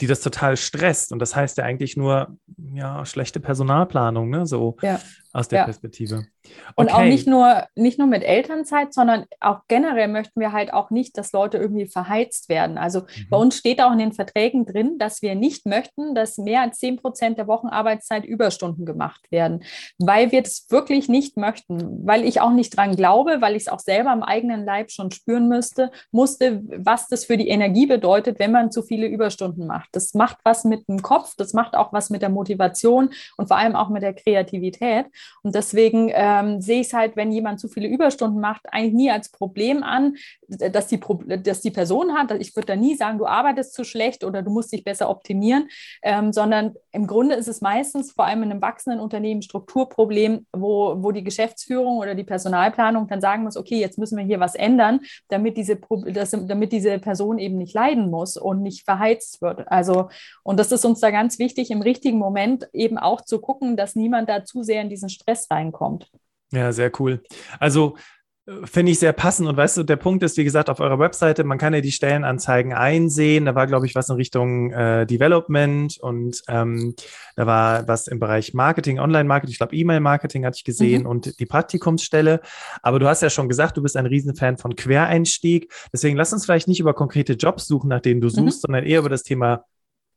die 0.02 0.08
das 0.08 0.22
total 0.22 0.58
stresst. 0.58 1.12
Und 1.12 1.20
das 1.20 1.36
heißt 1.36 1.58
ja 1.58 1.66
eigentlich 1.66 1.98
nur, 1.98 2.38
ja, 2.74 3.06
schlechte 3.06 3.40
Personalplanung, 3.40 4.30
ne? 4.30 4.46
So 4.46 4.78
ja. 4.82 5.00
aus 5.34 5.48
der 5.48 5.60
ja. 5.60 5.66
Perspektive. 5.66 6.26
Okay. 6.46 6.54
Und 6.76 6.94
auch 6.94 7.04
nicht 7.04 7.28
nur, 7.28 7.66
nicht 7.76 8.00
nur 8.00 8.08
mit 8.08 8.24
Elternzeit, 8.24 8.94
sondern 8.94 9.26
auch 9.40 9.62
generell 9.68 10.08
möchten 10.08 10.40
wir 10.40 10.52
halt 10.52 10.74
auch 10.74 10.90
nicht, 10.90 11.18
dass 11.18 11.32
Leute 11.32 11.58
irgendwie 11.58 11.88
verheizt 11.88 12.50
werden. 12.50 12.78
Also 12.78 13.02
mhm. 13.02 13.28
bei 13.30 13.38
uns 13.38 13.58
steht 13.58 13.82
auch 13.82 13.92
in 13.92 14.00
den 14.00 14.14
Verträgen 14.14 14.66
drin, 14.66 14.98
dass 14.98 15.22
wir 15.22 15.36
nicht 15.36 15.66
möchten, 15.66 16.16
dass 16.16 16.38
mehr 16.38 16.62
als 16.62 16.80
10 16.80 16.98
Prozent 16.98 17.38
der 17.38 17.48
Wochenarbeitszeit 17.48 18.26
Überstunden 18.26 18.86
gemacht 18.86 19.32
werden, 19.32 19.64
weil 19.98 20.32
wir 20.32 20.42
das 20.42 20.66
wirklich 20.70 21.10
nicht 21.10 21.38
möchten, 21.38 22.06
weil 22.06 22.24
ich 22.24 22.42
auch 22.42 22.52
nicht 22.52 22.76
dran 22.76 22.96
glaube, 22.96 23.38
weil 23.42 23.56
ich 23.56 23.64
es 23.64 23.68
auch 23.68 23.80
selber 23.80 24.12
am 24.12 24.24
eigenen 24.24 24.66
Leib 24.66 24.92
schon 24.92 25.12
spüren 25.12 25.48
müsste, 25.48 25.92
musste, 26.12 26.62
was 26.64 27.08
das 27.08 27.26
für 27.26 27.38
die 27.38 27.50
Energie 27.50 27.86
bedeutet, 27.86 28.40
wenn 28.40 28.52
man 28.52 28.72
zu 28.72 28.82
viele 28.82 29.08
Überstunden 29.08 29.68
macht. 29.68 29.89
Das 29.92 30.14
macht 30.14 30.38
was 30.44 30.64
mit 30.64 30.88
dem 30.88 31.02
Kopf, 31.02 31.36
das 31.38 31.54
macht 31.54 31.76
auch 31.76 31.94
was 31.94 32.10
mit 32.10 32.22
der 32.22 32.30
Motivation 32.30 33.10
und 33.38 33.48
vor 33.48 33.58
allem 33.58 33.76
auch 33.76 33.90
mit 33.90 34.04
der 34.04 34.14
Kreativität. 34.14 35.06
Und 35.44 35.56
deswegen 35.56 36.12
ähm, 36.14 36.62
sehe 36.62 36.82
ich 36.82 36.88
es 36.88 36.94
halt, 36.94 37.16
wenn 37.16 37.32
jemand 37.32 37.60
zu 37.60 37.68
viele 37.68 37.88
Überstunden 37.88 38.40
macht, 38.40 38.66
eigentlich 38.72 38.94
nie 38.94 39.12
als 39.12 39.30
Problem 39.30 39.84
an, 39.84 40.16
dass 40.48 40.88
die, 40.88 41.00
dass 41.44 41.62
die 41.62 41.72
Person 41.72 42.14
hat. 42.14 42.32
Ich 42.40 42.56
würde 42.56 42.68
da 42.68 42.76
nie 42.76 42.96
sagen, 42.96 43.18
du 43.18 43.26
arbeitest 43.26 43.74
zu 43.74 43.84
schlecht 43.84 44.24
oder 44.24 44.42
du 44.42 44.52
musst 44.52 44.72
dich 44.72 44.84
besser 44.84 45.10
optimieren, 45.10 45.70
ähm, 46.02 46.34
sondern 46.34 46.76
im 46.92 47.08
Grunde 47.08 47.36
ist 47.36 47.48
es 47.48 47.62
meistens 47.62 48.12
vor 48.12 48.26
allem 48.26 48.44
in 48.44 48.52
einem 48.52 48.62
wachsenden 48.62 49.00
Unternehmen 49.00 49.42
Strukturproblem, 49.42 50.46
wo, 50.54 50.96
wo 50.98 51.12
die 51.12 51.24
Geschäftsführung 51.24 51.98
oder 51.98 52.16
die 52.16 52.24
Personalplanung 52.24 53.08
dann 53.08 53.22
sagen 53.22 53.44
muss, 53.44 53.58
okay, 53.58 53.80
jetzt 53.80 53.98
müssen 53.98 54.18
wir 54.18 54.26
hier 54.26 54.40
was 54.40 54.56
ändern, 54.56 55.02
damit 55.28 55.58
diese, 55.58 55.80
damit 56.48 56.72
diese 56.72 57.00
Person 57.00 57.40
eben 57.40 57.58
nicht 57.58 57.74
leiden 57.74 58.10
muss 58.10 58.38
und 58.38 58.62
nicht 58.62 58.86
verheizt 58.86 59.42
wird. 59.42 59.72
Also, 59.72 59.79
und 60.44 60.60
das 60.60 60.72
ist 60.72 60.86
uns 60.86 61.00
da 61.00 61.12
ganz 61.12 61.40
wichtig, 61.40 61.72
im 61.72 61.82
richtigen 61.82 62.18
Moment 62.18 62.68
eben 62.74 62.98
auch 62.98 63.22
zu 63.22 63.40
gucken, 63.40 63.78
dass 63.78 63.96
niemand 63.96 64.30
da 64.30 64.44
zu 64.44 64.64
sehr 64.64 64.82
in 64.82 64.90
diesen 64.90 65.10
Stress 65.10 65.50
reinkommt. 65.50 66.10
Ja, 66.52 66.72
sehr 66.72 66.92
cool. 67.00 67.22
Also 67.60 67.96
Finde 68.64 68.92
ich 68.92 69.00
sehr 69.00 69.14
passend. 69.14 69.48
Und 69.48 69.58
weißt 69.58 69.78
du, 69.78 69.84
der 69.84 69.96
Punkt 69.96 70.24
ist, 70.24 70.38
wie 70.38 70.44
gesagt, 70.44 70.70
auf 70.70 70.80
eurer 70.80 70.98
Webseite, 70.98 71.44
man 71.44 71.58
kann 71.58 71.74
ja 71.74 71.82
die 71.82 71.92
Stellenanzeigen 71.92 72.74
einsehen. 72.74 73.46
Da 73.46 73.54
war, 73.54 73.68
glaube 73.68 73.86
ich, 73.86 73.94
was 73.94 74.10
in 74.10 74.16
Richtung 74.16 74.72
äh, 74.72 75.06
Development 75.06 75.98
und 76.00 76.42
ähm, 76.48 76.96
da 77.36 77.46
war 77.46 77.88
was 77.88 78.08
im 78.08 78.20
Bereich 78.20 78.54
Marketing, 78.54 79.00
Online-Marketing, 79.00 79.52
ich 79.52 79.60
glaube, 79.60 79.76
E-Mail-Marketing 79.76 80.46
hatte 80.46 80.58
ich 80.58 80.64
gesehen 80.64 81.04
mhm. 81.04 81.10
und 81.10 81.40
die 81.40 81.46
Praktikumsstelle. 81.46 82.42
Aber 82.82 82.98
du 83.00 83.08
hast 83.08 83.22
ja 83.22 83.30
schon 83.30 83.50
gesagt, 83.50 83.78
du 83.78 83.84
bist 83.84 83.96
ein 83.96 84.08
Riesenfan 84.08 84.58
von 84.58 84.76
Quereinstieg. 84.76 85.72
Deswegen 85.94 86.18
lass 86.18 86.34
uns 86.34 86.46
vielleicht 86.46 86.68
nicht 86.68 86.80
über 86.80 86.94
konkrete 86.94 87.34
Jobs 87.34 87.68
suchen, 87.68 87.90
nach 87.90 88.02
denen 88.02 88.22
du 88.22 88.28
mhm. 88.28 88.32
suchst, 88.32 88.58
mhm. 88.58 88.62
sondern 88.68 88.84
eher 88.86 89.00
über 89.00 89.10
das 89.10 89.24
Thema 89.24 89.66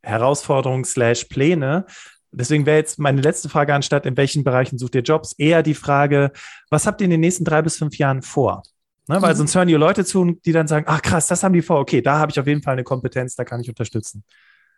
Herausforderungen 0.03 0.85
slash 0.85 1.25
Pläne. 1.25 1.87
Deswegen 2.33 2.67
wäre 2.67 2.79
jetzt 2.79 2.99
meine 2.99 3.21
letzte 3.21 3.49
Frage 3.49 3.75
anstatt, 3.75 4.07
in 4.07 4.17
welchen 4.17 4.43
Bereichen 4.43 4.79
sucht 4.79 4.95
ihr 4.95 5.03
Jobs, 5.03 5.35
eher 5.35 5.63
die 5.63 5.75
Frage, 5.75 6.33
was 6.71 6.87
habt 6.87 7.01
ihr 7.01 7.05
in 7.05 7.11
den 7.11 7.21
nächsten 7.21 7.45
drei 7.45 7.63
bis 7.63 7.77
fünf 7.77 7.99
Jahren 7.99 8.23
vor? 8.23 8.63
Ne, 9.09 9.21
weil 9.21 9.35
mhm. 9.35 9.39
sonst 9.39 9.55
hören 9.55 9.69
die 9.69 9.75
Leute 9.75 10.05
zu, 10.05 10.39
die 10.45 10.53
dann 10.53 10.69
sagen, 10.69 10.87
ach 10.89 11.03
krass, 11.03 11.27
das 11.27 11.43
haben 11.43 11.53
die 11.53 11.63
vor, 11.63 11.81
okay, 11.81 12.01
da 12.01 12.19
habe 12.19 12.31
ich 12.31 12.39
auf 12.39 12.47
jeden 12.47 12.63
Fall 12.63 12.75
eine 12.75 12.85
Kompetenz, 12.85 13.35
da 13.35 13.45
kann 13.45 13.61
ich 13.61 13.69
unterstützen. 13.69 14.25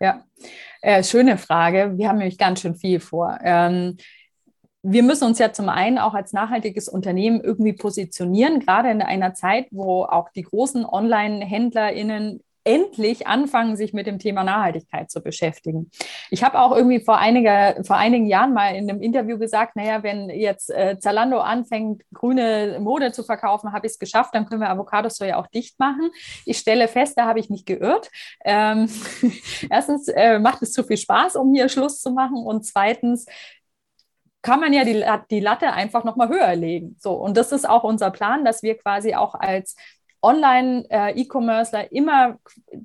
Ja, 0.00 0.24
äh, 0.80 1.04
schöne 1.04 1.38
Frage. 1.38 1.92
Wir 1.96 2.08
haben 2.08 2.18
nämlich 2.18 2.38
ganz 2.38 2.60
schön 2.60 2.74
viel 2.74 3.00
vor. 3.00 3.38
Ähm, 3.42 3.96
wir 4.82 5.02
müssen 5.02 5.24
uns 5.24 5.38
ja 5.38 5.52
zum 5.52 5.70
einen 5.70 5.98
auch 5.98 6.12
als 6.12 6.32
nachhaltiges 6.32 6.88
Unternehmen 6.88 7.40
irgendwie 7.40 7.72
positionieren, 7.72 8.60
gerade 8.60 8.90
in 8.90 9.00
einer 9.00 9.32
Zeit, 9.32 9.66
wo 9.70 10.04
auch 10.04 10.28
die 10.30 10.42
großen 10.42 10.84
Online-HändlerInnen 10.84 12.43
endlich 12.64 13.26
anfangen, 13.26 13.76
sich 13.76 13.92
mit 13.92 14.06
dem 14.06 14.18
Thema 14.18 14.42
Nachhaltigkeit 14.42 15.10
zu 15.10 15.22
beschäftigen. 15.22 15.90
Ich 16.30 16.42
habe 16.42 16.58
auch 16.58 16.74
irgendwie 16.74 17.00
vor, 17.00 17.18
einiger, 17.18 17.76
vor 17.84 17.96
einigen 17.96 18.26
Jahren 18.26 18.54
mal 18.54 18.74
in 18.74 18.88
einem 18.88 19.02
Interview 19.02 19.38
gesagt, 19.38 19.76
naja, 19.76 20.02
wenn 20.02 20.30
jetzt 20.30 20.70
äh, 20.70 20.98
Zalando 20.98 21.38
anfängt, 21.38 22.02
grüne 22.12 22.78
Mode 22.80 23.12
zu 23.12 23.22
verkaufen, 23.22 23.72
habe 23.72 23.86
ich 23.86 23.92
es 23.92 23.98
geschafft, 23.98 24.34
dann 24.34 24.46
können 24.46 24.62
wir 24.62 24.70
Avocados 24.70 25.18
ja 25.18 25.36
auch 25.36 25.46
dicht 25.48 25.78
machen. 25.78 26.10
Ich 26.46 26.58
stelle 26.58 26.88
fest, 26.88 27.18
da 27.18 27.26
habe 27.26 27.38
ich 27.38 27.50
mich 27.50 27.64
geirrt. 27.64 28.10
Ähm, 28.44 28.88
erstens 29.70 30.08
äh, 30.08 30.38
macht 30.38 30.62
es 30.62 30.72
zu 30.72 30.82
viel 30.84 30.96
Spaß, 30.96 31.36
um 31.36 31.52
hier 31.52 31.68
Schluss 31.68 32.00
zu 32.00 32.12
machen 32.12 32.36
und 32.36 32.64
zweitens 32.64 33.26
kann 34.44 34.60
man 34.60 34.74
ja 34.74 34.84
die, 34.84 35.02
die 35.30 35.40
Latte 35.40 35.72
einfach 35.72 36.04
nochmal 36.04 36.28
höher 36.28 36.54
legen. 36.54 36.96
So, 37.00 37.14
und 37.14 37.36
das 37.36 37.50
ist 37.50 37.66
auch 37.66 37.82
unser 37.82 38.10
Plan, 38.10 38.44
dass 38.44 38.62
wir 38.62 38.76
quasi 38.76 39.14
auch 39.14 39.34
als 39.34 39.74
Online-E-Commercer 40.24 41.84
äh, 41.92 41.96
immer 41.96 42.38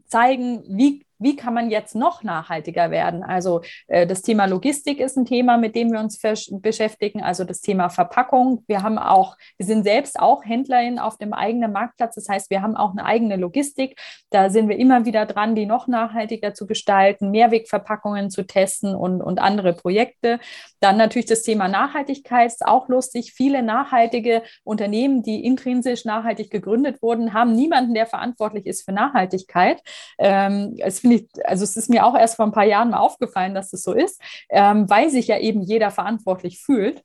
zeigen, 0.07 0.63
wie 0.67 1.05
wie 1.19 1.35
kann 1.35 1.53
man 1.53 1.69
jetzt 1.69 1.95
noch 1.95 2.23
nachhaltiger 2.23 2.91
werden? 2.91 3.23
Also 3.23 3.61
äh, 3.87 4.07
das 4.07 4.21
Thema 4.21 4.45
Logistik 4.45 4.99
ist 4.99 5.17
ein 5.17 5.25
Thema, 5.25 5.57
mit 5.57 5.75
dem 5.75 5.91
wir 5.91 5.99
uns 5.99 6.19
beschäftigen, 6.49 7.21
also 7.21 7.43
das 7.43 7.61
Thema 7.61 7.89
Verpackung. 7.89 8.63
Wir 8.67 8.81
haben 8.83 8.97
auch, 8.97 9.37
wir 9.57 9.65
sind 9.65 9.83
selbst 9.83 10.19
auch 10.19 10.45
Händlerin 10.45 10.97
auf 10.97 11.17
dem 11.17 11.33
eigenen 11.33 11.73
Marktplatz. 11.73 12.15
Das 12.15 12.29
heißt, 12.29 12.49
wir 12.49 12.61
haben 12.61 12.77
auch 12.77 12.91
eine 12.91 13.05
eigene 13.05 13.35
Logistik. 13.35 13.99
Da 14.29 14.49
sind 14.49 14.69
wir 14.69 14.77
immer 14.77 15.05
wieder 15.05 15.25
dran, 15.25 15.55
die 15.55 15.65
noch 15.65 15.87
nachhaltiger 15.87 16.53
zu 16.53 16.65
gestalten, 16.65 17.31
Mehrwegverpackungen 17.31 18.29
zu 18.29 18.47
testen 18.47 18.95
und, 18.95 19.21
und 19.21 19.39
andere 19.39 19.73
Projekte. 19.73 20.39
Dann 20.79 20.97
natürlich 20.97 21.25
das 21.25 21.43
Thema 21.43 21.67
Nachhaltigkeit 21.67 22.47
ist 22.47 22.65
auch 22.65 22.87
lustig. 22.87 23.33
Viele 23.33 23.61
nachhaltige 23.61 24.43
Unternehmen, 24.63 25.21
die 25.21 25.43
intrinsisch 25.43 26.05
nachhaltig 26.05 26.49
gegründet 26.49 27.01
wurden, 27.01 27.33
haben 27.33 27.53
niemanden, 27.53 27.93
der 27.93 28.05
verantwortlich 28.05 28.65
ist 28.65 28.85
für 28.85 28.93
Nachhaltigkeit. 28.93 29.81
Ähm, 30.17 30.75
es 30.79 31.03
finde 31.09 31.23
ich, 31.23 31.45
also 31.45 31.63
es 31.63 31.75
ist 31.75 31.89
mir 31.89 32.05
auch 32.05 32.15
erst 32.15 32.35
vor 32.35 32.45
ein 32.45 32.51
paar 32.51 32.65
Jahren 32.65 32.91
mal 32.91 32.99
aufgefallen, 32.99 33.55
dass 33.55 33.71
das 33.71 33.83
so 33.83 33.93
ist, 33.93 34.21
ähm, 34.49 34.89
weil 34.89 35.09
sich 35.09 35.27
ja 35.27 35.39
eben 35.39 35.61
jeder 35.61 35.91
verantwortlich 35.91 36.61
fühlt. 36.61 37.03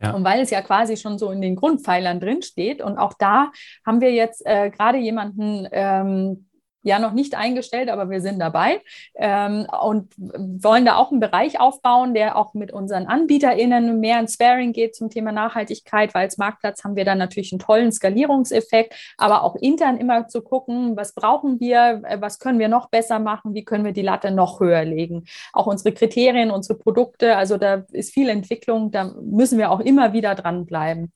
Ja. 0.00 0.12
Und 0.12 0.24
weil 0.24 0.42
es 0.42 0.50
ja 0.50 0.60
quasi 0.60 0.98
schon 0.98 1.18
so 1.18 1.30
in 1.30 1.40
den 1.40 1.56
Grundpfeilern 1.56 2.20
drinsteht. 2.20 2.82
Und 2.82 2.98
auch 2.98 3.14
da 3.18 3.50
haben 3.86 4.02
wir 4.02 4.12
jetzt 4.12 4.44
äh, 4.44 4.68
gerade 4.68 4.98
jemanden 4.98 5.66
ähm, 5.72 6.45
ja 6.86 7.00
noch 7.00 7.12
nicht 7.12 7.34
eingestellt, 7.34 7.90
aber 7.90 8.08
wir 8.10 8.20
sind 8.20 8.38
dabei 8.38 8.80
ähm, 9.16 9.66
und 9.82 10.12
wollen 10.16 10.84
da 10.84 10.96
auch 10.96 11.10
einen 11.10 11.18
Bereich 11.18 11.58
aufbauen, 11.58 12.14
der 12.14 12.36
auch 12.36 12.54
mit 12.54 12.72
unseren 12.72 13.06
AnbieterInnen 13.06 13.98
mehr 13.98 14.20
ins 14.20 14.34
Sparing 14.34 14.72
geht 14.72 14.94
zum 14.94 15.10
Thema 15.10 15.32
Nachhaltigkeit, 15.32 16.14
weil 16.14 16.22
als 16.22 16.38
Marktplatz 16.38 16.84
haben 16.84 16.94
wir 16.94 17.04
dann 17.04 17.18
natürlich 17.18 17.52
einen 17.52 17.58
tollen 17.58 17.90
Skalierungseffekt, 17.90 18.94
aber 19.18 19.42
auch 19.42 19.56
intern 19.56 19.96
immer 19.96 20.28
zu 20.28 20.42
gucken, 20.42 20.96
was 20.96 21.12
brauchen 21.12 21.58
wir, 21.58 22.02
äh, 22.04 22.20
was 22.20 22.38
können 22.38 22.60
wir 22.60 22.68
noch 22.68 22.88
besser 22.88 23.18
machen, 23.18 23.52
wie 23.52 23.64
können 23.64 23.84
wir 23.84 23.92
die 23.92 24.02
Latte 24.02 24.30
noch 24.30 24.60
höher 24.60 24.84
legen. 24.84 25.24
Auch 25.52 25.66
unsere 25.66 25.92
Kriterien, 25.92 26.52
unsere 26.52 26.78
Produkte, 26.78 27.36
also 27.36 27.56
da 27.56 27.84
ist 27.90 28.14
viel 28.14 28.28
Entwicklung, 28.28 28.92
da 28.92 29.12
müssen 29.20 29.58
wir 29.58 29.72
auch 29.72 29.80
immer 29.80 30.12
wieder 30.12 30.36
dranbleiben. 30.36 31.12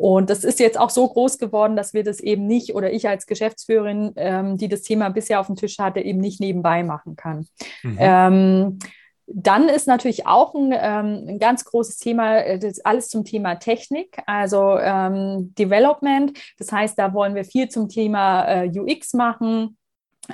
Und 0.00 0.30
das 0.30 0.44
ist 0.44 0.60
jetzt 0.60 0.80
auch 0.80 0.88
so 0.88 1.06
groß 1.06 1.36
geworden, 1.36 1.76
dass 1.76 1.92
wir 1.92 2.02
das 2.02 2.20
eben 2.20 2.46
nicht 2.46 2.74
oder 2.74 2.90
ich 2.90 3.06
als 3.06 3.26
Geschäftsführerin, 3.26 4.12
ähm, 4.16 4.56
die 4.56 4.68
das 4.68 4.80
Thema 4.80 5.10
bisher 5.10 5.40
auf 5.40 5.48
dem 5.48 5.56
Tisch 5.56 5.78
hatte, 5.78 6.00
eben 6.00 6.20
nicht 6.20 6.40
nebenbei 6.40 6.82
machen 6.82 7.16
kann. 7.16 7.46
Mhm. 7.82 7.96
Ähm, 7.98 8.78
dann 9.26 9.68
ist 9.68 9.86
natürlich 9.86 10.26
auch 10.26 10.54
ein, 10.54 10.72
ähm, 10.72 11.26
ein 11.28 11.38
ganz 11.38 11.66
großes 11.66 11.98
Thema, 11.98 12.38
äh, 12.38 12.58
das 12.58 12.80
alles 12.80 13.10
zum 13.10 13.26
Thema 13.26 13.56
Technik, 13.56 14.22
also 14.24 14.78
ähm, 14.78 15.52
Development. 15.58 16.32
Das 16.58 16.72
heißt, 16.72 16.98
da 16.98 17.12
wollen 17.12 17.34
wir 17.34 17.44
viel 17.44 17.68
zum 17.68 17.90
Thema 17.90 18.44
äh, 18.44 18.70
UX 18.70 19.12
machen, 19.12 19.76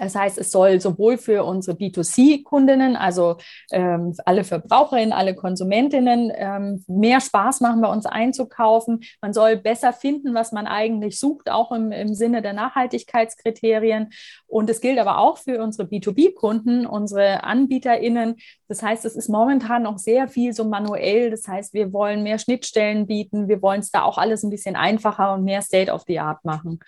das 0.00 0.14
heißt, 0.14 0.38
es 0.38 0.50
soll 0.50 0.80
sowohl 0.80 1.18
für 1.18 1.44
unsere 1.44 1.76
B2C-Kundinnen, 1.76 2.96
also 2.96 3.37
ähm, 3.70 4.14
alle 4.24 4.44
Verbraucherinnen, 4.44 5.12
alle 5.12 5.35
Konsumentinnen, 5.35 6.32
ähm, 6.35 6.85
mehr 6.87 7.20
Spaß 7.20 7.61
machen, 7.61 7.80
bei 7.80 7.88
uns 7.88 8.06
einzukaufen. 8.06 9.00
Man 9.20 9.32
soll 9.32 9.56
besser 9.56 9.92
finden, 9.92 10.35
was 10.35 10.52
man 10.52 10.66
eigentlich 10.66 11.18
sucht, 11.18 11.50
auch 11.50 11.72
im, 11.72 11.92
im 11.92 12.14
Sinne 12.14 12.42
der 12.42 12.52
Nachhaltigkeitskriterien. 12.52 14.11
Und 14.46 14.70
es 14.70 14.80
gilt 14.80 14.98
aber 14.98 15.18
auch 15.18 15.38
für 15.38 15.62
unsere 15.62 15.88
B2B-Kunden, 15.88 16.87
unsere 16.87 17.44
AnbieterInnen. 17.44 18.37
Das 18.68 18.82
heißt, 18.82 19.04
es 19.04 19.16
ist 19.16 19.28
momentan 19.28 19.82
noch 19.82 19.98
sehr 19.98 20.28
viel 20.28 20.52
so 20.52 20.64
manuell. 20.64 21.30
Das 21.30 21.46
heißt, 21.46 21.74
wir 21.74 21.92
wollen 21.92 22.22
mehr 22.22 22.38
Schnittstellen 22.38 23.06
bieten. 23.06 23.48
Wir 23.48 23.62
wollen 23.62 23.80
es 23.80 23.90
da 23.90 24.02
auch 24.02 24.18
alles 24.18 24.42
ein 24.42 24.50
bisschen 24.50 24.76
einfacher 24.76 25.35
und 25.35 25.44
mehr 25.44 25.62
State 25.62 25.92
of 25.92 26.04
the 26.06 26.18
Art 26.18 26.44
machen. 26.44 26.80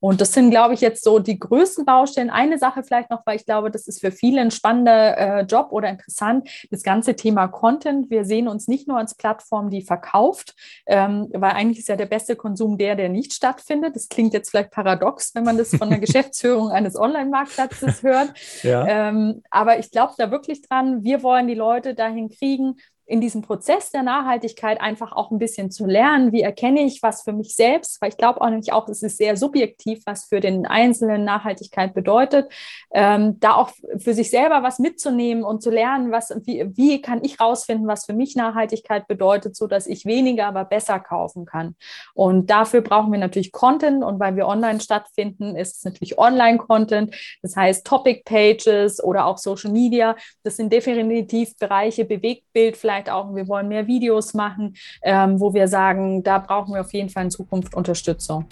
Und 0.00 0.20
das 0.20 0.32
sind, 0.32 0.50
glaube 0.50 0.74
ich, 0.74 0.80
jetzt 0.80 1.04
so 1.04 1.18
die 1.18 1.38
größten 1.38 1.84
Baustellen. 1.84 2.30
Eine 2.30 2.58
Sache 2.58 2.82
vielleicht 2.82 3.10
noch, 3.10 3.22
weil 3.26 3.36
ich 3.36 3.44
glaube, 3.44 3.70
das 3.70 3.86
ist 3.86 4.00
für 4.00 4.10
viele 4.10 4.40
ein 4.40 4.50
spannender 4.50 5.16
äh, 5.16 5.42
Job 5.42 5.68
oder 5.70 5.88
interessant, 5.88 6.48
das 6.70 6.82
ganze 6.82 7.14
Thema 7.14 7.48
Content. 7.48 8.10
Wir 8.10 8.24
sehen 8.24 8.48
uns 8.48 8.66
nicht 8.66 8.88
nur 8.88 8.98
als 8.98 9.14
Plattform, 9.14 9.70
die 9.70 9.82
verkauft, 9.82 10.54
ähm, 10.86 11.28
weil 11.32 11.52
eigentlich 11.52 11.78
ist 11.78 11.88
ja 11.88 11.96
der 11.96 12.06
beste 12.06 12.34
Konsum 12.34 12.78
der, 12.78 12.96
der 12.96 13.10
nicht 13.10 13.34
stattfindet. 13.34 13.94
Das 13.94 14.08
klingt 14.08 14.32
jetzt 14.32 14.50
vielleicht 14.50 14.70
paradox, 14.70 15.34
wenn 15.34 15.44
man 15.44 15.58
das 15.58 15.76
von 15.76 15.90
der 15.90 15.98
Geschäftsführung 16.00 16.70
eines 16.70 16.96
Online-Marktplatzes 16.96 18.02
hört. 18.02 18.32
Ja. 18.62 18.86
Ähm, 18.86 19.42
aber 19.50 19.78
ich 19.78 19.90
glaube 19.90 20.14
da 20.16 20.30
wirklich 20.30 20.62
dran, 20.62 21.04
wir 21.04 21.22
wollen 21.22 21.46
die 21.46 21.54
Leute 21.54 21.94
dahin 21.94 22.30
kriegen, 22.30 22.76
in 23.10 23.20
diesem 23.20 23.42
Prozess 23.42 23.90
der 23.90 24.04
Nachhaltigkeit 24.04 24.80
einfach 24.80 25.10
auch 25.10 25.32
ein 25.32 25.40
bisschen 25.40 25.72
zu 25.72 25.84
lernen, 25.84 26.30
wie 26.30 26.42
erkenne 26.42 26.82
ich 26.82 27.02
was 27.02 27.22
für 27.22 27.32
mich 27.32 27.56
selbst, 27.56 28.00
weil 28.00 28.10
ich 28.10 28.16
glaube 28.16 28.40
auch 28.40 28.48
nämlich 28.48 28.72
auch, 28.72 28.88
es 28.88 29.02
ist 29.02 29.18
sehr 29.18 29.36
subjektiv, 29.36 30.02
was 30.06 30.26
für 30.26 30.38
den 30.38 30.64
Einzelnen 30.64 31.24
Nachhaltigkeit 31.24 31.92
bedeutet, 31.92 32.52
ähm, 32.94 33.40
da 33.40 33.54
auch 33.54 33.70
für 33.98 34.14
sich 34.14 34.30
selber 34.30 34.62
was 34.62 34.78
mitzunehmen 34.78 35.42
und 35.42 35.60
zu 35.60 35.70
lernen, 35.70 36.12
was, 36.12 36.32
wie, 36.44 36.64
wie 36.76 37.02
kann 37.02 37.24
ich 37.24 37.40
rausfinden, 37.40 37.88
was 37.88 38.06
für 38.06 38.12
mich 38.12 38.36
Nachhaltigkeit 38.36 39.08
bedeutet, 39.08 39.56
so 39.56 39.66
dass 39.66 39.88
ich 39.88 40.06
weniger, 40.06 40.46
aber 40.46 40.64
besser 40.64 41.00
kaufen 41.00 41.46
kann. 41.46 41.74
Und 42.14 42.48
dafür 42.48 42.80
brauchen 42.80 43.10
wir 43.10 43.18
natürlich 43.18 43.50
Content 43.50 44.04
und 44.04 44.20
weil 44.20 44.36
wir 44.36 44.46
online 44.46 44.78
stattfinden, 44.78 45.56
ist 45.56 45.78
es 45.78 45.84
natürlich 45.84 46.16
Online-Content, 46.16 47.12
das 47.42 47.56
heißt 47.56 47.84
Topic 47.84 48.22
Pages 48.24 49.02
oder 49.02 49.26
auch 49.26 49.38
Social 49.38 49.72
Media. 49.72 50.14
Das 50.44 50.56
sind 50.56 50.72
definitiv 50.72 51.56
Bereiche, 51.56 52.04
Bewegtbild 52.04 52.76
vielleicht 52.76 52.99
vielleicht 53.00 53.10
auch, 53.10 53.34
wir 53.34 53.48
wollen 53.48 53.68
mehr 53.68 53.86
Videos 53.86 54.34
machen, 54.34 54.74
ähm, 55.02 55.40
wo 55.40 55.54
wir 55.54 55.68
sagen, 55.68 56.22
da 56.22 56.38
brauchen 56.38 56.74
wir 56.74 56.80
auf 56.80 56.92
jeden 56.92 57.08
Fall 57.08 57.24
in 57.24 57.30
Zukunft 57.30 57.74
Unterstützung. 57.74 58.44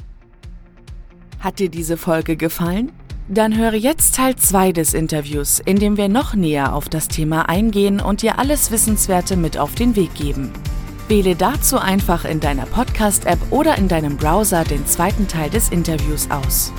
Hat 1.40 1.58
dir 1.58 1.68
diese 1.68 1.96
Folge 1.96 2.37
gefallen? 2.37 2.92
Dann 3.28 3.56
höre 3.56 3.74
jetzt 3.74 4.16
Teil 4.16 4.37
2 4.37 4.72
des 4.72 4.94
Interviews, 4.94 5.61
in 5.61 5.78
dem 5.78 5.98
wir 5.98 6.08
noch 6.08 6.34
näher 6.34 6.74
auf 6.74 6.88
das 6.88 7.08
Thema 7.08 7.48
eingehen 7.48 8.00
und 8.00 8.22
dir 8.22 8.38
alles 8.38 8.70
Wissenswerte 8.70 9.37
mit 9.37 9.58
auf 9.58 9.74
den 9.74 9.96
Weg 9.96 10.14
geben. 10.14 10.50
Wähle 11.08 11.37
dazu 11.37 11.78
einfach 11.78 12.24
in 12.24 12.40
deiner 12.40 12.66
Podcast-App 12.66 13.38
oder 13.50 13.76
in 13.76 13.88
deinem 13.88 14.16
Browser 14.16 14.64
den 14.64 14.87
zweiten 14.87 15.28
Teil 15.28 15.50
des 15.50 15.68
Interviews 15.68 16.30
aus. 16.30 16.72